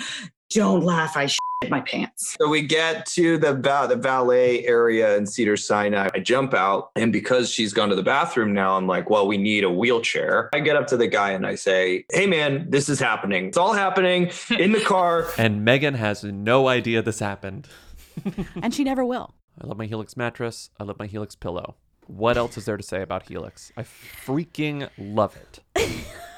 don't 0.50 0.84
laugh. 0.84 1.16
I 1.16 1.26
shit 1.26 1.40
my 1.68 1.80
pants. 1.80 2.36
So 2.40 2.48
we 2.48 2.62
get 2.62 3.06
to 3.06 3.36
the 3.38 3.54
va- 3.54 3.86
the 3.88 3.96
valet 3.96 4.66
area 4.66 5.16
in 5.16 5.26
Cedar 5.26 5.56
Sinai. 5.56 6.08
I 6.14 6.20
jump 6.20 6.54
out, 6.54 6.90
and 6.96 7.12
because 7.12 7.50
she's 7.50 7.72
gone 7.72 7.88
to 7.88 7.96
the 7.96 8.02
bathroom 8.02 8.52
now, 8.52 8.76
I'm 8.76 8.86
like, 8.86 9.10
"Well, 9.10 9.26
we 9.26 9.36
need 9.36 9.64
a 9.64 9.70
wheelchair." 9.70 10.48
I 10.54 10.60
get 10.60 10.76
up 10.76 10.86
to 10.88 10.96
the 10.96 11.08
guy 11.08 11.30
and 11.32 11.46
I 11.46 11.54
say, 11.56 12.04
"Hey, 12.12 12.26
man, 12.26 12.70
this 12.70 12.88
is 12.88 13.00
happening. 13.00 13.46
It's 13.46 13.58
all 13.58 13.72
happening 13.72 14.30
in 14.58 14.72
the 14.72 14.80
car." 14.80 15.26
And 15.36 15.66
Meghan 15.66 15.96
has 15.96 16.24
no 16.24 16.68
idea 16.68 17.02
this 17.02 17.18
happened. 17.18 17.68
and 18.62 18.74
she 18.74 18.84
never 18.84 19.04
will. 19.04 19.34
I 19.60 19.66
love 19.66 19.76
my 19.76 19.86
Helix 19.86 20.16
mattress. 20.16 20.70
I 20.78 20.84
love 20.84 20.98
my 20.98 21.06
Helix 21.06 21.34
pillow. 21.34 21.76
What 22.06 22.36
else 22.36 22.56
is 22.56 22.64
there 22.64 22.76
to 22.76 22.82
say 22.82 23.02
about 23.02 23.24
Helix? 23.28 23.70
I 23.76 23.82
freaking 23.82 24.88
love 24.96 25.36
it. 25.36 25.60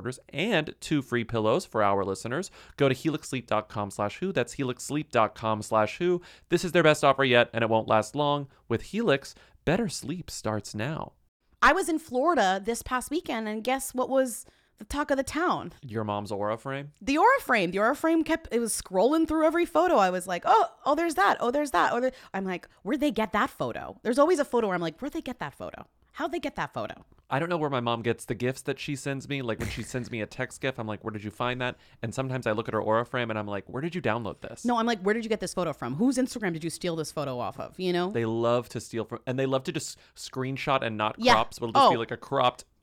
and 0.29 0.73
two 0.79 1.01
free 1.01 1.23
pillows 1.23 1.65
for 1.65 1.83
our 1.83 2.03
listeners. 2.03 2.51
Go 2.77 2.89
to 2.89 2.95
helixsleep.com 2.95 3.91
slash 3.91 4.17
who. 4.19 4.31
That's 4.31 4.55
helixsleep.com 4.55 5.61
slash 5.61 5.97
who. 5.97 6.21
This 6.49 6.65
is 6.65 6.71
their 6.71 6.83
best 6.83 7.03
offer 7.03 7.23
yet, 7.23 7.49
and 7.53 7.63
it 7.63 7.69
won't 7.69 7.87
last 7.87 8.15
long. 8.15 8.47
With 8.67 8.81
Helix, 8.83 9.35
better 9.65 9.89
sleep 9.89 10.29
starts 10.29 10.73
now. 10.73 11.13
I 11.61 11.73
was 11.73 11.89
in 11.89 11.99
Florida 11.99 12.61
this 12.63 12.81
past 12.81 13.11
weekend, 13.11 13.47
and 13.47 13.63
guess 13.63 13.93
what 13.93 14.09
was 14.09 14.45
the 14.79 14.85
talk 14.85 15.11
of 15.11 15.17
the 15.17 15.23
town? 15.23 15.73
Your 15.83 16.03
mom's 16.03 16.31
aura 16.31 16.57
frame? 16.57 16.91
The 16.99 17.19
aura 17.19 17.39
frame. 17.41 17.69
The 17.69 17.77
aura 17.77 17.95
frame 17.95 18.23
kept 18.23 18.47
it 18.51 18.59
was 18.59 18.79
scrolling 18.79 19.27
through 19.27 19.45
every 19.45 19.67
photo. 19.67 19.97
I 19.97 20.09
was 20.09 20.25
like, 20.25 20.41
oh, 20.47 20.65
oh, 20.85 20.95
there's 20.95 21.13
that. 21.15 21.37
Oh, 21.39 21.51
there's 21.51 21.69
that. 21.69 21.93
Oh, 21.93 21.99
there. 21.99 22.11
I'm 22.33 22.45
like, 22.45 22.67
where'd 22.81 22.99
they 22.99 23.11
get 23.11 23.31
that 23.33 23.51
photo? 23.51 23.99
There's 24.01 24.17
always 24.17 24.39
a 24.39 24.45
photo 24.45 24.67
where 24.67 24.75
I'm 24.75 24.81
like, 24.81 24.99
where'd 24.99 25.13
they 25.13 25.21
get 25.21 25.37
that 25.37 25.53
photo? 25.53 25.85
How'd 26.13 26.31
they 26.31 26.39
get 26.39 26.55
that 26.57 26.73
photo? 26.73 27.05
I 27.29 27.39
don't 27.39 27.47
know 27.47 27.55
where 27.57 27.69
my 27.69 27.79
mom 27.79 28.01
gets 28.01 28.25
the 28.25 28.35
gifts 28.35 28.61
that 28.63 28.77
she 28.77 28.93
sends 28.97 29.29
me. 29.29 29.41
Like 29.41 29.59
when 29.59 29.69
she 29.69 29.83
sends 29.83 30.11
me 30.11 30.19
a 30.19 30.25
text 30.25 30.59
gift, 30.59 30.77
I'm 30.79 30.87
like, 30.87 31.01
where 31.03 31.11
did 31.11 31.23
you 31.23 31.31
find 31.31 31.61
that? 31.61 31.77
And 32.01 32.13
sometimes 32.13 32.45
I 32.45 32.51
look 32.51 32.67
at 32.67 32.73
her 32.73 32.81
aura 32.81 33.05
frame 33.05 33.29
and 33.29 33.39
I'm 33.39 33.47
like, 33.47 33.63
where 33.67 33.81
did 33.81 33.95
you 33.95 34.01
download 34.01 34.41
this? 34.41 34.65
No, 34.65 34.77
I'm 34.77 34.85
like, 34.85 34.99
where 35.01 35.13
did 35.13 35.23
you 35.23 35.29
get 35.29 35.39
this 35.39 35.53
photo 35.53 35.71
from? 35.71 35.95
Whose 35.95 36.17
Instagram 36.17 36.51
did 36.51 36.63
you 36.63 36.69
steal 36.69 36.97
this 36.97 37.09
photo 37.09 37.39
off 37.39 37.57
of? 37.57 37.79
You 37.79 37.93
know? 37.93 38.11
They 38.11 38.25
love 38.25 38.67
to 38.69 38.81
steal 38.81 39.05
from, 39.05 39.19
and 39.25 39.39
they 39.39 39.45
love 39.45 39.63
to 39.63 39.71
just 39.71 39.97
screenshot 40.17 40.81
and 40.83 40.97
not 40.97 41.15
Yeah. 41.17 41.33
crop. 41.35 41.53
So 41.53 41.63
it'll 41.63 41.71
just 41.73 41.89
be 41.91 41.95
Oh. 41.95 41.99
like 41.99 42.11
a 42.11 42.17
cropped 42.17 42.65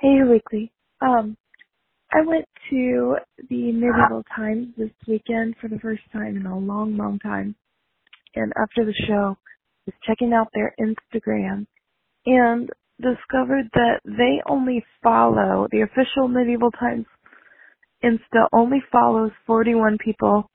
Hey, 0.00 0.18
Weekly. 0.30 0.72
Um, 1.00 1.36
I 2.12 2.22
went 2.26 2.46
to 2.70 3.16
the 3.50 3.72
Medieval 3.72 4.24
Times 4.36 4.68
this 4.78 4.90
weekend 5.08 5.56
for 5.60 5.68
the 5.68 5.78
first 5.80 6.02
time 6.12 6.36
in 6.36 6.46
a 6.46 6.58
long, 6.58 6.96
long 6.96 7.18
time. 7.20 7.56
And 8.36 8.52
after 8.60 8.84
the 8.84 8.94
show, 9.06 9.36
was 9.86 9.94
checking 10.06 10.32
out 10.34 10.48
their 10.54 10.74
Instagram 10.80 11.66
and 12.26 12.70
discovered 13.00 13.66
that 13.74 14.00
they 14.04 14.42
only 14.48 14.84
follow, 15.02 15.68
the 15.72 15.82
official 15.82 16.28
Medieval 16.28 16.72
Times 16.72 17.06
Insta 18.04 18.48
only 18.52 18.82
follows 18.92 19.32
41 19.46 19.98
people 20.04 20.50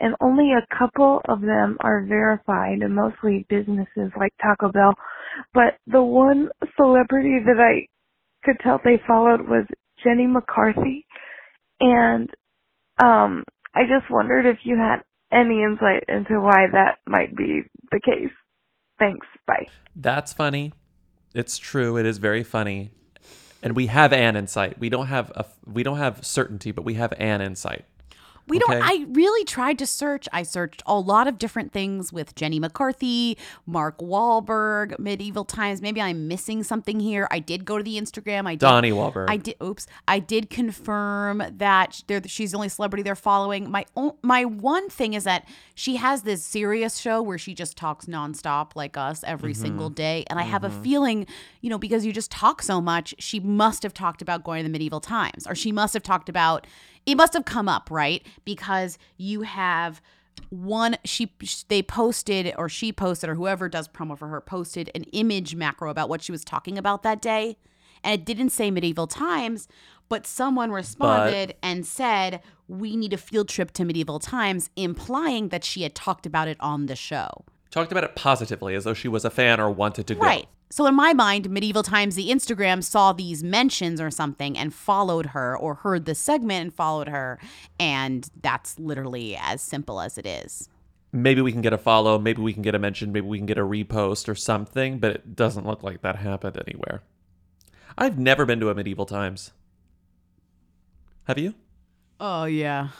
and 0.00 0.14
only 0.22 0.50
a 0.52 0.76
couple 0.78 1.22
of 1.28 1.40
them 1.42 1.78
are 1.80 2.04
verified 2.06 2.80
and 2.82 2.94
mostly 2.94 3.46
businesses 3.48 4.12
like 4.18 4.32
Taco 4.42 4.72
Bell. 4.72 4.94
But 5.54 5.78
the 5.86 6.02
one 6.02 6.50
celebrity 6.76 7.38
that 7.46 7.60
I 7.60 7.86
could 8.44 8.56
tell 8.62 8.80
they 8.84 9.00
followed 9.06 9.48
was 9.48 9.66
Jenny 10.02 10.26
McCarthy. 10.26 11.06
And 11.80 12.30
um 13.02 13.44
I 13.74 13.82
just 13.82 14.10
wondered 14.10 14.46
if 14.46 14.58
you 14.64 14.76
had 14.76 15.02
any 15.32 15.62
insight 15.62 16.04
into 16.08 16.40
why 16.40 16.66
that 16.72 16.98
might 17.06 17.36
be 17.36 17.62
the 17.90 18.00
case. 18.04 18.32
Thanks. 18.98 19.26
Bye. 19.46 19.66
That's 19.96 20.32
funny. 20.32 20.72
It's 21.34 21.58
true. 21.58 21.96
It 21.96 22.06
is 22.06 22.18
very 22.18 22.44
funny. 22.44 22.92
And 23.62 23.74
we 23.74 23.86
have 23.86 24.12
an 24.12 24.36
insight. 24.36 24.78
We 24.78 24.88
don't 24.88 25.06
have 25.06 25.30
a 25.34 25.46
we 25.66 25.82
don't 25.82 25.98
have 25.98 26.24
certainty, 26.24 26.70
but 26.70 26.84
we 26.84 26.94
have 26.94 27.12
an 27.18 27.40
insight. 27.40 27.84
We 28.46 28.58
don't. 28.58 28.80
I 28.82 29.06
really 29.10 29.44
tried 29.44 29.78
to 29.78 29.86
search. 29.86 30.28
I 30.32 30.42
searched 30.42 30.82
a 30.86 30.98
lot 30.98 31.26
of 31.26 31.38
different 31.38 31.72
things 31.72 32.12
with 32.12 32.34
Jenny 32.34 32.58
McCarthy, 32.60 33.38
Mark 33.66 33.98
Wahlberg, 33.98 34.98
medieval 34.98 35.44
times. 35.44 35.80
Maybe 35.80 36.00
I'm 36.02 36.28
missing 36.28 36.62
something 36.62 37.00
here. 37.00 37.26
I 37.30 37.38
did 37.38 37.64
go 37.64 37.78
to 37.78 37.82
the 37.84 37.96
Instagram. 37.98 38.46
I 38.46 38.52
did, 38.52 38.60
Donnie 38.60 38.90
Wahlberg. 38.92 39.30
I 39.30 39.36
did. 39.38 39.54
Oops. 39.62 39.86
I 40.06 40.18
did 40.18 40.50
confirm 40.50 41.42
that 41.56 42.02
they're, 42.06 42.20
she's 42.26 42.50
the 42.50 42.58
only 42.58 42.68
celebrity 42.68 43.02
they're 43.02 43.14
following. 43.16 43.70
My 43.70 43.86
my 44.22 44.44
one 44.44 44.88
thing 44.90 45.14
is 45.14 45.24
that 45.24 45.46
she 45.74 45.96
has 45.96 46.22
this 46.22 46.44
serious 46.44 46.98
show 46.98 47.22
where 47.22 47.38
she 47.38 47.54
just 47.54 47.76
talks 47.76 48.06
nonstop 48.06 48.72
like 48.76 48.96
us 48.96 49.24
every 49.26 49.54
Mhm. 49.54 49.56
single 49.56 49.90
day, 49.90 50.24
and 50.28 50.38
I 50.38 50.42
have 50.42 50.64
a 50.64 50.68
Mhm. 50.68 50.82
feeling, 50.82 51.26
you 51.62 51.70
know, 51.70 51.78
because 51.78 52.04
you 52.04 52.12
just 52.12 52.30
talk 52.30 52.62
so 52.62 52.80
much, 52.80 53.14
she 53.18 53.40
must 53.40 53.82
have 53.82 53.94
talked 53.94 54.20
about 54.22 54.44
going 54.44 54.62
to 54.62 54.68
the 54.68 54.72
medieval 54.72 55.00
times, 55.00 55.46
or 55.46 55.54
she 55.54 55.72
must 55.72 55.94
have 55.94 56.02
talked 56.02 56.28
about. 56.28 56.66
It 57.06 57.16
must 57.16 57.34
have 57.34 57.44
come 57.44 57.68
up, 57.68 57.90
right? 57.90 58.26
Because 58.44 58.98
you 59.16 59.42
have 59.42 60.00
one 60.50 60.96
she 61.04 61.30
they 61.68 61.82
posted 61.82 62.52
or 62.56 62.68
she 62.68 62.92
posted 62.92 63.30
or 63.30 63.34
whoever 63.34 63.68
does 63.68 63.88
promo 63.88 64.16
for 64.18 64.28
her 64.28 64.40
posted 64.40 64.90
an 64.94 65.04
image 65.12 65.54
macro 65.54 65.90
about 65.90 66.08
what 66.08 66.22
she 66.22 66.32
was 66.32 66.44
talking 66.44 66.76
about 66.76 67.02
that 67.02 67.22
day 67.22 67.56
and 68.02 68.12
it 68.20 68.24
didn't 68.24 68.50
say 68.50 68.70
medieval 68.70 69.06
times 69.06 69.68
but 70.08 70.26
someone 70.26 70.70
responded 70.70 71.54
and 71.62 71.86
said 71.86 72.40
we 72.68 72.96
need 72.96 73.12
a 73.12 73.16
field 73.16 73.48
trip 73.48 73.72
to 73.72 73.84
medieval 73.84 74.18
times 74.18 74.70
implying 74.76 75.48
that 75.48 75.64
she 75.64 75.82
had 75.82 75.94
talked 75.94 76.26
about 76.26 76.48
it 76.48 76.56
on 76.60 76.86
the 76.86 76.96
show 76.96 77.44
Talked 77.74 77.90
about 77.90 78.04
it 78.04 78.14
positively 78.14 78.76
as 78.76 78.84
though 78.84 78.94
she 78.94 79.08
was 79.08 79.24
a 79.24 79.30
fan 79.30 79.58
or 79.58 79.68
wanted 79.68 80.06
to 80.06 80.14
go. 80.14 80.20
Right. 80.20 80.46
So 80.70 80.86
in 80.86 80.94
my 80.94 81.12
mind, 81.12 81.50
Medieval 81.50 81.82
Times, 81.82 82.14
the 82.14 82.30
Instagram 82.30 82.84
saw 82.84 83.12
these 83.12 83.42
mentions 83.42 84.00
or 84.00 84.12
something 84.12 84.56
and 84.56 84.72
followed 84.72 85.26
her 85.26 85.58
or 85.58 85.74
heard 85.74 86.04
the 86.04 86.14
segment 86.14 86.62
and 86.62 86.72
followed 86.72 87.08
her. 87.08 87.40
And 87.80 88.30
that's 88.40 88.78
literally 88.78 89.36
as 89.36 89.60
simple 89.60 90.00
as 90.00 90.16
it 90.18 90.24
is. 90.24 90.68
Maybe 91.10 91.40
we 91.40 91.50
can 91.50 91.62
get 91.62 91.72
a 91.72 91.78
follow, 91.78 92.16
maybe 92.16 92.42
we 92.42 92.52
can 92.52 92.62
get 92.62 92.76
a 92.76 92.78
mention, 92.78 93.10
maybe 93.10 93.26
we 93.26 93.38
can 93.38 93.46
get 93.46 93.58
a 93.58 93.62
repost 93.62 94.28
or 94.28 94.36
something, 94.36 95.00
but 95.00 95.10
it 95.10 95.34
doesn't 95.34 95.66
look 95.66 95.82
like 95.82 96.00
that 96.02 96.14
happened 96.14 96.56
anywhere. 96.68 97.02
I've 97.98 98.20
never 98.20 98.46
been 98.46 98.60
to 98.60 98.70
a 98.70 98.74
medieval 98.76 99.04
times. 99.04 99.50
Have 101.24 101.38
you? 101.38 101.54
Oh, 102.20 102.44
yeah, 102.44 102.90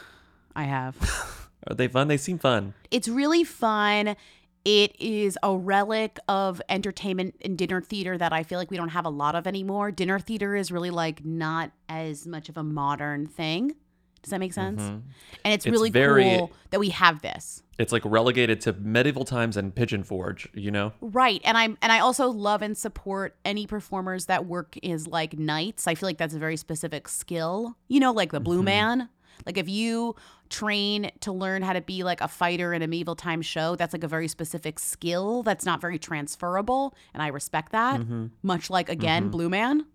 I 0.53 0.63
have. 0.63 1.49
Are 1.67 1.75
they 1.75 1.87
fun? 1.87 2.09
They 2.09 2.17
seem 2.17 2.39
fun. 2.39 2.73
it's 2.91 3.07
really 3.07 3.45
fun. 3.45 4.17
It 4.65 4.99
is 4.99 5.37
a 5.43 5.55
relic 5.55 6.17
of 6.27 6.59
entertainment 6.69 7.35
and 7.45 7.55
dinner 7.55 7.81
theater 7.81 8.17
that 8.17 8.33
I 8.33 8.41
feel 8.41 8.57
like 8.57 8.71
we 8.71 8.77
don't 8.77 8.89
have 8.89 9.05
a 9.05 9.09
lot 9.09 9.35
of 9.35 9.45
anymore. 9.45 9.91
Dinner 9.91 10.19
theater 10.19 10.55
is 10.55 10.71
really 10.71 10.89
like 10.89 11.23
not 11.23 11.71
as 11.87 12.25
much 12.25 12.49
of 12.49 12.57
a 12.57 12.63
modern 12.63 13.27
thing. 13.27 13.75
Does 14.23 14.31
that 14.31 14.39
make 14.39 14.53
sense? 14.53 14.81
Mhm. 14.81 15.01
And 15.43 15.53
it's, 15.53 15.67
It's 15.67 15.71
really 15.71 15.91
very- 15.91 16.23
cool 16.23 16.51
that 16.71 16.79
we 16.79 16.89
have 16.89 17.21
this. 17.21 17.61
It's 17.77 17.91
like 17.93 18.01
relegated 18.05 18.59
to 18.61 18.73
medieval 18.73 19.23
times 19.23 19.55
and 19.55 19.75
Pigeon 19.75 20.03
Forge, 20.03 20.49
you 20.55 20.71
know? 20.71 20.93
Right. 20.99 21.41
And 21.43 21.55
I'm 21.57 21.77
and 21.83 21.91
I 21.91 21.99
also 21.99 22.29
love 22.29 22.63
and 22.63 22.75
support 22.75 23.35
any 23.45 23.67
performers 23.67 24.25
that 24.25 24.47
work 24.47 24.77
is 24.81 25.07
like 25.07 25.37
knights. 25.37 25.85
I 25.85 25.93
feel 25.93 26.07
like 26.09 26.17
that's 26.17 26.33
a 26.33 26.39
very 26.39 26.57
specific 26.57 27.07
skill. 27.07 27.75
You 27.87 27.99
know, 27.99 28.11
like 28.11 28.31
the 28.31 28.39
blue 28.39 28.61
Mhm. 28.61 28.65
man. 28.65 29.09
Like 29.45 29.57
if 29.57 29.67
you 29.69 30.15
train 30.49 31.11
to 31.21 31.31
learn 31.31 31.61
how 31.61 31.73
to 31.73 31.81
be 31.81 32.03
like 32.03 32.21
a 32.21 32.27
fighter 32.27 32.73
in 32.73 32.81
a 32.81 32.87
medieval 32.87 33.15
time 33.15 33.41
show, 33.41 33.75
that's 33.75 33.93
like 33.93 34.03
a 34.03 34.07
very 34.07 34.27
specific 34.27 34.79
skill 34.79 35.43
that's 35.43 35.65
not 35.65 35.81
very 35.81 35.97
transferable. 35.99 36.93
And 37.13 37.23
I 37.23 37.27
respect 37.27 37.71
that. 37.71 37.99
Mhm. 38.01 38.31
Much 38.43 38.69
like 38.69 38.89
again, 38.89 39.27
Mhm. 39.27 39.31
blue 39.31 39.49
man 39.49 39.85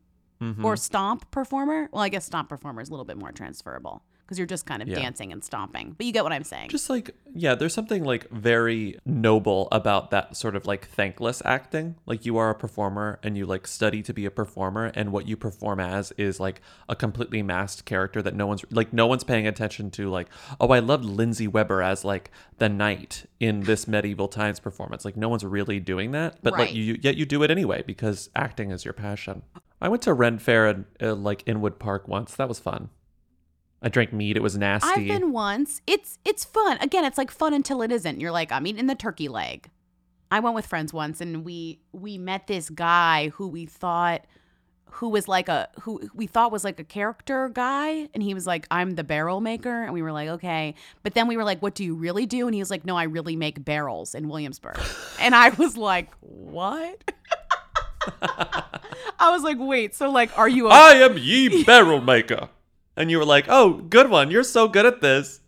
Mhm. 0.41 0.65
or 0.65 0.77
stomp 0.77 1.31
performer. 1.31 1.89
Well, 1.93 2.03
I 2.03 2.09
guess 2.09 2.25
stomp 2.27 2.49
performer 2.49 2.81
is 2.81 2.89
a 2.89 2.93
little 2.93 3.05
bit 3.05 3.19
more 3.19 3.31
transferable 3.33 4.03
because 4.31 4.39
you're 4.39 4.47
just 4.47 4.65
kind 4.65 4.81
of 4.81 4.87
Yeah. 4.87 4.95
dancing 4.95 5.33
and 5.33 5.43
stomping. 5.43 5.97
But 5.99 6.07
you 6.07 6.13
get 6.13 6.23
what 6.23 6.33
I'm 6.33 6.45
saying. 6.45 6.69
Just 6.69 6.89
like, 6.89 7.11
yeah, 7.35 7.57
there's 7.57 7.75
something 7.75 8.05
like 8.05 8.31
very 8.31 8.97
noble 9.05 9.67
about 9.73 10.13
that 10.13 10.37
sort 10.37 10.55
of 10.55 10.67
like 10.67 10.87
thankless 10.87 11.43
acting. 11.45 11.97
Like 12.07 12.25
you 12.25 12.37
are 12.37 12.49
a 12.49 12.55
performer 12.55 13.19
and 13.25 13.37
you 13.37 13.45
like 13.45 13.67
study 13.67 14.05
to 14.05 14.15
be 14.15 14.25
a 14.27 14.31
performer, 14.31 14.93
and 14.95 15.11
what 15.11 15.27
you 15.27 15.37
perform 15.37 15.81
as 15.81 16.13
is 16.13 16.39
like 16.39 16.61
a 16.89 16.95
completely 16.95 17.43
masked 17.43 17.87
character 17.87 18.23
that 18.23 18.37
no 18.37 18.47
one's 18.47 18.65
like, 18.71 18.93
no 18.93 19.09
one's 19.09 19.25
paying 19.25 19.49
attention 19.49 19.91
to. 19.91 20.09
Like, 20.09 20.29
oh, 20.61 20.69
I 20.69 20.79
loved 20.79 21.05
Lindsey 21.05 21.49
Weber 21.49 21.83
as 21.83 22.05
like 22.05 22.31
the 22.59 22.69
knight 22.69 23.27
in 23.41 23.63
this 23.63 23.89
medieval 23.89 24.29
times 24.29 24.61
performance. 24.61 25.05
Like, 25.05 25.17
no 25.17 25.29
one's 25.29 25.45
really 25.45 25.81
doing 25.81 26.13
that, 26.13 26.39
but 26.41 26.53
Right. 26.53 26.69
like 26.69 26.75
you, 26.75 27.01
yet 27.03 27.17
you 27.17 27.27
do 27.27 27.43
it 27.43 27.51
anyway 27.51 27.83
because 27.85 28.31
acting 28.37 28.71
is 28.71 28.85
your 28.85 28.95
passion. 28.95 29.43
I 29.81 29.89
went 29.89 30.03
to 30.03 30.15
Ren 30.15 30.39
Fair 30.39 30.69
in 30.69 30.85
uh, 31.03 31.17
like 31.17 31.43
Inwood 31.47 31.81
Park 31.81 32.07
once. 32.07 32.37
That 32.37 32.49
was 32.49 32.61
fun. 32.61 32.91
I 33.83 33.89
drank 33.89 34.13
meat. 34.13 34.37
It 34.37 34.43
was 34.43 34.59
nasty. 34.59 34.89
I've 34.89 35.07
been 35.07 35.33
once. 35.33 35.81
It's 35.87 36.19
it's 36.25 36.45
fun. 36.45 36.79
Again, 36.81 37.05
it's 37.05 37.19
like 37.19 37.31
fun 37.31 37.55
until 37.55 37.83
it 37.83 37.91
isn't. 37.91 38.21
You're 38.21 38.33
like, 38.33 38.53
I'm 38.53 38.67
eating 38.67 38.87
the 38.87 38.95
turkey 38.95 39.29
leg. 39.29 39.71
I 40.31 40.41
went 40.41 40.55
with 40.55 40.67
friends 40.67 40.93
once 40.93 41.21
and 41.21 41.45
we 41.45 41.81
we 41.93 42.19
met 42.19 42.47
this 42.47 42.71
guy 42.71 43.31
who 43.31 43.49
we 43.49 43.67
thought 43.67 44.25
who 44.93 45.09
was 45.09 45.29
like 45.29 45.49
a 45.49 45.69
who 45.81 46.01
we 46.15 46.27
thought 46.27 46.53
was 46.53 46.63
like 46.65 46.79
a 46.79 46.85
character 46.85 47.49
guy 47.49 48.09
and 48.15 48.23
he 48.23 48.35
was 48.35 48.47
like 48.47 48.67
I'm 48.71 48.93
the 48.93 49.05
barrel 49.05 49.41
maker 49.41 49.83
and 49.83 49.93
we 49.93 50.03
were 50.03 50.13
like 50.13 50.29
okay 50.29 50.75
but 51.03 51.15
then 51.15 51.27
we 51.27 51.37
were 51.37 51.45
like 51.45 51.61
what 51.61 51.75
do 51.75 51.85
you 51.85 51.95
really 51.95 52.27
do 52.27 52.47
and 52.47 52.55
he 52.55 52.61
was 52.61 52.71
like 52.71 52.85
no 52.85 52.97
I 52.97 53.05
really 53.05 53.35
make 53.35 53.65
barrels 53.65 54.15
in 54.15 54.29
Williamsburg 54.29 54.79
and 55.21 55.35
I 55.35 55.51
was 55.51 55.77
like 55.77 56.11
what 56.21 57.13
I 58.23 59.31
was 59.31 59.43
like 59.43 59.57
wait 59.59 59.95
so 59.95 60.11
like 60.11 60.37
are 60.39 60.49
you 60.49 60.69
a 60.69 60.71
I 60.71 60.93
am 60.95 61.19
ye 61.19 61.65
barrel 61.65 62.01
maker. 62.01 62.49
And 62.97 63.11
you 63.11 63.19
were 63.19 63.25
like, 63.25 63.47
oh, 63.49 63.75
good 63.75 64.11
one. 64.11 64.31
You're 64.31 64.43
so 64.43 64.69
good 64.69 64.87
at 64.87 65.01
this. 65.01 65.41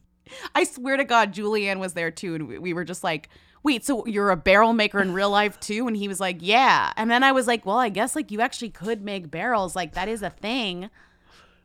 I 0.54 0.64
swear 0.64 0.96
to 0.96 1.04
God, 1.04 1.34
Julianne 1.34 1.78
was 1.78 1.94
there 1.94 2.10
too, 2.10 2.34
and 2.34 2.48
we, 2.48 2.58
we 2.58 2.72
were 2.72 2.84
just 2.84 3.04
like, 3.04 3.28
"Wait, 3.62 3.84
so 3.84 4.06
you're 4.06 4.30
a 4.30 4.36
barrel 4.36 4.72
maker 4.72 5.00
in 5.00 5.12
real 5.12 5.30
life 5.30 5.58
too?" 5.60 5.86
And 5.86 5.96
he 5.96 6.08
was 6.08 6.20
like, 6.20 6.38
"Yeah." 6.40 6.92
And 6.96 7.10
then 7.10 7.22
I 7.22 7.32
was 7.32 7.46
like, 7.46 7.66
"Well, 7.66 7.78
I 7.78 7.88
guess 7.88 8.16
like 8.16 8.30
you 8.30 8.40
actually 8.40 8.70
could 8.70 9.02
make 9.02 9.30
barrels, 9.30 9.76
like 9.76 9.94
that 9.94 10.08
is 10.08 10.22
a 10.22 10.30
thing." 10.30 10.84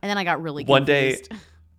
And 0.02 0.10
then 0.10 0.18
I 0.18 0.24
got 0.24 0.42
really 0.42 0.64
One 0.64 0.84
day. 0.84 1.22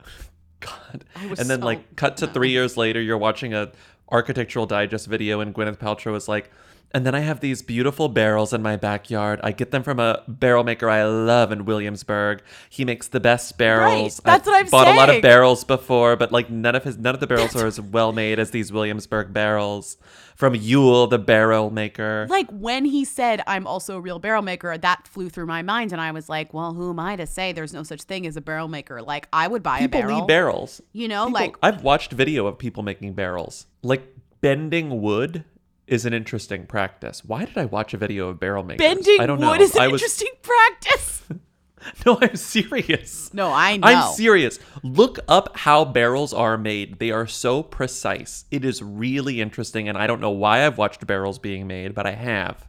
God. 0.59 1.05
And 1.15 1.37
then, 1.37 1.61
so 1.61 1.65
like, 1.65 1.95
cut 1.95 2.17
to 2.17 2.27
three 2.27 2.49
years 2.49 2.75
later, 2.75 3.01
you're 3.01 3.17
watching 3.17 3.53
a 3.53 3.71
architectural 4.11 4.65
digest 4.65 5.07
video, 5.07 5.39
and 5.39 5.55
Gwyneth 5.55 5.77
Paltrow 5.77 6.15
is 6.15 6.27
like, 6.27 6.51
and 6.91 7.05
then 7.05 7.13
I 7.13 7.19
have 7.19 7.39
these 7.39 7.61
beautiful 7.61 8.07
barrels 8.09 8.51
in 8.53 8.61
my 8.61 8.75
backyard. 8.75 9.39
I 9.43 9.51
get 9.51 9.71
them 9.71 9.83
from 9.83 9.99
a 9.99 10.23
barrel 10.27 10.63
maker 10.63 10.89
I 10.89 11.03
love 11.03 11.51
in 11.51 11.65
Williamsburg. 11.65 12.41
He 12.69 12.83
makes 12.85 13.07
the 13.07 13.19
best 13.19 13.57
barrels. 13.57 14.19
Right, 14.25 14.33
that's 14.33 14.47
what 14.47 14.55
I'm 14.65 14.69
bought 14.69 14.87
a 14.87 14.97
lot 14.97 15.09
of 15.09 15.21
barrels 15.21 15.63
before, 15.63 16.15
but 16.15 16.31
like 16.31 16.49
none 16.49 16.75
of 16.75 16.83
his 16.83 16.97
none 16.97 17.13
of 17.13 17.19
the 17.19 17.27
barrels 17.27 17.55
are 17.55 17.67
as 17.67 17.79
well 17.79 18.11
made 18.11 18.39
as 18.39 18.51
these 18.51 18.71
Williamsburg 18.71 19.33
barrels 19.33 19.97
from 20.35 20.55
Yule, 20.55 21.05
the 21.07 21.19
barrel 21.19 21.69
maker. 21.69 22.25
like 22.29 22.49
when 22.49 22.85
he 22.85 23.03
said, 23.03 23.41
"I'm 23.45 23.67
also 23.67 23.97
a 23.97 24.01
real 24.01 24.19
barrel 24.19 24.41
maker," 24.41 24.77
that 24.77 25.07
flew 25.07 25.29
through 25.29 25.47
my 25.47 25.61
mind, 25.61 25.91
and 25.91 25.99
I 26.01 26.11
was 26.11 26.29
like, 26.29 26.53
"Well, 26.53 26.73
who 26.73 26.89
am 26.91 26.99
I 26.99 27.17
to 27.17 27.27
say 27.27 27.51
there's 27.51 27.73
no 27.73 27.83
such 27.83 28.03
thing 28.03 28.25
as 28.25 28.37
a 28.37 28.41
barrel 28.41 28.67
maker?" 28.69 29.01
Like 29.01 29.27
I 29.33 29.47
would 29.47 29.61
buy 29.63 29.79
People 29.79 29.99
a 29.99 30.03
barrel. 30.03 30.19
need 30.19 30.27
barrels. 30.27 30.81
You 30.93 31.07
know, 31.09 31.25
People- 31.25 31.41
like 31.41 31.55
I've 31.61 31.83
watched 31.83 32.13
video 32.13 32.47
of 32.47 32.57
people 32.57 32.83
making 32.83 33.13
barrels. 33.13 33.67
Like 33.83 34.15
bending 34.41 35.01
wood 35.01 35.43
is 35.89 36.05
an 36.05 36.13
interesting 36.13 36.65
practice. 36.65 37.23
Why 37.25 37.45
did 37.45 37.57
I 37.57 37.65
watch 37.65 37.93
a 37.93 37.97
video 37.97 38.29
of 38.29 38.39
barrel 38.39 38.63
makers? 38.63 38.85
bending 38.85 39.19
I 39.19 39.25
don't 39.25 39.39
wood 39.39 39.59
know. 39.59 39.63
is 39.63 39.75
an 39.75 39.81
I 39.81 39.87
was 39.87 40.01
interesting 40.01 40.31
practice. 40.41 41.23
no, 42.05 42.17
I'm 42.21 42.35
serious. 42.35 43.33
No, 43.33 43.51
I 43.51 43.77
know. 43.77 43.87
I'm 43.87 44.13
serious. 44.13 44.59
Look 44.83 45.19
up 45.27 45.57
how 45.57 45.85
barrels 45.85 46.33
are 46.33 46.57
made. 46.57 46.99
They 46.99 47.11
are 47.11 47.27
so 47.27 47.63
precise. 47.63 48.45
It 48.51 48.65
is 48.65 48.81
really 48.81 49.41
interesting, 49.41 49.89
and 49.89 49.97
I 49.97 50.07
don't 50.07 50.21
know 50.21 50.29
why 50.29 50.65
I've 50.65 50.77
watched 50.77 51.05
barrels 51.07 51.39
being 51.39 51.67
made, 51.67 51.93
but 51.93 52.05
I 52.05 52.11
have, 52.11 52.67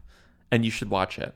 and 0.50 0.64
you 0.64 0.70
should 0.70 0.90
watch 0.90 1.18
it 1.18 1.34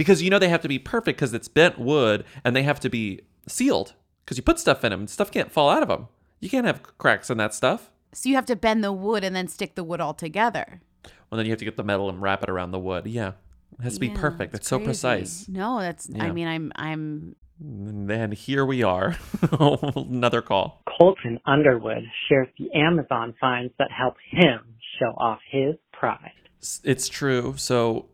because 0.00 0.22
you 0.22 0.30
know 0.30 0.38
they 0.38 0.48
have 0.48 0.62
to 0.62 0.68
be 0.68 0.78
perfect 0.78 1.18
because 1.18 1.34
it's 1.34 1.46
bent 1.48 1.78
wood, 1.78 2.24
and 2.42 2.56
they 2.56 2.62
have 2.62 2.80
to 2.80 2.88
be 2.88 3.20
sealed 3.46 3.92
because 4.24 4.38
you 4.38 4.42
put 4.42 4.58
stuff 4.58 4.82
in 4.82 4.90
them. 4.92 5.00
And 5.00 5.10
stuff 5.10 5.30
can't 5.30 5.52
fall 5.52 5.68
out 5.68 5.82
of 5.82 5.88
them. 5.88 6.08
You 6.40 6.48
can't 6.48 6.66
have 6.66 6.82
cracks 6.96 7.28
in 7.28 7.36
that 7.36 7.52
stuff. 7.52 7.90
So 8.14 8.28
you 8.28 8.34
have 8.34 8.46
to 8.46 8.56
bend 8.56 8.82
the 8.82 8.92
wood 8.92 9.24
and 9.24 9.36
then 9.36 9.46
stick 9.46 9.74
the 9.74 9.84
wood 9.84 10.00
all 10.00 10.14
together. 10.14 10.80
Well, 11.30 11.36
then 11.36 11.46
you 11.46 11.52
have 11.52 11.58
to 11.60 11.64
get 11.64 11.76
the 11.76 11.84
metal 11.84 12.08
and 12.08 12.20
wrap 12.20 12.42
it 12.42 12.50
around 12.50 12.72
the 12.72 12.78
wood. 12.78 13.06
Yeah, 13.06 13.32
it 13.78 13.82
has 13.82 13.94
to 13.94 14.00
be 14.00 14.10
perfect. 14.10 14.54
It's, 14.54 14.68
so 14.68 14.78
crazy. 14.78 14.86
precise. 14.86 15.48
No, 15.48 15.80
that's. 15.80 16.10
I 16.18 16.32
mean, 16.32 16.48
I'm. 16.48 16.72
I'm. 16.74 17.36
And 17.60 18.08
then 18.08 18.32
here 18.32 18.64
we 18.64 18.82
are, 18.82 19.16
another 19.52 20.40
call. 20.40 20.82
Colton 20.98 21.38
Underwood 21.44 22.04
shares 22.26 22.48
the 22.58 22.72
Amazon 22.74 23.34
finds 23.38 23.74
that 23.78 23.90
help 23.92 24.14
him 24.30 24.60
show 24.98 25.10
off 25.18 25.40
his 25.50 25.74
pride. 25.92 26.32
It's 26.84 27.08
true. 27.08 27.54
So, 27.58 28.06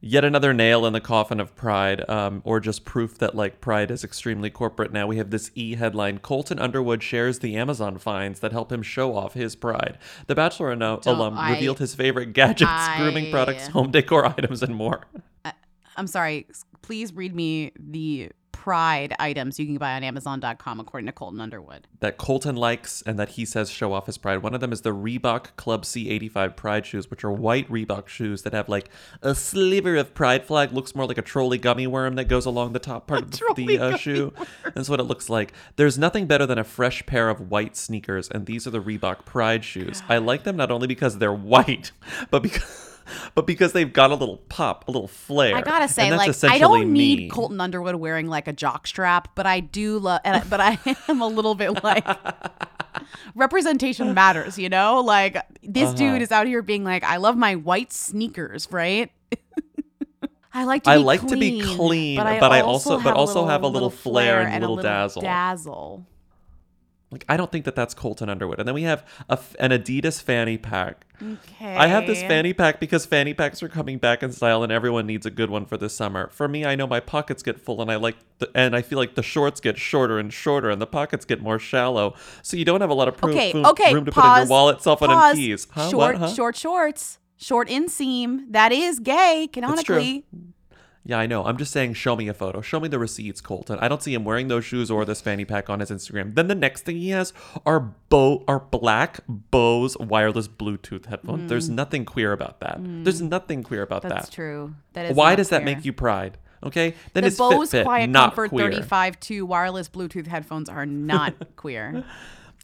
yet 0.00 0.24
another 0.24 0.52
nail 0.54 0.86
in 0.86 0.92
the 0.92 1.00
coffin 1.00 1.40
of 1.40 1.54
Pride, 1.56 2.08
um, 2.08 2.42
or 2.44 2.60
just 2.60 2.84
proof 2.84 3.18
that 3.18 3.34
like 3.34 3.60
Pride 3.60 3.90
is 3.90 4.04
extremely 4.04 4.50
corporate 4.50 4.92
now. 4.92 5.06
We 5.06 5.16
have 5.18 5.30
this 5.30 5.50
e 5.54 5.74
headline: 5.74 6.18
Colton 6.18 6.58
Underwood 6.58 7.02
shares 7.02 7.38
the 7.40 7.56
Amazon 7.56 7.98
finds 7.98 8.40
that 8.40 8.52
help 8.52 8.70
him 8.72 8.82
show 8.82 9.14
off 9.16 9.34
his 9.34 9.56
pride. 9.56 9.98
The 10.26 10.34
Bachelor 10.34 10.72
alum 10.72 11.36
I- 11.38 11.52
revealed 11.52 11.78
his 11.78 11.94
favorite 11.94 12.32
gadgets, 12.32 12.88
grooming 12.96 13.30
products, 13.30 13.68
home 13.68 13.90
decor 13.90 14.24
items, 14.26 14.62
and 14.62 14.74
more. 14.74 15.04
I'm 15.96 16.06
sorry. 16.06 16.46
Please 16.82 17.12
read 17.12 17.34
me 17.34 17.72
the 17.78 18.30
Pride 18.58 19.14
items 19.20 19.58
you 19.60 19.66
can 19.66 19.78
buy 19.78 19.94
on 19.94 20.02
Amazon.com, 20.02 20.80
according 20.80 21.06
to 21.06 21.12
Colton 21.12 21.40
Underwood. 21.40 21.86
that 22.00 22.18
Colton 22.18 22.56
likes 22.56 23.02
and 23.06 23.16
that 23.18 23.30
he 23.30 23.44
says 23.44 23.70
show 23.70 23.92
off 23.92 24.06
his 24.06 24.18
pride. 24.18 24.42
One 24.42 24.52
of 24.52 24.60
them 24.60 24.72
is 24.72 24.80
the 24.80 24.92
Reebok 24.92 25.54
Club 25.56 25.84
C85 25.84 26.56
Pride 26.56 26.84
shoes, 26.84 27.08
which 27.08 27.22
are 27.22 27.30
white 27.30 27.70
Reebok 27.70 28.08
shoes 28.08 28.42
that 28.42 28.52
have 28.52 28.68
like 28.68 28.90
a 29.22 29.34
sliver 29.34 29.94
of 29.96 30.12
pride 30.12 30.44
flag. 30.44 30.72
Looks 30.72 30.94
more 30.96 31.06
like 31.06 31.18
a 31.18 31.22
Trolli 31.22 31.60
gummy 31.60 31.86
worm 31.86 32.16
that 32.16 32.24
goes 32.24 32.46
along 32.46 32.72
the 32.72 32.78
top 32.80 33.06
part 33.06 33.22
of 33.22 33.56
the, 33.56 33.78
uh, 33.78 33.96
shoe. 33.96 34.32
That's 34.74 34.88
what 34.88 34.98
it 34.98 35.04
looks 35.04 35.30
like. 35.30 35.52
There's 35.76 35.96
nothing 35.96 36.26
better 36.26 36.44
than 36.44 36.58
a 36.58 36.64
fresh 36.64 37.06
pair 37.06 37.28
of 37.30 37.50
white 37.50 37.76
sneakers, 37.76 38.28
and 38.28 38.46
these 38.46 38.66
are 38.66 38.70
the 38.70 38.82
Reebok 38.82 39.24
Pride 39.24 39.64
shoes. 39.64 40.02
I 40.08 40.18
like 40.18 40.42
them 40.42 40.56
not 40.56 40.72
only 40.72 40.88
because 40.88 41.18
they're 41.18 41.32
white, 41.32 41.92
but 42.30 42.42
because. 42.42 42.87
But 43.34 43.46
because 43.46 43.72
they've 43.72 43.92
got 43.92 44.10
a 44.10 44.14
little 44.14 44.38
pop, 44.48 44.86
a 44.88 44.90
little 44.90 45.08
flair. 45.08 45.54
I 45.56 45.62
gotta 45.62 45.88
say, 45.88 46.10
like, 46.10 46.34
I 46.44 46.58
don't 46.58 46.92
need 46.92 47.18
me. 47.18 47.28
Colton 47.28 47.60
Underwood 47.60 47.94
wearing 47.96 48.26
like 48.26 48.48
a 48.48 48.52
jock 48.52 48.86
strap, 48.86 49.28
but 49.34 49.46
I 49.46 49.60
do 49.60 49.98
love. 49.98 50.20
But 50.24 50.60
I 50.60 50.78
am 51.08 51.20
a 51.20 51.26
little 51.28 51.54
bit 51.54 51.82
like 51.84 52.06
representation 53.34 54.14
matters, 54.14 54.58
you 54.58 54.68
know. 54.68 55.00
Like 55.00 55.36
this 55.62 55.88
Uh-huh. 55.88 55.96
dude 55.96 56.22
is 56.22 56.32
out 56.32 56.46
here 56.46 56.62
being 56.62 56.84
like, 56.84 57.04
I 57.04 57.16
love 57.18 57.36
my 57.36 57.54
white 57.56 57.92
sneakers, 57.92 58.68
right? 58.70 59.10
I 60.52 60.64
like 60.64 60.84
to 60.84 60.90
I 60.90 60.96
be 60.96 61.02
like 61.04 61.20
clean, 61.20 61.30
to 61.30 61.36
be 61.36 61.76
clean, 61.76 62.16
but 62.16 62.26
I 62.26 62.40
but 62.40 62.52
I 62.52 62.60
also, 62.62 62.92
also- 62.94 63.04
but 63.04 63.14
also 63.14 63.46
have 63.46 63.62
a 63.62 63.68
little 63.68 63.90
flair 63.90 64.40
and 64.40 64.54
and 64.54 64.60
little 64.62 64.76
dazzle. 64.76 65.22
dazzle. 65.22 66.06
Like 67.10 67.24
I 67.28 67.38
don't 67.38 67.50
think 67.50 67.64
that 67.64 67.74
that's 67.74 67.94
Colton 67.94 68.28
Underwood. 68.28 68.58
And 68.58 68.68
then 68.68 68.74
we 68.74 68.82
have 68.82 69.06
a 69.30 69.38
an 69.58 69.70
Adidas 69.70 70.20
fanny 70.22 70.58
pack. 70.58 71.06
Okay. 71.20 71.74
I 71.74 71.86
have 71.86 72.06
this 72.06 72.20
fanny 72.22 72.52
pack 72.52 72.78
because 72.78 73.06
fanny 73.06 73.32
packs 73.34 73.62
are 73.62 73.68
coming 73.68 73.96
back 73.98 74.22
in 74.22 74.30
style, 74.30 74.62
and 74.62 74.70
everyone 74.70 75.06
needs 75.06 75.24
a 75.24 75.30
good 75.30 75.48
one 75.50 75.64
for 75.64 75.76
this 75.76 75.94
summer. 75.94 76.28
For 76.30 76.46
me, 76.48 76.64
I 76.66 76.74
know 76.76 76.86
my 76.86 77.00
pockets 77.00 77.42
get 77.42 77.58
full, 77.58 77.80
and 77.80 77.90
I 77.90 77.96
like 77.96 78.16
the, 78.38 78.50
and 78.54 78.76
I 78.76 78.82
feel 78.82 78.98
like 78.98 79.14
the 79.14 79.22
shorts 79.22 79.60
get 79.60 79.78
shorter 79.78 80.18
and 80.18 80.32
shorter, 80.32 80.68
and 80.70 80.82
the 80.82 80.86
pockets 80.86 81.24
get 81.24 81.40
more 81.40 81.58
shallow. 81.58 82.14
So 82.42 82.56
you 82.56 82.64
don't 82.66 82.82
have 82.82 82.90
a 82.90 82.94
lot 82.94 83.08
of 83.08 83.16
pro- 83.16 83.30
Okay, 83.32 83.52
room, 83.52 83.64
okay. 83.66 83.94
room 83.94 84.04
to 84.04 84.12
pause, 84.12 84.22
put 84.22 84.42
in 84.42 84.48
your 84.48 84.50
wallet, 84.50 84.82
cell 84.82 84.96
phone, 84.96 85.08
pause. 85.08 85.32
and 85.32 85.38
keys. 85.38 85.66
Huh? 85.70 85.88
Short, 85.88 86.14
what? 86.14 86.16
Huh? 86.16 86.34
short 86.34 86.56
shorts, 86.56 87.18
short 87.38 87.68
inseam. 87.68 88.44
That 88.52 88.70
is 88.70 89.00
gay, 89.00 89.48
canonically. 89.52 90.24
Yeah, 91.08 91.18
I 91.18 91.26
know. 91.26 91.42
I'm 91.46 91.56
just 91.56 91.72
saying, 91.72 91.94
show 91.94 92.14
me 92.16 92.28
a 92.28 92.34
photo. 92.34 92.60
Show 92.60 92.80
me 92.80 92.86
the 92.88 92.98
receipts, 92.98 93.40
Colton. 93.40 93.78
I 93.80 93.88
don't 93.88 94.02
see 94.02 94.12
him 94.12 94.24
wearing 94.24 94.48
those 94.48 94.66
shoes 94.66 94.90
or 94.90 95.06
this 95.06 95.22
fanny 95.22 95.46
pack 95.46 95.70
on 95.70 95.80
his 95.80 95.90
Instagram. 95.90 96.34
Then 96.34 96.48
the 96.48 96.54
next 96.54 96.84
thing 96.84 96.96
he 96.98 97.08
has 97.08 97.32
are 97.64 97.80
Bo 97.80 98.44
are 98.46 98.60
black 98.60 99.20
Bose 99.26 99.96
wireless 99.96 100.48
Bluetooth 100.48 101.06
headphones. 101.06 101.48
There's 101.48 101.70
Mm. 101.70 101.74
nothing 101.76 102.04
queer 102.04 102.32
about 102.34 102.60
that. 102.60 102.78
Mm. 102.82 103.04
There's 103.04 103.22
nothing 103.22 103.62
queer 103.62 103.80
about 103.80 104.02
that. 104.02 104.10
That's 104.10 104.28
true. 104.28 104.74
That 104.92 105.06
is 105.06 105.16
Why 105.16 105.34
does 105.34 105.48
that 105.48 105.64
make 105.64 105.86
you 105.86 105.94
pride? 105.94 106.36
Okay, 106.62 106.94
then 107.14 107.22
the 107.22 107.28
it's 107.28 107.38
Bose 107.38 107.70
Fitbit, 107.70 107.84
Quiet 107.84 108.10
not 108.10 108.30
Comfort 108.34 108.48
queer. 108.50 108.70
35 108.70 109.18
2 109.20 109.46
wireless 109.46 109.88
Bluetooth 109.88 110.26
headphones 110.26 110.68
are 110.68 110.84
not 110.84 111.32
queer. 111.56 112.04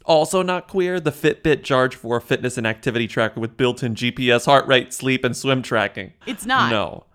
Also 0.05 0.43
not 0.43 0.67
queer, 0.67 0.99
the 0.99 1.11
Fitbit 1.11 1.63
Charge 1.63 1.95
4 1.95 2.19
fitness 2.19 2.59
and 2.59 2.67
activity 2.67 3.07
tracker 3.07 3.39
with 3.39 3.57
built-in 3.57 3.95
GPS, 3.95 4.45
heart 4.45 4.67
rate, 4.67 4.93
sleep, 4.93 5.23
and 5.23 5.35
swim 5.35 5.63
tracking. 5.63 6.13
It's 6.27 6.45
not. 6.45 6.69
No. 6.69 7.05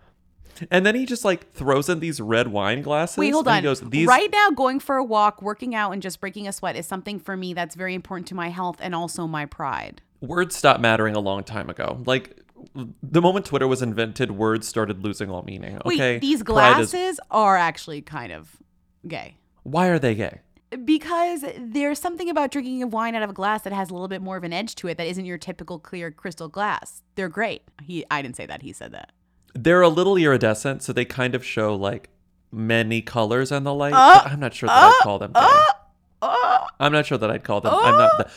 And 0.71 0.85
then 0.85 0.95
he 0.95 1.07
just 1.07 1.25
like 1.25 1.53
throws 1.53 1.89
in 1.89 2.01
these 2.01 2.21
red 2.21 2.49
wine 2.49 2.83
glasses. 2.83 3.17
Wait, 3.19 3.33
hold 3.33 3.49
on. 3.49 3.57
He 3.57 3.63
goes, 3.63 3.81
these 3.81 4.07
Right 4.07 4.31
now, 4.33 4.51
going 4.51 4.81
for 4.81 4.97
a 4.97 5.05
walk, 5.05 5.43
working 5.43 5.75
out, 5.75 5.93
and 5.93 6.03
just 6.03 6.21
breaking 6.21 6.47
a 6.49 6.53
sweat 6.53 6.77
is 6.77 6.87
something 6.87 7.19
for 7.19 7.37
me 7.37 7.55
that's 7.55 7.75
very 7.75 7.95
important 7.95 8.27
to 8.29 8.35
my 8.35 8.49
health 8.49 8.77
and 8.81 8.95
also 8.95 9.27
my 9.27 9.47
pride. 9.47 10.03
words 10.21 10.55
stopped 10.57 10.81
mattering 10.81 11.15
a 11.17 11.21
long 11.21 11.43
time 11.45 11.71
ago. 11.71 12.03
Like 12.05 12.37
the 13.03 13.23
moment 13.23 13.47
Twitter 13.47 13.67
was 13.67 13.81
invented, 13.81 14.33
words 14.33 14.69
started 14.69 15.03
losing 15.03 15.31
all 15.31 15.43
meaning. 15.43 15.79
Okay. 15.87 16.15
Wait, 16.15 16.21
these 16.21 16.43
Pride 16.43 16.81
is- 16.81 16.91
glasses 16.91 17.21
are 17.31 17.57
actually 17.57 18.03
kind 18.03 18.33
of 18.33 18.57
gay. 19.09 19.37
why 19.63 19.87
are 19.89 19.99
they 19.99 20.15
gay? 20.15 20.41
Because 20.85 21.45
there's 21.59 21.99
something 21.99 22.31
about 22.31 22.53
drinking 22.53 22.91
wine 22.91 23.17
out 23.17 23.23
of 23.25 23.31
a 23.31 23.33
glass 23.33 23.63
that 23.63 23.73
has 23.73 23.91
a 23.91 23.93
little 23.93 24.07
bit 24.09 24.23
more 24.23 24.37
of 24.37 24.45
an 24.45 24.53
edge 24.53 24.77
to 24.77 24.87
it 24.89 24.99
that 24.99 25.07
isn't 25.09 25.25
your 25.25 25.39
typical 25.39 25.81
clear 25.81 26.13
crystal 26.13 26.47
glass. 26.49 27.03
They're 27.17 27.29
great. 27.29 27.63
He, 27.83 28.05
I 28.11 28.23
didn't 28.23 28.37
say 28.37 28.47
that. 28.47 28.63
He 28.63 28.73
said 28.73 28.93
that. 28.93 29.11
They're 29.55 29.83
a 29.83 29.89
little 29.89 30.17
iridescent, 30.17 30.83
so 30.83 30.93
they 30.93 31.05
kind 31.05 31.35
of 31.35 31.45
show 31.45 31.75
like 31.75 32.09
many 32.53 33.03
colors 33.03 33.53
and 33.53 33.67
the 33.67 33.75
light. 33.75 33.93
Uh, 33.93 34.23
but 34.23 34.33
I'm 34.33 34.41
not 34.41 34.55
sure 34.55 34.69
that 34.69 34.77
I'd 34.77 35.03
call 35.03 35.19
them 35.19 35.33
gay. 35.33 35.49
I'm 36.81 36.93
not 36.93 37.07
sure 37.07 37.19
that 37.19 37.31
I'd 37.31 37.45
call 37.45 37.61
them. 37.61 37.75
I'm 37.75 37.99
not. 37.99 38.19
The, 38.19 38.31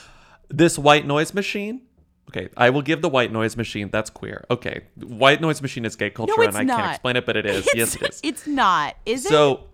this 0.50 0.78
white 0.78 1.06
noise 1.06 1.34
machine. 1.34 1.82
Okay, 2.30 2.50
I 2.56 2.70
will 2.70 2.82
give 2.82 3.02
the 3.02 3.10
white 3.10 3.32
noise 3.32 3.58
machine. 3.58 3.90
That's 3.92 4.10
queer. 4.10 4.46
Okay, 4.50 4.82
white 4.96 5.42
noise 5.42 5.62
machine 5.62 5.86
is 5.86 5.96
gay 5.96 6.10
culture, 6.10 6.34
it's 6.38 6.48
and 6.48 6.58
I 6.58 6.64
not. 6.64 6.80
can't 6.80 6.92
explain 6.94 7.16
it, 7.16 7.26
but 7.26 7.38
it 7.38 7.46
is. 7.46 7.68
yes, 7.74 7.96
it 7.96 8.02
is. 8.10 8.20
It's 8.24 8.48
not. 8.48 8.96
Is 9.06 9.26
it? 9.26 9.30
so, 9.30 9.66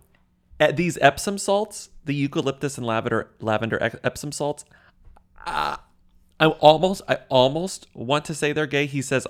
at 0.60 0.76
these 0.76 0.98
Epsom 1.00 1.38
salts, 1.38 1.90
the 2.06 2.14
eucalyptus 2.14 2.78
and 2.78 2.86
lavender 2.86 3.30
lavender 3.40 3.78
Epsom 4.04 4.32
salts, 4.32 4.66
uh, 5.46 5.78
I 6.40 6.48
almost 6.48 7.02
I 7.08 7.20
almost 7.30 7.88
want 7.94 8.26
to 8.26 8.34
say 8.34 8.52
they're 8.52 8.66
gay. 8.68 8.88
He 8.88 9.02
says 9.02 9.28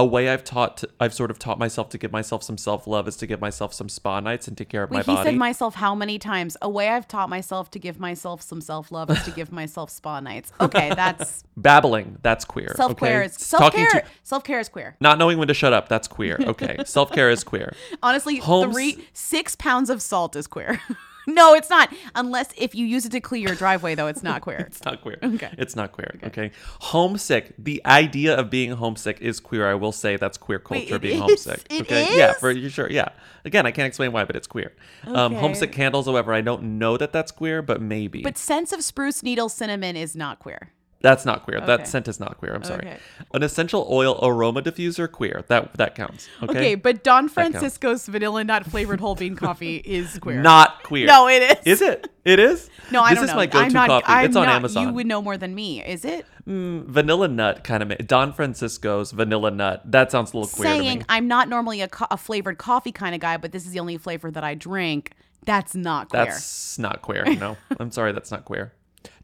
a 0.00 0.04
way 0.04 0.28
I've 0.28 0.44
taught 0.44 0.76
to, 0.78 0.88
I've 1.00 1.12
sort 1.12 1.30
of 1.32 1.40
taught 1.40 1.58
myself 1.58 1.88
to 1.88 1.98
give 1.98 2.12
myself 2.12 2.44
some 2.44 2.56
self 2.56 2.86
love 2.86 3.08
is 3.08 3.16
to 3.16 3.26
give 3.26 3.40
myself 3.40 3.74
some 3.74 3.88
spa 3.88 4.20
nights 4.20 4.46
and 4.46 4.56
take 4.56 4.68
care 4.68 4.84
of 4.84 4.90
Wait, 4.90 4.98
my 5.06 5.12
he 5.12 5.16
body. 5.16 5.30
said 5.30 5.36
myself 5.36 5.74
how 5.74 5.94
many 5.96 6.20
times? 6.20 6.56
A 6.62 6.70
way 6.70 6.88
I've 6.88 7.08
taught 7.08 7.28
myself 7.28 7.68
to 7.72 7.80
give 7.80 7.98
myself 7.98 8.40
some 8.40 8.60
self 8.60 8.92
love 8.92 9.10
is 9.10 9.20
to 9.24 9.32
give 9.32 9.50
myself 9.50 9.90
spa 9.90 10.20
nights. 10.20 10.52
Okay, 10.60 10.90
that's 10.94 11.42
Babbling, 11.56 12.18
that's 12.22 12.44
queer. 12.44 12.74
self 12.76 12.96
care. 12.96 13.22
okay? 13.22 13.26
Is 13.26 13.34
self 13.34 13.72
care. 13.74 13.88
to- 13.90 14.04
Self 14.22 14.44
care 14.44 14.60
is 14.60 14.68
queer. 14.68 14.96
not 15.00 15.18
knowing 15.18 15.36
when 15.38 15.48
to 15.48 15.54
shut 15.54 15.72
up, 15.72 15.88
that's 15.88 16.06
queer. 16.06 16.36
Okay, 16.40 16.76
self 16.86 17.10
care 17.10 17.30
is 17.30 17.42
queer. 17.42 17.74
Honestly, 18.02 18.36
Holmes- 18.36 18.72
three 18.74 19.04
six 19.12 19.56
pounds 19.56 19.90
of 19.90 20.00
salt 20.00 20.36
is 20.36 20.46
queer. 20.46 20.80
no, 21.28 21.54
it's 21.54 21.70
not. 21.70 21.92
Unless 22.14 22.48
if 22.56 22.74
you 22.74 22.84
use 22.86 23.04
it 23.06 23.12
to 23.12 23.20
clear 23.20 23.40
your 23.48 23.54
driveway, 23.54 23.94
though, 23.94 24.06
it's 24.08 24.22
not 24.22 24.40
queer. 24.40 24.58
It's 24.68 24.84
not 24.84 25.00
queer. 25.02 25.18
Okay. 25.22 25.50
It's 25.58 25.76
not 25.76 25.92
queer. 25.92 26.18
Okay. 26.24 26.50
Homesick. 26.80 27.54
The 27.58 27.80
idea 27.86 28.36
of 28.36 28.50
being 28.50 28.72
homesick 28.72 29.20
is 29.20 29.40
queer. 29.40 29.68
I 29.68 29.74
will 29.74 29.92
say 29.92 30.16
that's 30.16 30.36
queer 30.38 30.58
Wait, 30.70 30.88
culture 30.88 30.96
it 30.96 31.02
being 31.02 31.14
is? 31.16 31.20
homesick. 31.20 31.66
It 31.70 31.82
okay. 31.82 32.16
Yeah, 32.16 32.32
for 32.32 32.50
you 32.50 32.68
sure. 32.68 32.90
Yeah. 32.90 33.10
Again, 33.44 33.66
I 33.66 33.70
can't 33.70 33.86
explain 33.86 34.12
why, 34.12 34.24
but 34.24 34.36
it's 34.36 34.46
queer. 34.46 34.72
Um, 35.06 35.32
Okay. 35.32 35.40
homesick 35.40 35.72
candles, 35.72 36.06
however, 36.06 36.32
I 36.32 36.40
don't 36.40 36.78
know 36.78 36.96
that 36.96 37.12
that's 37.12 37.30
queer, 37.32 37.62
but 37.62 37.80
maybe. 37.80 38.22
But 38.22 38.38
scents 38.38 38.72
of 38.72 38.82
spruce 38.82 39.22
needle 39.22 39.48
cinnamon 39.48 39.96
is 39.96 40.16
not 40.16 40.38
queer. 40.38 40.72
That's 41.00 41.24
not 41.24 41.44
queer. 41.44 41.58
Okay. 41.58 41.66
That 41.66 41.86
scent 41.88 42.08
is 42.08 42.18
not 42.18 42.38
queer. 42.38 42.54
I'm 42.54 42.64
sorry. 42.64 42.80
Okay. 42.80 42.98
An 43.32 43.42
essential 43.42 43.86
oil 43.90 44.18
aroma 44.22 44.62
diffuser, 44.62 45.10
queer. 45.10 45.44
That 45.48 45.74
that 45.74 45.94
counts. 45.94 46.28
Okay. 46.42 46.50
Okay, 46.58 46.74
but 46.74 47.04
Don 47.04 47.28
Francisco's 47.28 48.06
vanilla 48.06 48.42
nut 48.44 48.66
flavored 48.66 49.00
whole 49.00 49.14
bean 49.14 49.36
coffee 49.36 49.76
is 49.84 50.18
queer. 50.18 50.40
Not 50.42 50.82
queer. 50.82 51.06
No, 51.06 51.28
it 51.28 51.58
is. 51.66 51.80
Is 51.80 51.82
it? 51.82 52.10
It 52.24 52.38
is? 52.38 52.68
No, 52.90 53.02
I 53.02 53.10
this 53.10 53.16
don't 53.16 53.24
is 53.24 53.30
know. 53.30 53.36
my 53.36 53.46
go-to 53.46 53.64
I'm 53.66 53.72
not, 53.72 53.88
coffee. 53.88 54.04
I'm 54.06 54.24
it's 54.26 54.36
on 54.36 54.46
not- 54.46 54.54
Amazon. 54.56 54.86
You 54.88 54.92
would 54.94 55.06
know 55.06 55.22
more 55.22 55.36
than 55.36 55.54
me. 55.54 55.84
Is 55.84 56.04
it? 56.04 56.26
Mm, 56.48 56.84
vanilla 56.86 57.28
nut 57.28 57.62
kind 57.64 57.82
of. 57.82 58.06
Don 58.06 58.32
Francisco's 58.32 59.12
vanilla 59.12 59.50
nut. 59.50 59.82
That 59.84 60.10
sounds 60.10 60.32
a 60.32 60.36
little 60.38 60.48
queer 60.54 60.68
to 60.74 60.78
Saying. 60.80 61.04
I'm 61.08 61.28
not 61.28 61.48
normally 61.48 61.80
a, 61.80 61.88
co- 61.88 62.06
a 62.10 62.16
flavored 62.16 62.58
coffee 62.58 62.92
kind 62.92 63.14
of 63.14 63.20
guy, 63.20 63.36
but 63.36 63.52
this 63.52 63.66
is 63.66 63.72
the 63.72 63.80
only 63.80 63.98
flavor 63.98 64.30
that 64.30 64.42
I 64.44 64.54
drink. 64.54 65.12
That's 65.44 65.74
not 65.74 66.08
queer. 66.10 66.24
That's 66.26 66.78
not 66.78 67.02
queer. 67.02 67.24
No, 67.36 67.56
I'm 67.80 67.90
sorry, 67.90 68.12
that's 68.12 68.30
not 68.30 68.44
queer. 68.44 68.72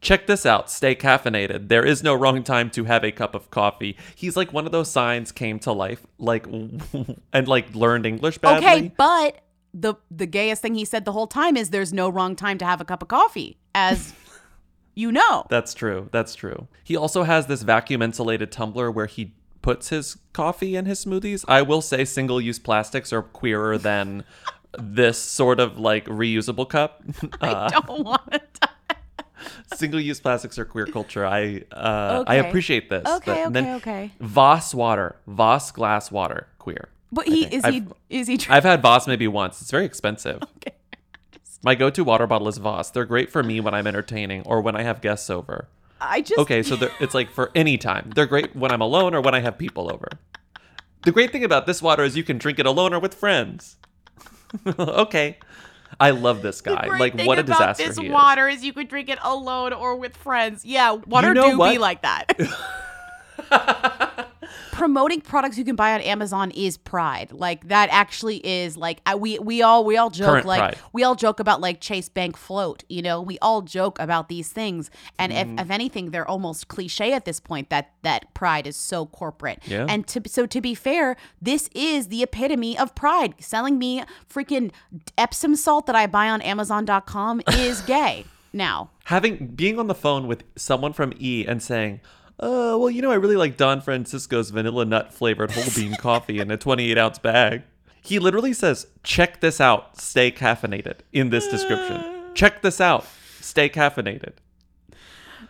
Check 0.01 0.27
this 0.27 0.45
out. 0.45 0.69
Stay 0.69 0.95
caffeinated. 0.95 1.67
There 1.67 1.85
is 1.85 2.03
no 2.03 2.13
wrong 2.13 2.43
time 2.43 2.69
to 2.71 2.85
have 2.85 3.03
a 3.03 3.11
cup 3.11 3.35
of 3.35 3.49
coffee. 3.51 3.97
He's 4.15 4.37
like 4.37 4.53
one 4.53 4.65
of 4.65 4.71
those 4.71 4.89
signs 4.89 5.31
came 5.31 5.59
to 5.59 5.71
life, 5.71 6.05
like 6.17 6.45
and 7.33 7.47
like 7.47 7.73
learned 7.75 8.05
English 8.05 8.37
badly. 8.37 8.67
Okay, 8.67 8.91
but 8.97 9.41
the 9.73 9.95
the 10.09 10.25
gayest 10.25 10.61
thing 10.61 10.75
he 10.75 10.85
said 10.85 11.05
the 11.05 11.11
whole 11.11 11.27
time 11.27 11.57
is 11.57 11.69
there's 11.69 11.93
no 11.93 12.09
wrong 12.09 12.35
time 12.35 12.57
to 12.59 12.65
have 12.65 12.81
a 12.81 12.85
cup 12.85 13.01
of 13.01 13.07
coffee, 13.07 13.57
as 13.73 14.13
you 14.95 15.11
know. 15.11 15.45
That's 15.49 15.73
true. 15.73 16.09
That's 16.11 16.35
true. 16.35 16.67
He 16.83 16.95
also 16.95 17.23
has 17.23 17.47
this 17.47 17.63
vacuum 17.63 18.01
insulated 18.01 18.51
tumbler 18.51 18.89
where 18.89 19.07
he 19.07 19.33
puts 19.61 19.89
his 19.89 20.17
coffee 20.31 20.75
and 20.75 20.87
his 20.87 21.03
smoothies. 21.03 21.43
I 21.47 21.63
will 21.63 21.81
say 21.81 22.05
single 22.05 22.39
use 22.39 22.59
plastics 22.59 23.11
are 23.11 23.23
queerer 23.23 23.77
than 23.77 24.23
this 24.79 25.17
sort 25.17 25.59
of 25.59 25.79
like 25.79 26.05
reusable 26.05 26.69
cup. 26.69 27.03
Uh, 27.41 27.69
I 27.69 27.69
don't 27.69 28.03
want 28.03 28.53
to. 28.61 28.69
single 29.75 29.99
use 29.99 30.19
plastics 30.19 30.57
are 30.59 30.65
queer 30.65 30.85
culture. 30.85 31.25
I 31.25 31.63
uh, 31.71 32.23
I 32.27 32.35
appreciate 32.35 32.89
this. 32.89 33.07
Okay, 33.07 33.45
But 33.49 33.63
okay, 33.63 33.73
okay. 33.75 34.11
Voss 34.19 34.73
water, 34.73 35.15
Voss 35.27 35.71
glass 35.71 36.11
water, 36.11 36.47
queer. 36.59 36.89
But 37.11 37.27
he 37.27 37.45
is 37.45 37.63
I've- 37.63 37.87
he 38.09 38.19
is 38.19 38.27
he? 38.27 38.39
I've 38.49 38.63
had 38.63 38.81
Voss 38.81 39.07
maybe 39.07 39.27
once. 39.27 39.61
It's 39.61 39.71
very 39.71 39.85
expensive. 39.85 40.41
okay. 40.57 40.75
My 41.63 41.73
go-to 41.73 42.03
water 42.03 42.27
bottle 42.27 42.47
is 42.47 42.57
Voss. 42.57 42.91
They're 42.91 43.05
great 43.05 43.31
for 43.31 43.41
me 43.41 43.59
when 43.59 43.73
I'm 43.73 43.87
entertaining 43.87 44.43
or 44.43 44.61
when 44.61 44.75
I 44.75 44.83
have 44.83 45.01
guests 45.01 45.29
over. 45.31 45.67
I 45.99 46.21
just 46.21 46.37
Okay, 46.39 46.61
so 46.61 46.77
it's 46.99 47.15
like 47.15 47.31
for 47.31 47.51
any 47.55 47.77
time. 47.77 48.11
They're 48.13 48.27
great 48.27 48.55
when 48.55 48.71
I'm 48.71 48.81
alone 48.81 49.15
or 49.15 49.21
when 49.21 49.33
I 49.33 49.39
have 49.39 49.57
people 49.57 49.91
over. 49.91 50.09
The 51.03 51.11
great 51.11 51.31
thing 51.31 51.43
about 51.43 51.65
this 51.65 51.81
water 51.81 52.03
is 52.03 52.15
you 52.17 52.23
can 52.23 52.37
drink 52.37 52.59
it 52.59 52.65
alone 52.65 52.93
or 52.93 52.99
with 52.99 53.13
friends. 53.13 53.77
okay. 54.79 55.37
I 55.99 56.11
love 56.11 56.41
this 56.41 56.61
guy. 56.61 56.87
Like 56.87 57.13
what 57.13 57.37
a 57.37 57.41
about 57.41 57.45
disaster 57.45 57.87
this 57.87 57.97
he 57.97 58.07
is. 58.07 58.11
water 58.11 58.47
is. 58.47 58.63
you 58.63 58.73
could 58.73 58.87
drink 58.87 59.09
it 59.09 59.19
alone 59.21 59.73
or 59.73 59.95
with 59.95 60.15
friends. 60.17 60.65
Yeah, 60.65 60.91
water 60.91 61.33
know 61.33 61.51
do 61.51 61.57
what? 61.57 61.71
be 61.71 61.77
like 61.77 62.01
that. 62.01 62.33
Promoting 64.75 65.21
products 65.21 65.57
you 65.57 65.63
can 65.63 65.77
buy 65.77 65.93
on 65.93 66.01
Amazon 66.01 66.51
is 66.51 66.77
pride. 66.77 67.31
Like 67.31 67.69
that 67.69 67.87
actually 67.91 68.45
is 68.45 68.75
like 68.75 68.99
I, 69.05 69.15
we 69.15 69.39
we 69.39 69.61
all 69.61 69.85
we 69.85 69.95
all 69.95 70.09
joke 70.09 70.27
Current 70.27 70.45
like 70.45 70.59
pride. 70.59 70.77
we 70.91 71.03
all 71.03 71.15
joke 71.15 71.39
about 71.39 71.61
like 71.61 71.79
Chase 71.79 72.09
Bank 72.09 72.35
float. 72.35 72.83
You 72.89 73.01
know, 73.01 73.21
we 73.21 73.39
all 73.41 73.61
joke 73.61 73.97
about 73.99 74.27
these 74.27 74.49
things, 74.49 74.91
and 75.17 75.31
Mhm. 75.31 75.53
if 75.59 75.61
if 75.65 75.71
anything, 75.71 76.11
they're 76.11 76.27
almost 76.27 76.67
cliche 76.67 77.13
at 77.13 77.23
this 77.23 77.39
point. 77.39 77.69
That 77.69 77.91
that 78.03 78.33
pride 78.33 78.67
is 78.67 78.75
so 78.75 79.05
corporate. 79.05 79.59
Yeah. 79.65 79.85
And 79.87 80.05
to 80.07 80.21
so 80.27 80.45
to 80.45 80.59
be 80.59 80.75
fair, 80.75 81.15
this 81.41 81.69
is 81.73 82.09
the 82.09 82.21
epitome 82.23 82.77
of 82.77 82.93
pride. 82.95 83.35
Selling 83.39 83.79
me 83.79 84.03
freaking 84.29 84.71
Epsom 85.17 85.55
salt 85.55 85.85
that 85.85 85.95
I 85.95 86.05
buy 86.05 86.29
on 86.29 86.41
Amazon.com 86.41 87.41
is 87.53 87.79
gay. 87.95 88.25
Now, 88.51 88.89
having 89.05 89.47
being 89.55 89.79
on 89.79 89.87
the 89.87 89.95
phone 89.95 90.27
with 90.27 90.43
someone 90.57 90.91
from 90.93 91.13
E 91.17 91.45
and 91.47 91.63
saying, 91.63 92.01
"Uh, 92.39 92.75
well, 92.79 92.89
you 92.89 93.01
know, 93.01 93.11
I 93.11 93.15
really 93.15 93.35
like 93.37 93.57
Don 93.57 93.81
Francisco's 93.81 94.49
vanilla 94.49 94.85
nut 94.85 95.13
flavored 95.13 95.51
whole 95.51 95.63
bean 95.75 95.95
coffee 95.99 96.39
in 96.39 96.51
a 96.51 96.57
28 96.57 96.97
ounce 96.97 97.19
bag." 97.19 97.63
He 98.01 98.19
literally 98.19 98.53
says, 98.53 98.87
"Check 99.03 99.41
this 99.41 99.59
out. 99.61 99.99
Stay 99.99 100.31
caffeinated." 100.31 100.99
In 101.13 101.29
this 101.29 101.47
description, 101.47 102.03
check 102.35 102.61
this 102.61 102.79
out. 102.81 103.05
Stay 103.41 103.69
caffeinated. 103.69 104.33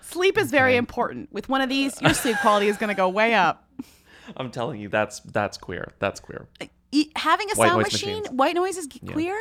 sleep 0.01 0.37
is 0.37 0.51
very 0.51 0.75
important. 0.75 1.31
With 1.31 1.49
one 1.49 1.61
of 1.61 1.69
these, 1.69 1.99
your 2.01 2.13
sleep 2.13 2.37
quality 2.41 2.67
is 2.67 2.77
going 2.77 2.89
to 2.89 2.95
go 2.95 3.09
way 3.09 3.33
up. 3.33 3.67
I'm 4.37 4.51
telling 4.51 4.79
you, 4.79 4.89
that's 4.89 5.19
that's 5.21 5.57
queer. 5.57 5.91
That's 5.99 6.19
queer. 6.19 6.47
E- 6.91 7.11
having 7.15 7.49
a 7.51 7.55
White 7.55 7.67
sound 7.69 7.81
machine, 7.83 8.09
machines. 8.19 8.29
white 8.29 8.55
noise 8.55 8.77
is 8.77 8.87
Yeah. 9.01 9.11
queer. 9.11 9.37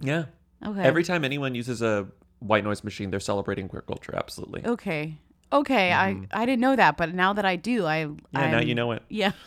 Yeah. 0.00 0.24
Okay. 0.64 0.82
Every 0.82 1.04
time 1.04 1.24
anyone 1.24 1.54
uses 1.54 1.82
a 1.82 2.08
white 2.40 2.64
noise 2.64 2.82
machine, 2.84 3.10
they're 3.10 3.20
celebrating 3.20 3.68
queer 3.68 3.82
culture. 3.82 4.14
Absolutely. 4.16 4.64
Okay. 4.66 5.18
Okay. 5.54 5.92
I 5.92 6.20
I 6.32 6.46
didn't 6.46 6.60
know 6.60 6.76
that, 6.76 6.96
but 6.96 7.14
now 7.14 7.32
that 7.34 7.44
I 7.44 7.56
do, 7.56 7.86
I 7.86 8.04
Mm-hmm. 8.04 8.36
Yeah, 8.36 8.50
now 8.50 8.58
I'm- 8.58 8.68
you 8.68 8.74
know 8.74 8.92
it. 8.92 9.02
Yeah. 9.08 9.32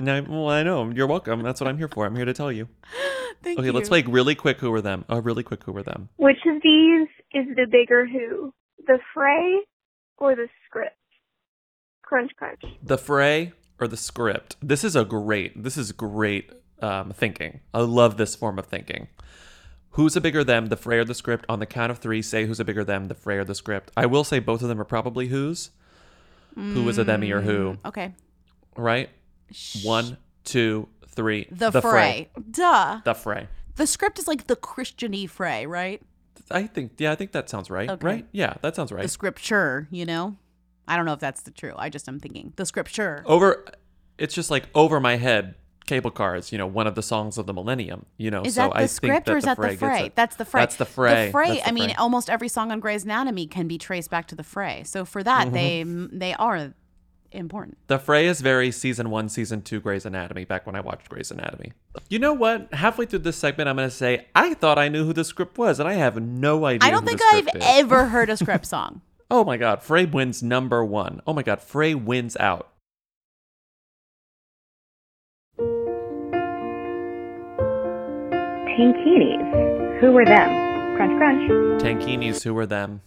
No, 0.00 0.24
well, 0.28 0.48
I 0.48 0.62
know. 0.62 0.88
You're 0.90 1.08
welcome. 1.08 1.42
That's 1.42 1.60
what 1.60 1.66
I'm 1.66 1.76
here 1.76 1.88
for. 1.88 2.06
I'm 2.06 2.14
here 2.14 2.24
to 2.24 2.32
tell 2.32 2.52
you. 2.52 2.68
Thank 3.42 3.58
you. 3.58 3.64
okay, 3.64 3.70
let's 3.72 3.88
play 3.88 4.02
really 4.02 4.36
quick. 4.36 4.58
Who 4.60 4.70
were 4.70 4.80
them? 4.80 5.04
Oh, 5.08 5.18
really 5.18 5.42
quick. 5.42 5.64
Who 5.64 5.72
were 5.72 5.82
them? 5.82 6.08
Which 6.18 6.38
of 6.46 6.62
these 6.62 7.08
is 7.34 7.46
the 7.56 7.66
bigger 7.68 8.06
who? 8.06 8.54
The 8.86 9.00
fray 9.12 9.58
or 10.18 10.36
the 10.36 10.46
script? 10.68 10.94
Crunch 12.02 12.30
crunch. 12.36 12.62
The 12.80 12.96
fray 12.96 13.54
or 13.80 13.88
the 13.88 13.96
script? 13.96 14.54
This 14.62 14.84
is 14.84 14.94
a 14.94 15.04
great. 15.04 15.60
This 15.64 15.76
is 15.76 15.90
great 15.90 16.52
um, 16.80 17.10
thinking. 17.10 17.58
I 17.74 17.80
love 17.80 18.18
this 18.18 18.36
form 18.36 18.60
of 18.60 18.66
thinking. 18.66 19.08
Who's 19.98 20.14
a 20.14 20.20
bigger 20.20 20.44
them, 20.44 20.66
the 20.66 20.76
Fray 20.76 20.98
or 20.98 21.04
the 21.04 21.12
script? 21.12 21.44
On 21.48 21.58
the 21.58 21.66
count 21.66 21.90
of 21.90 21.98
three, 21.98 22.22
say 22.22 22.46
who's 22.46 22.60
a 22.60 22.64
bigger 22.64 22.84
them, 22.84 23.06
the 23.06 23.16
Fray 23.16 23.36
or 23.36 23.42
the 23.42 23.54
script. 23.56 23.90
I 23.96 24.06
will 24.06 24.22
say 24.22 24.38
both 24.38 24.62
of 24.62 24.68
them 24.68 24.80
are 24.80 24.84
probably 24.84 25.26
who's. 25.26 25.70
Who 26.54 26.88
is 26.88 26.98
a 26.98 27.04
themmy 27.04 27.32
or 27.34 27.40
who? 27.40 27.72
Mm, 27.72 27.78
Okay. 27.86 28.14
Right? 28.76 29.10
One, 29.82 30.16
two, 30.44 30.88
three. 31.08 31.48
The, 31.50 31.72
fray. 31.82 32.28
Duh. 32.48 33.00
The 33.04 33.14
Fray. 33.14 33.48
The 33.74 33.88
script 33.88 34.20
is 34.20 34.28
like 34.28 34.46
the 34.46 34.54
Christian-y 34.54 35.26
fray, 35.26 35.66
right? 35.66 36.00
I 36.48 36.68
think, 36.68 36.92
yeah, 36.98 37.10
I 37.10 37.16
think 37.16 37.32
that 37.32 37.50
sounds 37.50 37.68
right. 37.68 37.90
Okay. 37.90 38.06
Right? 38.06 38.26
Yeah, 38.30 38.54
that 38.62 38.76
sounds 38.76 38.92
right. 38.92 39.02
The 39.02 39.08
scripture, 39.08 39.88
you 39.90 40.06
know? 40.06 40.36
I 40.86 40.96
don't 40.96 41.06
know 41.06 41.12
if 41.12 41.20
that's 41.20 41.42
the 41.42 41.50
true. 41.50 41.74
I 41.76 41.88
just 41.88 42.08
am 42.08 42.20
thinking 42.20 42.52
the 42.54 42.66
scripture. 42.66 43.24
over 43.26 43.64
it's 44.16 44.34
just 44.34 44.48
like 44.48 44.68
over 44.76 45.00
my 45.00 45.16
head 45.16 45.56
cable 45.88 46.10
cars 46.10 46.52
you 46.52 46.58
know 46.58 46.66
one 46.66 46.86
of 46.86 46.94
the 46.94 47.02
songs 47.02 47.38
of 47.38 47.46
the 47.46 47.52
millennium 47.54 48.04
you 48.18 48.30
know 48.30 48.42
Is 48.42 48.54
so 48.54 48.62
that 48.62 48.72
the 48.74 48.78
i 48.78 48.86
script 48.86 49.14
think 49.14 49.24
that 49.26 49.32
or 49.32 49.36
is 49.38 49.44
the 49.44 49.48
that 49.50 49.56
fray 49.56 49.70
the 49.72 49.76
fray? 49.78 50.06
it. 50.06 50.14
That's 50.14 50.36
the 50.36 50.44
fray. 50.44 50.62
that's 50.62 50.76
the 50.76 50.84
fray 50.84 51.26
The 51.26 51.32
fray. 51.32 51.52
The 51.56 51.68
I 51.68 51.72
mean, 51.72 51.88
fray. 51.90 51.94
almost 51.94 52.28
every 52.30 52.48
song 52.48 52.70
on 52.72 52.78
Grey's 52.80 53.04
Anatomy 53.04 53.46
can 53.46 53.66
be 53.66 53.78
traced 53.78 54.10
back 54.10 54.28
to 54.28 54.34
the 54.36 54.44
fray. 54.44 54.82
So 54.84 55.04
for 55.04 55.22
that, 55.22 55.48
Mhm. 55.48 55.52
they 55.52 56.18
they 56.24 56.34
are 56.34 56.74
important. 57.30 57.76
the 57.88 57.98
fray 57.98 58.26
is 58.26 58.40
very 58.40 58.70
season 58.70 59.10
one 59.10 59.28
season 59.28 59.60
two 59.60 59.80
grey's 59.80 60.06
anatomy 60.06 60.46
back 60.46 60.64
when 60.66 60.74
i 60.74 60.80
watched 60.80 61.10
grey's 61.10 61.30
anatomy 61.30 61.72
you 62.08 62.18
know 62.18 62.32
what 62.32 62.72
halfway 62.72 63.04
through 63.04 63.18
this 63.18 63.36
segment 63.36 63.68
i'm 63.68 63.76
going 63.76 63.86
to 63.86 63.94
say 63.94 64.24
i 64.34 64.54
thought 64.54 64.78
i 64.78 64.88
knew 64.88 65.04
who 65.04 65.12
the 65.12 65.22
script 65.24 65.58
was 65.58 65.78
and 65.78 65.86
i 65.86 65.92
have 65.92 66.16
no 66.22 66.64
idea 66.64 66.88
I 66.88 66.90
don't 66.90 67.04
think 67.04 67.20
I've 67.22 67.46
is. 67.48 67.62
ever 67.62 68.06
heard 68.06 68.30
a 68.30 68.36
script 68.38 68.64
song. 68.64 69.02
oh 69.30 69.44
my 69.44 69.58
god 69.58 69.82
fray 69.82 70.06
wins 70.06 70.42
number 70.42 70.82
one. 70.82 71.20
Oh 71.26 71.34
my 71.34 71.42
god 71.42 71.60
fray 71.60 71.94
wins 71.94 72.34
out 72.38 72.70
Tankinis. 78.78 80.00
Who 80.00 80.12
were 80.12 80.24
them? 80.24 80.96
Crunch, 80.96 81.16
crunch. 81.18 81.50
tankinis 81.82 82.44
who 82.44 82.54
were 82.54 82.66
them 82.66 83.00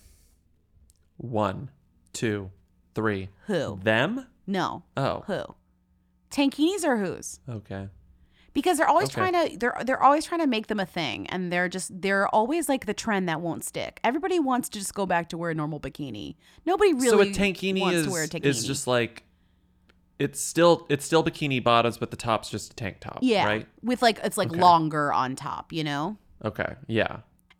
one 1.17 1.69
two 2.13 2.51
three 2.93 3.30
Who? 3.47 3.80
them 3.82 4.28
No. 4.45 4.84
oh 4.97 5.24
Who? 5.28 5.43
Tankinis 6.30 6.84
are 6.86 6.97
whose? 6.97 7.39
okay 7.49 7.88
Because 8.53 8.78
they're 8.80 8.88
always 8.89 9.07
Okay. 9.09 9.32
trying 9.32 9.49
to 9.51 9.57
they're 9.57 9.78
they're 9.86 10.03
always 10.03 10.26
trying 10.26 10.41
to 10.41 10.47
make 10.47 10.67
them 10.67 10.80
a 10.80 10.86
thing 10.86 11.26
and 11.28 11.51
they're 11.53 11.69
just 11.69 12.01
they're 12.01 12.28
always 12.28 12.67
like 12.67 12.86
the 12.86 12.93
trend 12.93 13.30
that 13.30 13.39
won't 13.39 13.63
stick. 13.63 13.99
Everybody 14.03 14.39
wants 14.39 14.67
to 14.69 14.80
just 14.80 14.93
go 14.93 15.05
back 15.05 15.30
to 15.30 15.38
wear 15.38 15.51
a 15.51 15.55
normal 15.55 15.80
bikini. 15.80 16.36
Nobody 16.65 16.93
really 16.93 17.09
so 17.09 17.22
a 17.22 17.26
tankini 17.28 17.80
wants 17.80 17.99
is, 17.99 18.05
to 18.07 18.11
wear 18.11 18.24
a 18.24 18.28
tankini. 18.28 18.45
is 18.45 18.65
just 18.65 18.88
like 18.88 19.24
it's 20.26 20.39
still 20.39 20.86
it's 20.89 21.03
still 21.05 21.24
bikini 21.24 21.61
bottoms 21.63 21.97
but 21.97 22.11
the 22.11 22.17
top's 22.17 22.49
just 22.49 22.74
a 22.74 22.76
tank 22.76 22.97
top 23.01 23.19
yeah, 23.22 23.45
right 23.45 23.67
with 23.84 24.01
like 24.01 24.19
it's 24.24 24.38
like 24.38 24.51
Okay. 24.51 24.59
longer 24.61 25.11
on 25.11 25.36
top, 25.36 25.74
you 25.74 25.84
know? 25.84 26.17
okay 26.45 26.76
yeah 26.88 27.13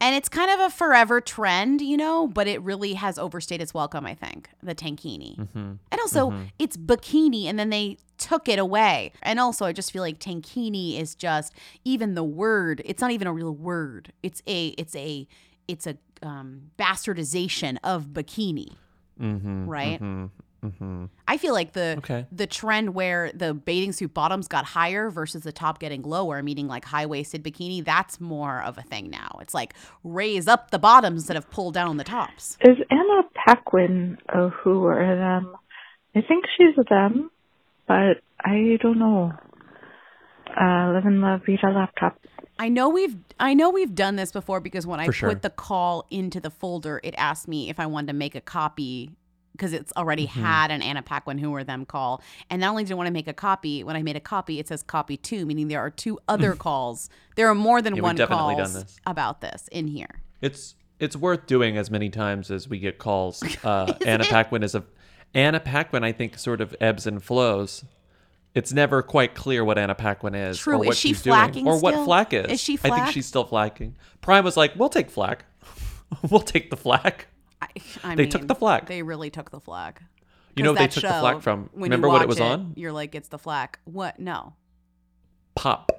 And 0.04 0.16
it's 0.16 0.30
kind 0.30 0.50
of 0.56 0.60
a 0.60 0.70
forever 0.82 1.22
trend, 1.22 1.82
you 1.82 1.96
know, 1.96 2.28
but 2.28 2.48
it 2.48 2.60
really 2.64 2.94
has 2.96 3.20
overstayed 3.20 3.62
its 3.62 3.72
welcome, 3.72 4.04
I 4.14 4.16
think, 4.16 4.50
the 4.64 4.74
tankini. 4.74 5.38
mm-hmm. 5.38 5.72
And 5.92 5.98
also, 6.04 6.32
Mhm. 6.32 6.50
it's 6.64 6.76
bikini, 6.76 7.44
and 7.50 7.56
then 7.60 7.70
they 7.70 7.98
took 8.18 8.50
it 8.50 8.58
away. 8.68 9.12
And 9.22 9.40
also, 9.40 9.64
I 9.70 9.74
just 9.74 9.92
feel 9.94 10.02
like 10.08 10.18
tankini 10.20 11.00
is 11.00 11.14
just 11.14 11.54
even 11.94 12.16
the 12.16 12.24
word. 12.24 12.82
It's 12.84 13.00
not 13.02 13.12
even 13.12 13.28
a 13.28 13.34
real 13.42 13.54
word. 13.72 14.04
It's 14.24 14.42
a 14.48 14.60
it's 14.82 14.96
a 14.96 15.28
it's 15.68 15.86
a 15.86 15.96
um, 16.24 16.72
bastardization 16.80 17.78
of 17.84 18.08
bikini. 18.18 18.70
mm-hmm 19.20 19.66
Right? 19.70 20.02
mm-hmm, 20.02 20.26
mm-hmm. 20.64 21.06
I 21.28 21.38
feel 21.38 21.54
like 21.54 21.74
the 21.74 21.96
Okay. 22.00 22.26
the 22.32 22.48
trend 22.48 22.94
where 22.94 23.32
the 23.34 23.54
bathing 23.54 23.92
suit 23.94 24.14
bottoms 24.14 24.48
got 24.48 24.66
higher 24.66 25.10
versus 25.10 25.44
the 25.44 25.52
top 25.52 25.80
getting 25.80 26.02
lower, 26.04 26.42
meaning 26.44 26.68
like 26.68 26.86
high 26.86 27.06
waisted 27.06 27.44
bikini, 27.44 27.84
that's 27.84 28.20
more 28.22 28.62
of 28.62 28.78
a 28.78 28.82
thing 28.82 29.10
now. 29.10 29.38
It's 29.42 29.54
like 29.54 29.74
raise 30.04 30.48
up 30.48 30.72
the 30.72 30.80
bottoms 30.80 31.22
instead 31.22 31.38
of 31.38 31.50
pull 31.50 31.72
down 31.72 31.98
the 31.98 32.04
tops. 32.04 32.58
Is 32.62 32.78
Anna 32.90 33.24
Paquin 33.46 34.18
a 34.30 34.50
who 34.50 34.84
or 34.84 35.02
a 35.02 35.16
them? 35.16 35.56
I 36.16 36.22
think 36.22 36.46
she's 36.58 36.78
a 36.78 36.84
them, 36.90 37.32
but 37.88 38.22
I 38.40 38.78
don't 38.82 39.00
know. 39.00 39.32
Uh, 40.50 40.92
live 40.94 41.06
and 41.06 41.22
love, 41.22 41.42
read 41.48 41.60
a 41.64 41.70
laptop. 41.70 42.18
I 42.60 42.68
know 42.68 42.90
we've 42.90 43.16
I 43.40 43.54
know 43.54 43.70
we've 43.70 43.96
done 43.96 44.18
this 44.18 44.32
before 44.32 44.60
because 44.60 44.86
when 44.86 45.00
I 45.00 45.06
For 45.06 45.12
put 45.12 45.16
sure. 45.16 45.36
the 45.36 45.50
call 45.50 46.06
into 46.12 46.40
the 46.40 46.50
folder, 46.52 47.00
it 47.04 47.16
asked 47.18 47.48
me 47.48 47.70
if 47.70 47.80
I 47.80 47.86
wanted 47.86 48.08
to 48.08 48.14
make 48.14 48.36
a 48.36 48.42
copy 48.42 49.12
because 49.52 49.74
it's 49.74 49.92
already 49.98 50.26
Mhm. 50.28 50.42
had 50.44 50.72
an 50.72 50.82
Anna 50.82 51.02
Paquin 51.02 51.38
who 51.38 51.52
or 51.54 51.64
them 51.64 51.86
call. 51.86 52.22
And 52.50 52.62
not 52.62 52.70
only 52.72 52.84
did 52.84 52.94
I 52.94 52.96
want 52.96 53.08
to 53.08 53.14
make 53.14 53.28
a 53.28 53.34
copy, 53.34 53.84
when 53.84 53.96
I 53.96 54.02
made 54.04 54.16
a 54.16 54.20
copy, 54.22 54.60
it 54.60 54.68
says 54.68 54.82
copy 54.84 55.18
two, 55.18 55.46
meaning 55.46 55.68
there 55.68 55.80
are 55.80 55.90
two 55.90 56.20
other 56.28 56.54
calls. 56.68 57.10
There 57.36 57.48
are 57.50 57.56
more 57.56 57.82
than 57.82 57.96
Yeah, 57.96 58.02
one 58.02 58.18
calls 58.18 58.74
this. 58.74 58.98
about 59.06 59.42
this 59.42 59.68
in 59.72 59.88
here. 59.88 60.22
it's 60.42 60.76
it's 61.00 61.16
worth 61.16 61.48
doing 61.48 61.78
as 61.78 61.90
many 61.90 62.10
times 62.10 62.52
as 62.52 62.68
we 62.70 62.78
get 62.78 62.98
calls 63.00 63.42
uh 63.64 63.92
anna 64.06 64.24
paquin 64.24 64.62
is 64.62 64.76
a 64.76 64.84
anna 65.34 65.60
paquin 65.60 66.04
i 66.04 66.12
think 66.12 66.38
sort 66.38 66.62
of 66.62 66.76
ebbs 66.80 67.08
and 67.08 67.24
flows 67.24 67.84
it's 68.54 68.72
never 68.74 69.02
quite 69.02 69.34
clear 69.34 69.64
what 69.64 69.78
Anna 69.78 69.96
Paquin 69.96 70.36
is 70.36 70.60
True. 70.60 70.76
or 70.80 70.82
Is 70.84 70.88
what 70.90 70.98
she 70.98 71.08
she's 71.10 71.22
doing 71.22 71.66
or 71.66 71.80
what 71.80 71.94
still? 71.94 72.04
flack 72.06 72.34
is. 72.34 72.48
Is 72.52 72.60
she 72.60 72.78
I 72.84 72.90
think 72.90 73.08
she's 73.08 73.26
still 73.26 73.48
flacking. 73.48 73.94
Prime 74.20 74.44
was 74.44 74.58
like, 74.58 74.74
"We'll 74.76 74.90
take 74.90 75.10
flack. 75.10 75.46
we'll 76.30 76.42
take 76.42 76.70
the 76.70 76.76
flack." 76.76 77.28
I 78.04 78.16
They 78.16 78.24
mean, 78.24 78.30
took 78.30 78.48
the 78.48 78.56
flag. 78.56 78.86
They 78.88 79.04
really 79.04 79.30
took 79.30 79.52
the 79.52 79.60
flag. 79.60 80.02
You 80.56 80.64
know 80.64 80.74
they 80.74 80.88
took 80.88 81.04
the 81.04 81.10
flag 81.10 81.42
from- 81.42 81.70
remember 81.74 82.08
what 82.10 82.22
it 82.22 82.28
was 82.28 82.42
on? 82.42 82.74
You're 82.76 82.92
like, 82.92 83.16
it's 83.16 83.30
the 83.30 83.40
flag. 83.40 83.78
What? 83.86 84.20
No. 84.20 84.54
Pop. 85.56 85.92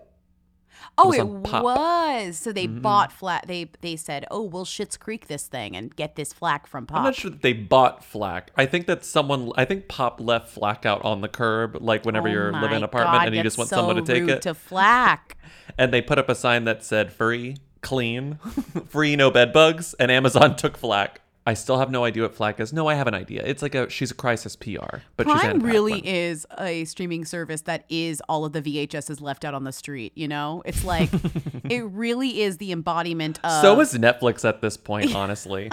Oh, 0.99 1.09
was 1.09 1.19
it 1.19 1.27
was. 1.27 2.37
So 2.39 2.53
they 2.53 2.67
Mhm. 2.67 2.83
bought 2.83 3.13
flat. 3.13 3.45
They 3.47 3.71
they 3.83 3.95
said, 3.97 4.27
"Oh, 4.31 4.43
we'll 4.43 4.65
Schitt's 4.65 4.97
Creek 4.97 5.29
this 5.29 5.47
thing 5.47 5.77
and 5.77 5.95
get 5.95 6.17
this 6.17 6.33
flack 6.33 6.67
from 6.67 6.87
Pop." 6.87 6.99
I'm 6.99 7.05
not 7.05 7.15
sure 7.15 7.31
that 7.31 7.41
they 7.43 7.53
bought 7.53 8.05
flack. 8.05 8.51
I 8.57 8.67
think 8.67 8.87
that 8.89 9.05
someone, 9.05 9.53
I 9.57 9.65
think 9.65 9.89
Pop 9.89 10.21
left 10.21 10.49
flack 10.51 10.85
out 10.85 11.03
on 11.05 11.21
the 11.21 11.29
curb, 11.29 11.79
like 11.81 12.05
whenever 12.05 12.29
Oh 12.29 12.33
you're 12.33 12.53
living 12.53 12.71
in 12.73 12.77
an 12.79 12.83
apartment 12.83 13.21
God, 13.21 13.27
and 13.29 13.37
you 13.37 13.43
just 13.43 13.57
want 13.59 13.71
so 13.71 13.77
someone 13.77 13.97
to 13.97 14.03
take 14.03 14.29
it. 14.29 14.43
to 14.43 14.55
flack. 14.55 15.37
and 15.79 15.95
they 15.95 16.03
put 16.03 16.19
up 16.19 16.29
a 16.29 16.35
sign 16.35 16.65
that 16.65 16.85
said 16.85 17.13
free, 17.13 17.57
clean, 17.81 18.35
free, 18.89 19.15
no 19.17 19.31
bed 19.31 19.53
bugs, 19.53 19.95
and 19.95 20.11
Amazon 20.11 20.57
took 20.57 20.77
flack. 20.77 21.21
I 21.45 21.55
still 21.55 21.79
have 21.79 21.91
no 21.91 22.05
idea 22.05 22.23
what 22.23 22.35
flack 22.37 22.61
is. 22.61 22.73
No, 22.73 22.87
I 22.87 22.95
have 22.95 23.09
an 23.09 23.15
idea. 23.15 23.43
It's 23.45 23.63
like 23.63 23.75
a 23.75 23.91
she's 23.91 24.13
a 24.13 24.15
crisis 24.15 24.55
PR, 24.55 24.99
but 25.17 25.27
she's 25.27 25.41
Prime 25.41 25.59
really 25.59 25.95
Paquin. 25.95 26.15
is 26.15 26.47
a 26.59 26.85
streaming 26.85 27.25
service 27.25 27.63
that 27.63 27.85
is 27.89 28.23
all 28.29 28.45
of 28.45 28.53
the 28.53 28.63
VHSs 28.63 29.21
left 29.21 29.45
out 29.45 29.53
on 29.53 29.65
the 29.65 29.73
street. 29.73 30.13
You 30.15 30.29
know, 30.29 30.63
it's 30.65 30.85
like 30.85 31.11
it 31.65 31.83
really 31.87 32.43
is 32.43 32.59
the 32.59 32.71
embodiment 32.71 33.41
of. 33.43 33.61
So 33.61 33.81
is 33.81 33.93
Netflix 33.95 34.49
at 34.49 34.61
this 34.61 34.77
point, 34.77 35.15
honestly. 35.17 35.69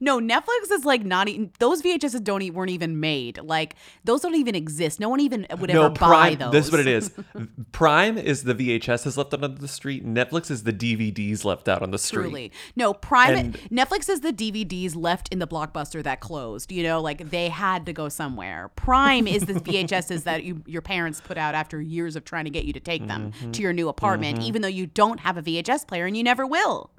no, 0.00 0.18
Netflix 0.20 0.70
is 0.72 0.84
like 0.84 1.04
not 1.04 1.28
even 1.28 1.52
those 1.60 1.82
VHSs 1.82 2.24
don't 2.24 2.42
e- 2.42 2.50
weren't 2.50 2.70
even 2.70 2.98
made. 2.98 3.38
Like 3.38 3.76
those 4.02 4.22
don't 4.22 4.34
even 4.34 4.56
exist. 4.56 4.98
No 4.98 5.08
one 5.08 5.20
even 5.20 5.46
would 5.56 5.70
no, 5.72 5.84
ever 5.86 5.90
buy 5.90 6.34
Prime. 6.34 6.38
those. 6.38 6.52
This 6.52 6.66
is 6.66 6.72
what 6.72 6.80
it 6.80 6.88
is. 6.88 7.12
Prime 7.72 8.18
is 8.18 8.42
the 8.42 8.54
VHSs 8.56 9.16
left 9.16 9.34
out 9.34 9.44
on 9.44 9.54
the 9.54 9.68
street. 9.68 10.04
Netflix 10.04 10.50
is 10.50 10.64
the 10.64 10.72
DVDs 10.72 11.44
left 11.44 11.68
out 11.68 11.80
on 11.82 11.92
the 11.92 11.98
street. 11.98 12.22
Truly. 12.24 12.52
No, 12.74 12.92
Prime 12.92 13.36
And- 13.36 13.54
Netflix 13.70 14.08
is 14.08 14.20
the 14.20 14.32
DVDs 14.32 14.96
left 14.96 15.11
in 15.30 15.38
the 15.38 15.46
blockbuster 15.46 16.02
that 16.02 16.20
closed. 16.20 16.72
You 16.72 16.82
know, 16.82 17.00
like 17.00 17.30
they 17.30 17.48
had 17.48 17.86
to 17.86 17.92
go 17.92 18.08
somewhere. 18.08 18.70
Prime 18.76 19.26
is 19.26 19.44
the 19.46 19.54
VHSs 19.54 20.24
that 20.24 20.44
you, 20.44 20.62
your 20.66 20.82
parents 20.82 21.20
put 21.20 21.38
out 21.38 21.54
after 21.54 21.80
years 21.80 22.16
of 22.16 22.24
trying 22.24 22.44
to 22.44 22.50
get 22.50 22.64
you 22.64 22.72
to 22.72 22.80
take 22.80 23.06
them 23.06 23.32
Mhm. 23.32 23.52
to 23.52 23.62
your 23.62 23.72
new 23.72 23.88
apartment, 23.88 24.40
Mhm. 24.40 24.44
even 24.44 24.62
though 24.62 24.68
you 24.68 24.86
don't 24.86 25.20
have 25.20 25.36
a 25.36 25.42
VHS 25.42 25.84
player 25.86 26.06
and 26.06 26.16
you 26.16 26.22
never 26.22 26.46
will. 26.46 26.90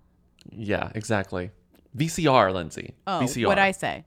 Yeah, 0.52 0.92
exactly. 0.96 1.52
VCR, 1.96 2.52
Lindsey. 2.52 2.94
Oh, 3.08 3.20
VCR. 3.22 3.48
what'd 3.48 3.62
I 3.64 3.72
say? 3.72 4.06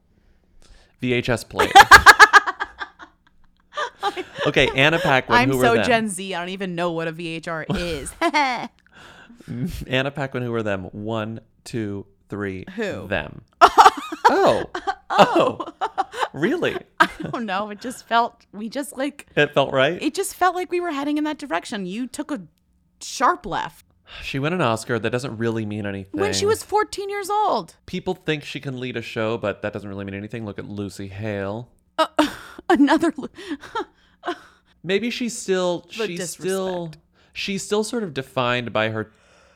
VHS 1.01 1.45
player. 1.49 1.71
okay, 4.47 4.69
Anna 4.75 4.99
Paquin. 4.99 5.35
I'm 5.35 5.51
who 5.51 5.61
so 5.61 5.71
were 5.71 5.77
them? 5.77 5.87
Gen 5.87 6.09
Z. 6.09 6.35
I 6.35 6.39
don't 6.41 6.49
even 6.51 6.75
know 6.75 6.93
what 6.93 7.09
a 7.09 7.13
VHR 7.13 7.65
is. 7.77 8.13
Anna 9.87 10.11
Paquin. 10.11 10.43
Who 10.43 10.53
were 10.53 10.63
them? 10.63 10.85
One, 10.93 11.41
two, 11.65 12.07
three. 12.29 12.65
Who? 12.77 13.07
Them. 13.09 13.43
Oh. 14.29 14.65
oh. 14.75 14.93
Oh. 15.11 15.73
Really? 16.33 16.77
I 17.01 17.09
don't 17.31 17.47
know. 17.47 17.71
It 17.71 17.81
just 17.81 18.07
felt 18.07 18.45
we 18.53 18.69
just 18.69 18.97
like 18.97 19.27
It 19.37 19.55
felt 19.55 19.73
right. 19.73 20.01
it 20.03 20.15
just 20.15 20.35
felt 20.35 20.55
like 20.55 20.71
we 20.71 20.81
were 20.81 20.91
heading 20.91 21.17
in 21.19 21.25
that 21.25 21.39
direction. 21.39 21.87
You 21.87 22.07
took 22.07 22.31
a 22.31 22.43
sharp 23.01 23.47
left 23.47 23.87
She 24.23 24.39
won 24.39 24.53
an 24.53 24.61
Oscar. 24.61 24.99
That 24.99 25.11
doesn't 25.11 25.37
really 25.39 25.65
mean 25.67 25.87
anything. 25.87 26.21
when 26.21 26.33
she 26.33 26.47
was 26.47 26.63
14 26.63 27.09
years 27.09 27.31
old. 27.31 27.77
People 27.87 28.15
think 28.15 28.45
she 28.45 28.61
can 28.61 28.79
lead 28.81 28.97
a 28.97 29.03
show, 29.03 29.39
but 29.39 29.63
that 29.63 29.73
doesn't 29.73 29.89
really 29.89 30.05
mean 30.05 30.15
anything. 30.15 30.45
Look 30.45 30.59
at 30.59 30.67
Lucy 30.69 31.09
Hale. 31.09 31.71
Uh, 31.99 32.07
another 32.69 33.13
Lu- 33.17 33.29
Maybe 34.83 35.11
she's 35.11 35.37
still 35.37 35.87
The 35.99 36.07
she's 36.07 36.31
still 36.31 36.93
she's 37.33 37.63
still 37.63 37.83
sort 37.83 38.03
of 38.03 38.15
defined 38.15 38.73
by 38.73 38.91
her 38.91 39.11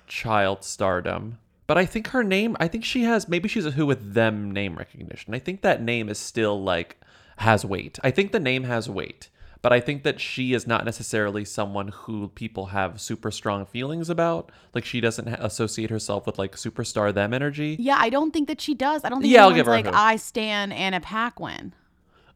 child 0.07 0.65
stardom. 0.65 1.39
But 1.71 1.79
I 1.79 1.87
think 1.87 2.09
her 2.09 2.25
name 2.25 2.57
I 2.59 2.67
think 2.67 2.85
she 2.85 3.05
has 3.05 3.29
maybe 3.29 3.49
she's 3.49 3.65
a 3.65 3.71
who 3.71 3.87
with 3.87 4.15
them 4.15 4.51
name 4.51 4.75
recognition. 4.75 5.35
I 5.35 5.39
think 5.39 5.61
that 5.61 5.81
name 5.81 6.09
is 6.09 6.19
still 6.19 6.61
like 6.61 7.01
has 7.37 7.65
weight. 7.65 7.97
I 8.03 8.11
think 8.11 8.33
the 8.33 8.41
name 8.41 8.65
has 8.65 8.91
weight. 8.91 9.29
but 9.63 9.73
I 9.73 9.79
think 9.79 10.03
that 10.03 10.19
she 10.19 10.53
is 10.53 10.67
not 10.67 10.85
necessarily 10.85 11.45
someone 11.45 11.89
who 11.89 12.29
people 12.29 12.67
have 12.67 13.01
super 13.01 13.31
strong 13.31 13.67
feelings 13.67 14.11
about. 14.11 14.51
Like 14.75 14.85
she 14.85 15.01
doesn't 15.01 15.29
ha- 15.29 15.37
associate 15.39 15.91
herself 15.91 16.27
with 16.27 16.39
like 16.41 16.57
superstar 16.57 17.15
them 17.15 17.33
energy. 17.33 17.77
Yeah, 17.79 17.99
I 18.01 18.11
don't 18.11 18.33
think 18.33 18.49
that 18.49 18.61
she 18.61 18.75
does. 18.75 19.05
I 19.05 19.09
don't 19.09 19.21
think 19.21 19.33
Yeah, 19.33 19.43
I'll 19.43 19.51
anyone's 19.51 19.61
give 19.61 19.67
her 19.67 19.73
like 19.73 19.87
who. 19.87 19.93
I 19.95 20.17
stand 20.17 20.73
Anna 20.73 21.01
Paquin. 21.01 21.73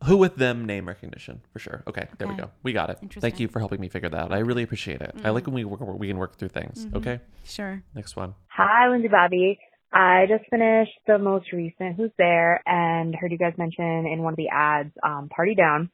Who 0.04 0.16
with 0.16 0.36
them 0.36 0.66
name 0.66 0.86
recognition 0.86 1.40
for 1.52 1.58
sure. 1.58 1.82
Okay, 1.86 2.06
there 2.18 2.28
we 2.28 2.34
Okay. 2.34 2.42
go. 2.42 2.50
We 2.62 2.72
got 2.72 2.90
it. 2.90 2.94
Thank 2.98 3.16
Interesting. 3.16 3.40
you 3.40 3.48
for 3.48 3.58
helping 3.60 3.80
me 3.80 3.88
figure 3.88 4.08
that 4.08 4.18
out. 4.18 4.32
I 4.32 4.38
really 4.38 4.62
appreciate 4.62 5.00
it. 5.00 5.14
I 5.24 5.30
like 5.30 5.46
when 5.46 5.54
we 5.54 5.64
work, 5.64 5.80
we 5.80 6.08
can 6.08 6.18
work 6.18 6.36
through 6.36 6.48
things. 6.48 6.86
Mhm. 6.86 6.96
Okay. 6.96 7.20
Sure. 7.44 7.82
Next 7.94 8.16
one. 8.16 8.34
Hi, 8.48 8.88
Lindsey 8.88 9.08
Bobby. 9.08 9.58
I 9.92 10.26
just 10.28 10.44
finished 10.50 10.92
the 11.06 11.18
most 11.18 11.52
recent 11.52 11.96
Who's 11.96 12.10
There 12.18 12.60
and 12.66 13.14
heard 13.14 13.30
you 13.30 13.38
guys 13.38 13.54
mention 13.56 14.06
in 14.06 14.22
one 14.22 14.32
of 14.32 14.36
the 14.36 14.48
ads, 14.48 14.92
um, 15.02 15.28
Party 15.28 15.54
Down. 15.54 15.88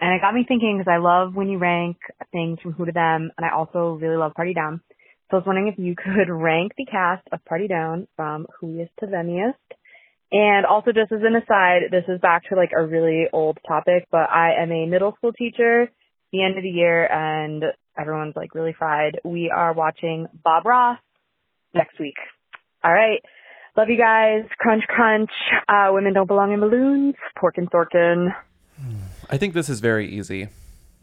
And 0.00 0.14
it 0.14 0.20
got 0.20 0.34
me 0.34 0.44
thinking 0.48 0.78
because 0.78 0.90
I 0.90 0.96
love 0.96 1.36
when 1.36 1.48
you 1.48 1.58
rank 1.58 1.98
things 2.32 2.58
from 2.60 2.72
Who 2.72 2.86
to 2.86 2.92
Them, 2.92 3.30
and 3.36 3.44
I 3.46 3.50
also 3.50 3.94
really 4.00 4.16
love 4.16 4.34
Party 4.34 4.54
Down. 4.54 4.80
So 5.30 5.36
I 5.36 5.40
was 5.40 5.46
wondering 5.46 5.68
if 5.68 5.78
you 5.78 5.94
could 5.94 6.28
rank 6.30 6.72
the 6.76 6.84
cast 6.86 7.26
of 7.32 7.44
Party 7.44 7.68
Down 7.68 8.08
from 8.16 8.46
whoiest 8.60 8.90
to 9.00 9.06
themiest. 9.06 9.54
And 10.36 10.66
also 10.66 10.90
just 10.90 11.12
as 11.12 11.20
an 11.22 11.36
aside, 11.36 11.92
this 11.92 12.02
is 12.08 12.20
back 12.20 12.48
to 12.48 12.56
like 12.56 12.72
a 12.76 12.84
really 12.84 13.26
old 13.32 13.56
topic, 13.68 14.08
but 14.10 14.28
I 14.30 14.60
am 14.60 14.72
a 14.72 14.84
middle 14.84 15.14
school 15.16 15.32
teacher, 15.32 15.88
the 16.32 16.42
end 16.42 16.56
of 16.56 16.64
the 16.64 16.70
year, 16.70 17.06
and 17.06 17.62
everyone's 17.96 18.34
like 18.34 18.52
really 18.52 18.74
fried. 18.76 19.20
We 19.24 19.48
are 19.54 19.72
watching 19.72 20.26
Bob 20.42 20.66
Ross 20.66 20.98
next 21.72 22.00
week. 22.00 22.16
All 22.82 22.92
right. 22.92 23.22
Love 23.76 23.88
you 23.88 23.96
guys. 23.96 24.42
Crunch, 24.58 24.82
crunch. 24.88 25.30
Uh, 25.68 25.90
women 25.92 26.14
don't 26.14 26.26
belong 26.26 26.52
in 26.52 26.58
balloons. 26.58 27.14
Pork 27.38 27.56
and 27.56 27.70
Thorkin. 27.70 28.34
I 29.30 29.38
think 29.38 29.54
this 29.54 29.68
is 29.68 29.78
very 29.78 30.08
easy. 30.08 30.48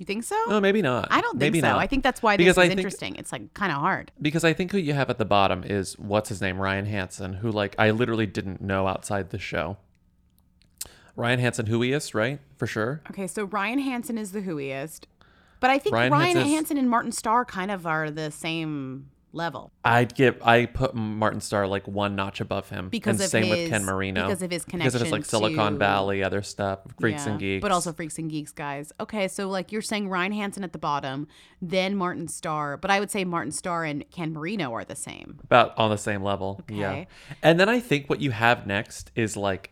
You 0.02 0.06
think 0.06 0.24
so? 0.24 0.36
No, 0.50 0.60
maybe 0.60 0.82
not. 0.82 1.10
I 1.12 1.22
don't 1.22 1.34
think 1.34 1.42
Maybe 1.42 1.62
so. 1.62 1.68
not. 1.74 1.78
I 1.78 1.86
think 1.86 2.02
that's 2.02 2.24
why 2.24 2.36
this 2.36 2.44
Because 2.46 2.58
is 2.58 2.68
think- 2.70 2.80
interesting. 2.80 3.16
It's 3.18 3.32
like 3.32 3.54
kind 3.54 3.72
of 3.72 3.78
hard. 3.78 4.12
Because 4.20 4.44
I 4.44 4.52
think 4.52 4.72
who 4.72 4.80
you 4.80 4.94
have 4.94 5.12
at 5.12 5.20
the 5.20 5.26
bottom 5.26 5.64
is 5.64 5.94
what's 6.00 6.30
his 6.30 6.42
name, 6.42 6.60
Ryan 6.60 6.88
Hansen, 6.88 7.34
who 7.34 7.52
like 7.52 7.76
I 7.78 7.92
literally 7.92 8.26
didn't 8.26 8.62
know 8.62 8.88
outside 8.88 9.30
the 9.30 9.38
show. 9.38 9.78
Ryan 11.16 11.40
Hansen, 11.40 11.68
whoiest, 11.68 12.16
right? 12.16 12.40
For 12.58 12.66
sure. 12.66 13.02
Okay, 13.12 13.28
so 13.28 13.44
Ryan 13.44 13.78
Hansen 13.78 14.18
is 14.18 14.32
the 14.32 14.42
whoiest, 14.42 15.06
but 15.60 15.70
I 15.70 15.78
think 15.78 15.94
Ryan 15.94 16.12
Ryan, 16.12 16.38
Hansen 16.48 16.78
and 16.80 16.90
Martin 16.90 17.12
Starr 17.12 17.46
kind 17.46 17.70
of 17.70 17.86
are 17.86 18.10
the 18.10 18.32
same 18.32 19.08
level. 19.34 19.72
I'd 19.84 20.14
give 20.16 20.42
I 20.44 20.66
put 20.66 20.94
Martin 20.94 21.42
Starr 21.42 21.68
like 21.68 21.88
one 21.88 22.16
notch 22.16 22.42
above 22.42 22.70
him. 22.70 22.90
Because 22.90 23.16
and 23.20 23.26
of 23.26 23.30
same 23.30 23.50
with 23.50 23.70
Ken 23.70 23.86
Marino. 23.86 24.24
because 24.28 24.42
of 24.42 24.52
his 24.52 24.66
connection. 24.66 24.88
Because 24.88 24.96
of 24.96 25.02
his 25.02 25.12
like 25.12 25.26
Silicon 25.26 25.74
to- 25.74 25.80
Valley, 25.80 26.24
other 26.24 26.42
stuff, 26.42 26.80
Freaks 27.00 27.26
Yeah, 27.26 27.32
and 27.32 27.40
Geeks. 27.40 27.62
But 27.62 27.72
also 27.72 27.94
Freaks 27.94 28.18
and 28.18 28.30
Geeks 28.30 28.52
guys. 28.52 28.92
Okay, 29.00 29.28
so 29.28 29.50
like 29.50 29.72
you're 29.72 29.82
saying 29.82 30.10
Ryan 30.10 30.32
Hansen 30.32 30.64
at 30.64 30.74
the 30.74 30.80
bottom, 30.80 31.28
then 31.62 31.96
Martin 31.96 32.28
Starr, 32.28 32.78
but 32.78 32.92
I 32.92 33.00
would 33.00 33.12
say 33.12 33.24
Martin 33.24 33.52
Starr 33.52 33.86
and 33.86 34.10
Ken 34.12 34.34
Marino 34.34 34.74
are 34.74 34.84
the 34.86 34.96
same. 34.96 35.40
about 35.44 35.78
on 35.78 35.90
the 35.90 35.98
same 35.98 36.24
level. 36.24 36.62
Yeah. 36.70 37.06
And 37.42 37.60
then 37.60 37.70
I 37.70 37.80
think 37.80 38.10
what 38.10 38.22
you 38.22 38.32
have 38.32 38.68
next 38.68 39.12
is 39.16 39.38
like 39.38 39.72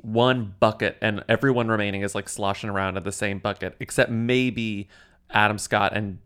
one 0.00 0.54
bucket 0.60 0.96
and 1.00 1.24
everyone 1.28 1.68
remaining 1.68 2.02
is 2.02 2.14
like 2.14 2.28
sloshing 2.28 2.70
around 2.70 2.96
in 2.96 3.02
the 3.02 3.10
same 3.12 3.38
bucket 3.40 3.74
except 3.80 4.10
maybe 4.10 4.88
Adam 5.30 5.58
Scott 5.58 5.92
and 5.96 6.18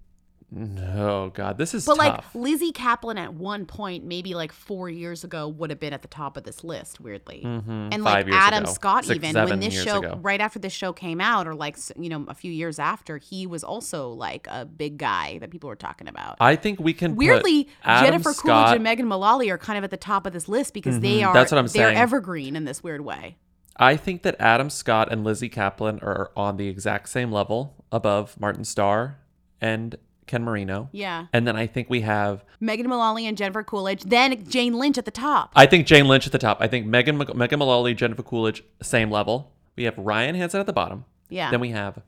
oh 0.57 1.31
god, 1.35 1.59
this 1.59 1.75
is 1.75 1.85
But 1.85 1.99
like. 1.99 2.23
Lizzy 2.35 2.73
Caplan 2.73 3.19
at 3.19 3.35
one 3.35 3.67
point, 3.67 4.05
maybe 4.05 4.35
like 4.35 4.53
four 4.53 4.89
years 4.89 5.25
ago, 5.25 5.47
would 5.49 5.71
have 5.71 5.79
been 5.81 5.93
at 5.93 6.03
the 6.03 6.09
top 6.09 6.37
of 6.37 6.45
this 6.45 6.65
list. 6.65 7.01
Weirdly, 7.01 7.43
Mhm, 7.45 7.93
and 7.93 8.03
like 8.03 8.27
Adam 8.31 8.65
ago. 8.65 8.73
Scott, 8.73 9.05
Six, 9.05 9.17
even 9.17 9.35
when 9.49 9.61
this 9.61 9.75
show, 9.83 9.99
ago. 9.99 10.19
right 10.23 10.41
after 10.41 10.59
this 10.59 10.73
show 10.73 10.93
came 10.93 11.21
out, 11.21 11.47
or 11.47 11.55
like 11.55 11.77
you 11.99 12.09
know 12.09 12.25
a 12.29 12.35
few 12.35 12.51
years 12.53 12.79
after, 12.79 13.19
he 13.19 13.47
was 13.47 13.63
also 13.63 14.09
like 14.11 14.47
a 14.51 14.65
big 14.65 14.97
guy 14.99 15.39
that 15.39 15.51
people 15.51 15.69
were 15.69 15.77
talking 15.77 16.09
about. 16.09 16.37
I 16.41 16.57
think 16.57 16.81
we 16.81 16.93
can 16.95 17.13
put 17.13 17.19
Weirdly, 17.19 17.69
Jennifer 17.85 18.33
Scott, 18.33 18.45
Coolidge 18.69 18.75
and 18.77 18.85
Megan 18.85 19.07
Mullally 19.07 19.51
are 19.51 19.59
kind 19.59 19.77
of 19.79 19.85
at 19.85 19.91
the 19.91 19.97
top 19.97 20.27
of 20.27 20.33
this 20.33 20.49
list 20.49 20.73
because 20.75 21.01
they 21.01 21.21
Mhm, 21.21 21.27
are 21.29 21.35
that's 21.35 21.53
what 21.53 21.59
I'm 21.59 21.67
they're 21.67 21.89
saying. 21.89 21.97
evergreen 21.99 22.57
in 22.57 22.65
this 22.65 22.83
weird 22.83 23.03
way. 23.03 23.37
I 23.77 23.97
think 23.97 24.23
that 24.23 24.35
Adam 24.41 24.71
Scott 24.71 25.13
and 25.13 25.23
Lizzy 25.23 25.49
Caplan 25.49 26.03
are 26.03 26.33
on 26.37 26.57
the 26.57 26.67
exact 26.69 27.09
same 27.11 27.31
level 27.31 27.75
above 27.93 28.39
Martin 28.41 28.65
Starr 28.65 29.19
and 29.61 29.97
Ken 30.29 30.45
Marino. 30.45 30.89
Yeah. 30.93 31.27
And 31.33 31.47
then 31.47 31.57
I 31.57 31.67
think 31.67 31.91
we 31.91 32.03
have 32.03 32.45
Megan 32.61 32.89
Mullally 32.89 33.27
and 33.27 33.37
Jennifer 33.37 33.65
Coolidge, 33.65 34.05
then 34.05 34.49
Jane 34.49 34.79
Lynch 34.79 34.99
at 34.99 35.05
the 35.05 35.11
top. 35.11 35.51
I 35.57 35.67
think 35.67 35.87
Jane 35.87 36.07
Lynch 36.07 36.27
at 36.27 36.33
the 36.33 36.39
top. 36.39 36.59
I 36.61 36.69
think 36.69 36.87
Megan 36.87 37.19
Megan 37.19 37.59
Mullally, 37.59 37.95
Jennifer 37.95 38.23
Coolidge, 38.23 38.63
same 38.83 39.11
level. 39.11 39.53
We 39.75 39.85
have 39.85 39.99
Ryan 39.99 40.35
Hansen 40.37 40.61
at 40.61 40.67
the 40.67 40.73
bottom. 40.73 41.05
Yeah. 41.29 41.51
Then 41.51 41.61
we 41.61 41.71
have 41.71 42.03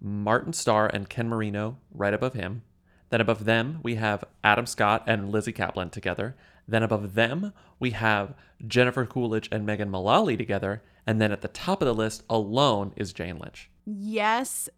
Martin 0.00 0.52
Starr 0.52 0.88
and 0.88 1.08
Ken 1.08 1.28
Marino 1.28 1.78
right 1.92 2.12
above 2.12 2.34
him. 2.34 2.62
Then 3.10 3.20
above 3.20 3.44
them 3.44 3.80
we 3.82 3.94
have 3.94 4.24
Adam 4.44 4.66
Scott 4.66 5.04
and 5.06 5.30
Lizzy 5.30 5.52
Caplan 5.52 5.90
together. 5.90 6.36
Then 6.68 6.82
above 6.82 7.14
them 7.14 7.52
we 7.78 7.90
have 7.90 8.34
Jennifer 8.66 9.06
Coolidge 9.06 9.48
and 9.50 9.64
Megan 9.64 9.90
Mullally 9.90 10.36
together. 10.36 10.82
And 11.06 11.20
then 11.20 11.32
at 11.32 11.40
the 11.40 11.48
top 11.48 11.82
of 11.82 11.86
the 11.86 11.94
list 11.94 12.22
alone 12.28 12.92
is 12.96 13.12
Jane 13.12 13.38
Lynch. 13.38 13.70
Yes, 13.84 14.68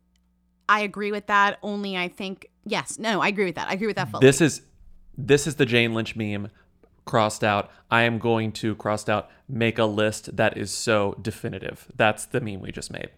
I 0.73 0.81
agree 0.81 1.13
with 1.13 1.27
that. 1.27 1.59
Only 1.63 1.99
I 1.99 2.09
think 2.09 2.49
yes, 2.65 2.99
no, 2.99 3.21
I 3.21 3.29
agree 3.29 3.45
with 3.45 3.57
that. 3.57 3.69
I 3.69 3.75
agree 3.75 3.89
with 3.89 3.97
that 3.97 4.09
fully. 4.11 4.27
This 4.27 4.41
is 4.41 4.63
this 5.19 5.47
is 5.47 5.57
the 5.57 5.67
Jane 5.67 5.93
Lynch 5.93 6.17
meme 6.17 6.49
crossed 7.05 7.45
out. 7.45 7.71
I 7.91 8.03
am 8.05 8.19
going 8.19 8.53
to 8.53 8.75
crossed 8.77 9.11
out 9.11 9.29
make 9.47 9.79
a 9.79 9.85
list 9.85 10.35
that 10.39 10.57
is 10.57 10.73
so 10.73 11.15
definitive. 11.21 11.89
That's 11.95 12.25
the 12.25 12.41
meme 12.41 12.63
we 12.63 12.73
just 12.73 12.91
made. 12.91 13.11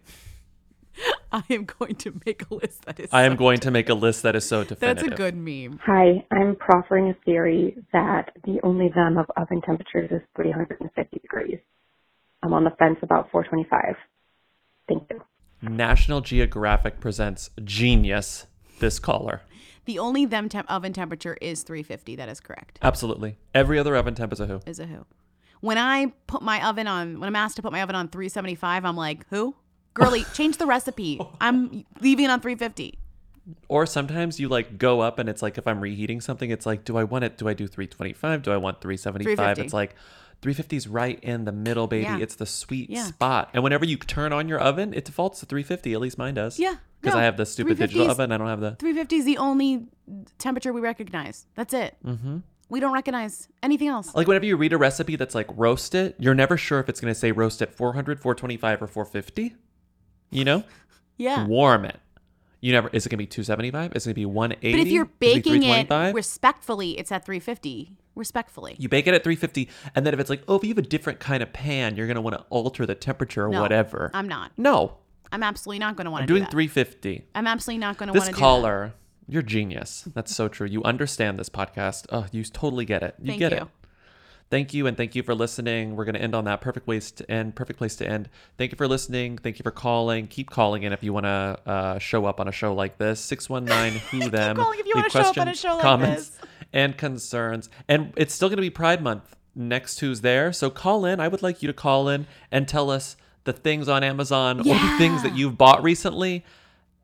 I 1.31 1.43
am 1.49 1.63
going 1.63 1.95
to 1.95 2.19
make 2.25 2.43
a 2.51 2.55
list 2.55 2.85
that 2.87 2.99
is. 2.99 3.09
I 3.13 3.23
am 3.23 3.33
so 3.33 3.37
going 3.37 3.59
to 3.59 3.71
make 3.71 3.87
a 3.87 3.93
list 3.93 4.23
that 4.23 4.35
is 4.35 4.45
so 4.45 4.65
definitive. 4.65 5.05
That's 5.07 5.13
a 5.13 5.15
good 5.15 5.37
meme. 5.37 5.79
Hi, 5.85 6.25
I'm 6.31 6.57
proffering 6.57 7.09
a 7.09 7.13
theory 7.23 7.77
that 7.93 8.31
the 8.43 8.59
only 8.63 8.89
them 8.89 9.17
of 9.17 9.27
oven 9.37 9.61
temperatures 9.61 10.11
is 10.11 10.21
350 10.35 11.19
degrees. 11.19 11.59
I'm 12.43 12.51
on 12.51 12.65
the 12.65 12.71
fence 12.71 12.97
about 13.01 13.31
425. 13.31 13.95
National 15.75 16.21
Geographic 16.21 16.99
presents 16.99 17.49
Genius. 17.63 18.47
This 18.79 18.99
caller. 18.99 19.41
The 19.85 19.99
only 19.99 20.25
them 20.25 20.49
temp- 20.49 20.71
oven 20.71 20.93
temperature 20.93 21.37
is 21.41 21.63
350. 21.63 22.15
That 22.15 22.27
is 22.27 22.39
correct. 22.39 22.79
Absolutely. 22.81 23.37
Every 23.53 23.77
other 23.77 23.95
oven 23.95 24.15
temp 24.15 24.33
is 24.33 24.39
a 24.39 24.47
who. 24.47 24.59
Is 24.65 24.79
a 24.79 24.85
who. 24.85 25.05
When 25.61 25.77
I 25.77 26.13
put 26.27 26.41
my 26.41 26.65
oven 26.67 26.87
on, 26.87 27.19
when 27.19 27.27
I'm 27.27 27.35
asked 27.35 27.55
to 27.57 27.61
put 27.61 27.71
my 27.71 27.81
oven 27.81 27.95
on 27.95 28.07
375, 28.09 28.83
I'm 28.85 28.95
like, 28.95 29.25
who? 29.29 29.55
Girlie, 29.93 30.23
change 30.33 30.57
the 30.57 30.65
recipe. 30.65 31.19
I'm 31.39 31.85
leaving 32.01 32.25
it 32.25 32.31
on 32.31 32.41
350. 32.41 32.97
Or 33.67 33.85
sometimes 33.85 34.39
you 34.39 34.49
like 34.49 34.77
go 34.77 35.01
up 35.01 35.19
and 35.19 35.29
it's 35.29 35.41
like 35.41 35.57
if 35.57 35.67
I'm 35.67 35.79
reheating 35.79 36.19
something, 36.19 36.49
it's 36.49 36.65
like, 36.65 36.83
do 36.83 36.97
I 36.97 37.03
want 37.03 37.23
it? 37.25 37.37
Do 37.37 37.47
I 37.47 37.53
do 37.53 37.67
325? 37.67 38.41
Do 38.41 38.51
I 38.51 38.57
want 38.57 38.81
375? 38.81 39.35
350. 39.37 39.61
It's 39.61 39.73
like 39.73 39.95
350 40.45 40.75
is 40.77 40.87
right 40.87 41.19
in 41.23 41.45
the 41.45 41.51
middle, 41.51 41.87
baby. 41.87 42.03
Yeah. 42.03 42.19
It's 42.19 42.35
the 42.35 42.45
sweet 42.45 42.91
Yeah. 42.91 43.05
spot. 43.05 43.49
And 43.55 43.63
whenever 43.63 43.83
you 43.83 43.97
turn 43.97 44.31
on 44.31 44.47
your 44.47 44.59
oven, 44.59 44.93
it 44.93 45.03
defaults 45.05 45.39
to 45.39 45.47
350. 45.47 45.93
At 45.93 45.99
least 46.01 46.19
mine 46.19 46.35
does. 46.35 46.59
Yeah. 46.59 46.75
Because 47.01 47.15
No, 47.15 47.21
I 47.21 47.23
have 47.23 47.35
the 47.35 47.47
stupid 47.47 47.79
digital 47.79 48.11
oven. 48.11 48.31
I 48.31 48.37
don't 48.37 48.47
have 48.47 48.59
the. 48.59 48.75
350 48.75 49.15
is 49.15 49.25
the 49.25 49.39
only 49.39 49.87
temperature 50.37 50.71
we 50.71 50.81
recognize. 50.81 51.47
That's 51.55 51.73
it. 51.73 51.95
Mm-hmm. 52.05 52.37
We 52.69 52.79
don't 52.79 52.93
recognize 52.93 53.47
anything 53.63 53.87
else. 53.87 54.13
Like 54.13 54.27
whenever 54.27 54.45
you 54.45 54.55
read 54.55 54.71
a 54.73 54.77
recipe 54.77 55.15
that's 55.15 55.33
like 55.33 55.47
roast 55.55 55.95
it, 55.95 56.15
you're 56.19 56.35
never 56.35 56.57
sure 56.57 56.79
if 56.79 56.89
it's 56.89 57.01
going 57.01 57.11
to 57.11 57.19
say 57.19 57.31
roast 57.31 57.63
at 57.63 57.73
400, 57.73 58.19
425, 58.19 58.83
or 58.83 58.87
450. 58.87 59.55
You 60.29 60.45
know? 60.45 60.63
Yeah. 61.17 61.47
Warm 61.47 61.85
it. 61.85 61.97
You 62.59 62.73
never. 62.73 62.89
Is 62.91 63.05
it 63.05 63.09
going 63.09 63.17
to 63.19 63.23
be 63.23 63.27
275? 63.27 63.95
Is 63.95 64.05
it 64.05 64.09
going 64.09 64.13
to 64.13 64.19
be 64.19 64.25
180? 64.25 64.77
But 64.77 64.85
if 64.85 64.91
you're 64.91 65.05
Is 65.05 65.09
it 65.09 65.19
baking 65.19 65.63
it 65.63 66.13
respectfully, 66.13 66.99
it's 66.99 67.09
at 67.11 67.25
350. 67.25 67.93
Respectfully. 68.15 68.75
You 68.79 68.89
bake 68.89 69.07
it 69.07 69.13
at 69.13 69.23
350, 69.23 69.69
and 69.93 70.05
then 70.05 70.13
if 70.13 70.19
it's 70.19 70.29
like, 70.29 70.43
oh, 70.47 70.55
if 70.55 70.63
you 70.63 70.69
have 70.69 70.77
a 70.77 70.81
different 70.81 71.19
kind 71.19 71.43
of 71.43 71.51
pan, 71.53 71.95
you're 71.95 72.07
going 72.07 72.15
to 72.15 72.21
want 72.21 72.37
to 72.37 72.45
alter 72.49 72.85
the 72.85 72.95
temperature 72.95 73.45
or 73.45 73.49
No, 73.49 73.61
whatever. 73.61 74.11
I'm 74.13 74.27
not. 74.27 74.51
No, 74.57 74.97
I'm 75.31 75.43
absolutely 75.43 75.79
not 75.79 75.95
going 75.95 76.05
to 76.05 76.11
want 76.11 76.23
to 76.23 76.27
do 76.27 76.33
doing 76.33 76.43
that. 76.43 76.51
350. 76.51 77.25
I'm 77.35 77.47
absolutely 77.47 77.79
not 77.79 77.97
going 77.97 78.07
to 78.07 78.13
This 78.13 78.21
want 78.21 78.29
to 78.29 78.35
do 78.35 78.39
caller, 78.39 78.93
you're 79.27 79.41
genius. 79.41 80.07
That's 80.13 80.33
so 80.35 80.47
true. 80.47 80.67
You 80.67 80.83
understand 80.83 81.39
this 81.39 81.49
podcast. 81.49 82.05
Oh, 82.11 82.25
you 82.31 82.43
totally 82.43 82.85
get 82.85 83.03
it. 83.03 83.15
You 83.19 83.27
Thank 83.27 83.39
get 83.39 83.51
you. 83.51 83.57
it. 83.59 83.67
Thank 84.51 84.75
you, 84.75 84.85
and 84.85 84.95
thank 84.95 85.15
you 85.15 85.23
for 85.23 85.33
listening. 85.33 85.95
We're 85.95 86.05
going 86.05 86.13
to 86.15 86.21
end 86.21 86.35
on 86.35 86.45
that 86.45 86.61
perfect 86.61 86.85
place 86.85 87.09
to 87.11 87.29
end. 87.29 87.55
Perfect 87.55 87.79
place 87.79 87.95
to 87.95 88.07
end. 88.07 88.29
Thank 88.59 88.71
you 88.71 88.75
for 88.77 88.87
listening. 88.87 89.39
Thank 89.39 89.57
you 89.57 89.63
for 89.63 89.71
calling. 89.71 90.27
Keep 90.27 90.51
calling 90.51 90.83
in 90.83 90.93
if 90.93 91.01
you 91.01 91.13
want 91.13 91.25
to 91.25 91.59
uh, 91.65 91.97
show 91.97 92.25
up 92.25 92.39
on 92.39 92.47
a 92.47 92.51
show 92.51 92.73
like 92.75 92.99
this. 92.99 93.19
Six 93.19 93.49
one 93.49 93.65
nine 93.65 93.93
who 93.93 94.19
them. 94.29 94.55
Keep 94.55 94.63
calling 94.63 94.79
if 94.79 94.85
you 94.85 94.93
wanna 94.95 95.09
show 95.09 95.19
up 95.21 95.37
on 95.39 95.47
a 95.47 95.55
show 95.55 95.73
like 95.73 95.81
comments, 95.81 96.29
this. 96.29 96.49
And 96.75 96.95
concerns. 96.97 97.69
And 97.87 98.13
it's 98.15 98.35
still 98.35 98.49
going 98.49 98.57
to 98.57 98.61
be 98.61 98.69
Pride 98.69 99.01
Month 99.01 99.35
next 99.55 100.01
Who's 100.01 100.21
There. 100.21 100.51
So 100.53 100.69
call 100.69 101.05
in. 101.05 101.19
I 101.19 101.27
would 101.29 101.41
like 101.41 101.63
you 101.63 101.67
to 101.67 101.73
call 101.73 102.09
in 102.09 102.27
and 102.51 102.67
tell 102.67 102.91
us 102.91 103.15
the 103.45 103.53
things 103.53 103.87
on 103.87 104.03
Amazon 104.03 104.59
or 104.59 104.63
the 104.63 104.95
things 104.99 105.23
that 105.23 105.35
you've 105.35 105.57
bought 105.57 105.81
recently 105.81 106.43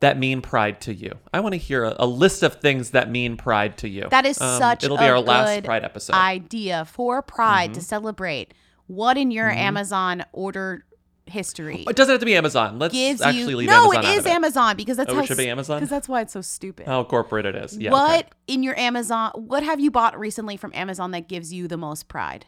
that 0.02 0.18
mean 0.18 0.42
pride 0.42 0.82
to 0.82 0.94
you. 0.94 1.12
I 1.32 1.40
want 1.40 1.54
to 1.54 1.58
hear 1.60 1.84
a, 1.84 1.96
a 2.00 2.08
list 2.08 2.42
of 2.44 2.56
things 2.56 2.90
that 2.92 3.10
mean 3.10 3.38
pride 3.38 3.78
to 3.78 3.88
you. 3.88 4.08
That 4.10 4.26
is 4.26 4.42
Um, 4.42 4.58
such 4.60 4.84
It'll 4.84 4.98
a 4.98 5.00
be 5.00 5.06
our 5.06 5.18
good 5.18 5.28
last 5.28 5.64
Pride 5.64 5.84
episode. 5.86 6.16
idea 6.16 6.86
for 6.86 7.22
Pride 7.22 7.74
to 7.76 7.80
Mhm. 7.80 7.84
celebrate. 7.84 8.54
What 8.88 9.16
in 9.18 9.30
your 9.32 9.50
Mhm. 9.50 9.56
Amazon 9.58 10.26
order 10.34 10.84
history. 11.26 11.86
It 11.88 11.96
doesn't 11.96 12.12
have 12.12 12.20
to 12.20 12.26
be 12.26 12.36
Amazon. 12.36 12.80
Let's 12.80 12.94
gives 12.94 13.22
actually 13.22 13.52
you 13.52 13.58
leave 13.58 13.68
no, 13.70 13.86
Amazon 13.94 14.04
it 14.04 14.08
out 14.08 14.14
is 14.14 14.20
of 14.20 14.26
it. 14.26 14.30
Amazon 14.30 14.78
because 14.78 14.98
that's 14.98 15.12
Oh, 15.12 15.16
how 15.16 15.22
it 15.22 15.28
should 15.28 15.38
be 15.38 15.50
Amazon? 15.50 15.78
because 15.80 15.90
that's 15.90 16.10
why 16.10 16.22
it's 16.22 16.34
so 16.34 16.42
stupid. 16.42 16.88
How 16.88 17.04
corporate 17.04 17.46
it 17.46 17.56
is. 17.56 17.78
Yeah. 17.78 17.92
what 17.92 18.26
okay. 18.26 18.30
in 18.48 18.64
your 18.64 18.78
Amazon? 18.78 19.32
What 19.36 19.64
have 19.64 19.80
you 19.80 19.92
bought 19.92 20.20
recently 20.20 20.58
from 20.58 20.72
Amazon 20.74 21.12
that 21.12 21.28
gives 21.28 21.54
you 21.54 21.68
the 21.68 21.78
most 21.78 22.08
pride? 22.08 22.46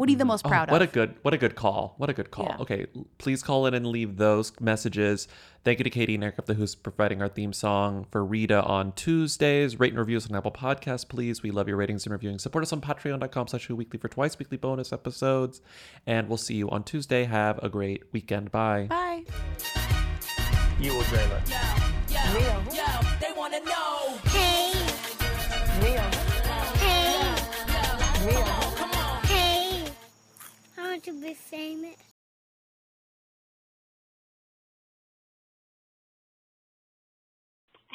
What 0.00 0.08
are 0.08 0.12
you 0.12 0.16
the 0.16 0.22
mm-hmm. 0.22 0.28
most 0.28 0.46
Oh, 0.46 0.48
proud 0.48 0.70
what 0.70 0.80
of? 0.80 0.88
a 0.88 0.92
good 0.92 1.14
what 1.20 1.34
a 1.34 1.36
good 1.36 1.54
call. 1.56 1.92
What 1.98 2.08
a 2.08 2.14
good 2.14 2.30
call. 2.30 2.56
Okay, 2.60 2.86
please 3.18 3.42
call 3.42 3.66
in 3.66 3.74
and 3.74 3.86
leave 3.86 4.16
those 4.16 4.58
messages. 4.58 5.28
Thank 5.62 5.78
you 5.78 5.84
to 5.84 5.90
Katie 5.90 6.14
and 6.14 6.24
Eric 6.24 6.38
of 6.38 6.46
the 6.46 6.54
Who's 6.54 6.74
providing 6.74 7.20
our 7.20 7.28
theme 7.28 7.52
song 7.52 8.06
for 8.10 8.24
Rita 8.24 8.62
on 8.62 8.92
Tuesdays. 8.92 9.78
Rate 9.78 9.92
and 9.92 9.98
review 9.98 10.16
us 10.16 10.26
on 10.26 10.34
Apple 10.34 10.52
Podcasts, 10.52 11.06
please. 11.06 11.42
We 11.42 11.50
love 11.50 11.68
your 11.68 11.76
ratings 11.76 12.06
and 12.06 12.14
reviewing. 12.14 12.38
Support 12.38 12.62
us 12.62 12.72
on 12.72 12.80
patreon.com 12.80 13.48
slash 13.48 13.66
Who 13.66 13.76
weekly 13.76 13.98
for 13.98 14.08
twice 14.08 14.38
weekly 14.38 14.56
bonus 14.56 14.90
episodes. 14.90 15.60
And 16.06 16.28
we'll 16.28 16.38
see 16.38 16.54
you 16.54 16.70
on 16.70 16.82
Tuesday. 16.82 17.24
Have 17.24 17.58
a 17.62 17.68
great 17.68 18.04
weekend. 18.10 18.50
Bye. 18.50 18.86
Bye. 18.88 19.24
You 20.80 20.94
will 20.94 21.02
dream 21.02 21.30
it. 21.30 21.44
They 22.08 22.48
wanna 22.48 22.99
want 31.00 31.22
to 31.22 31.26
be 31.26 31.34
famous. 31.34 31.96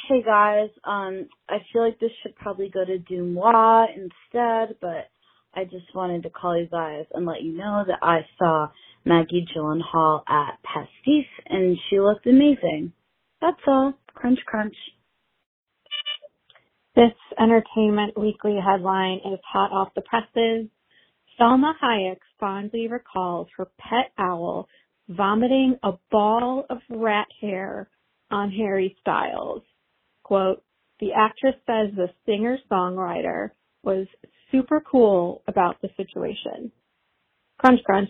Hey 0.08 0.22
guys, 0.24 0.70
um, 0.84 1.28
I 1.50 1.58
feel 1.72 1.84
like 1.84 2.00
this 2.00 2.12
should 2.22 2.36
probably 2.36 2.70
go 2.70 2.86
to 2.86 3.00
Deuxmoi 3.00 3.88
instead, 3.96 4.76
but 4.80 5.10
I 5.56 5.64
just 5.64 5.94
wanted 5.96 6.24
to 6.24 6.30
call 6.30 6.58
you 6.58 6.68
guys 6.68 7.06
and 7.14 7.26
let 7.26 7.42
you 7.42 7.58
know 7.58 7.84
that 7.88 8.00
I 8.04 8.20
saw 8.38 8.68
Maggie 9.04 9.48
Gyllenhaal 9.56 10.22
at 10.28 10.60
Pastis 10.64 11.26
and 11.48 11.78
she 11.90 12.00
looked 12.00 12.28
amazing. 12.28 12.92
That's 13.42 13.62
all. 13.68 13.94
Crunch 14.14 14.40
crunch. 14.46 14.76
This 16.96 17.12
Entertainment 17.40 18.18
Weekly 18.18 18.58
headline 18.64 19.20
is 19.34 19.40
hot 19.52 19.72
off 19.72 19.90
the 19.96 20.02
presses. 20.02 20.68
Salma 21.40 21.74
Hayek 21.84 22.18
fondly 22.40 22.88
recalls 22.88 23.48
her 23.58 23.68
pet 23.78 24.12
owl 24.18 24.68
vomiting 25.08 25.78
a 25.84 25.94
ball 26.12 26.66
of 26.70 26.80
rat 26.90 27.28
hair 27.42 27.90
on 28.32 28.52
Harry 28.52 28.96
Styles. 29.02 29.62
Quote, 30.24 30.64
the 31.00 31.14
actress 31.14 31.56
says 31.68 31.94
the 31.96 32.10
singer-songwriter 32.26 33.52
was 33.84 34.08
super 34.52 34.82
cool 34.82 35.44
about 35.48 35.82
the 35.82 35.90
situation. 35.98 36.72
Crunch 37.58 37.82
crunch. 37.86 38.10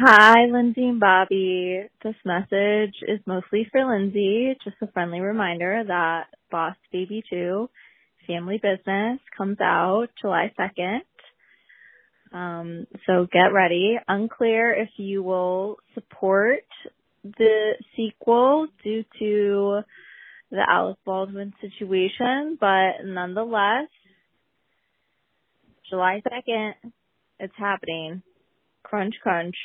Hi, 0.00 0.46
Lindsey 0.50 0.86
and 0.86 1.00
Bobby. 1.00 1.82
This 2.02 2.14
message 2.24 2.94
is 3.02 3.20
mostly 3.26 3.66
for 3.70 3.84
Lindsey. 3.84 4.56
Just 4.64 4.76
a 4.80 4.92
friendly 4.92 5.20
reminder 5.20 5.82
that 5.86 6.26
Boss 6.50 6.76
Baby 6.92 7.22
2 7.30 7.68
Family 8.26 8.60
Business 8.62 9.18
comes 9.36 9.58
out 9.60 10.08
July 10.20 10.52
2nd. 10.58 11.00
Um, 12.32 12.86
so 13.06 13.26
get 13.32 13.52
ready. 13.52 13.98
Unclear 14.06 14.72
if 14.72 14.90
you 14.96 15.22
will 15.22 15.78
support 15.94 16.64
the 17.24 17.74
sequel 17.96 18.68
due 18.82 19.04
to 19.18 19.80
the 20.50 20.66
Alec 20.68 20.96
Baldwin 21.04 21.52
situation, 21.60 22.56
but 22.60 23.04
nonetheless, 23.04 23.88
July 25.90 26.22
2nd, 26.26 26.72
it's 27.38 27.54
happening. 27.56 28.22
Crunch, 28.82 29.14
crunch. 29.22 29.56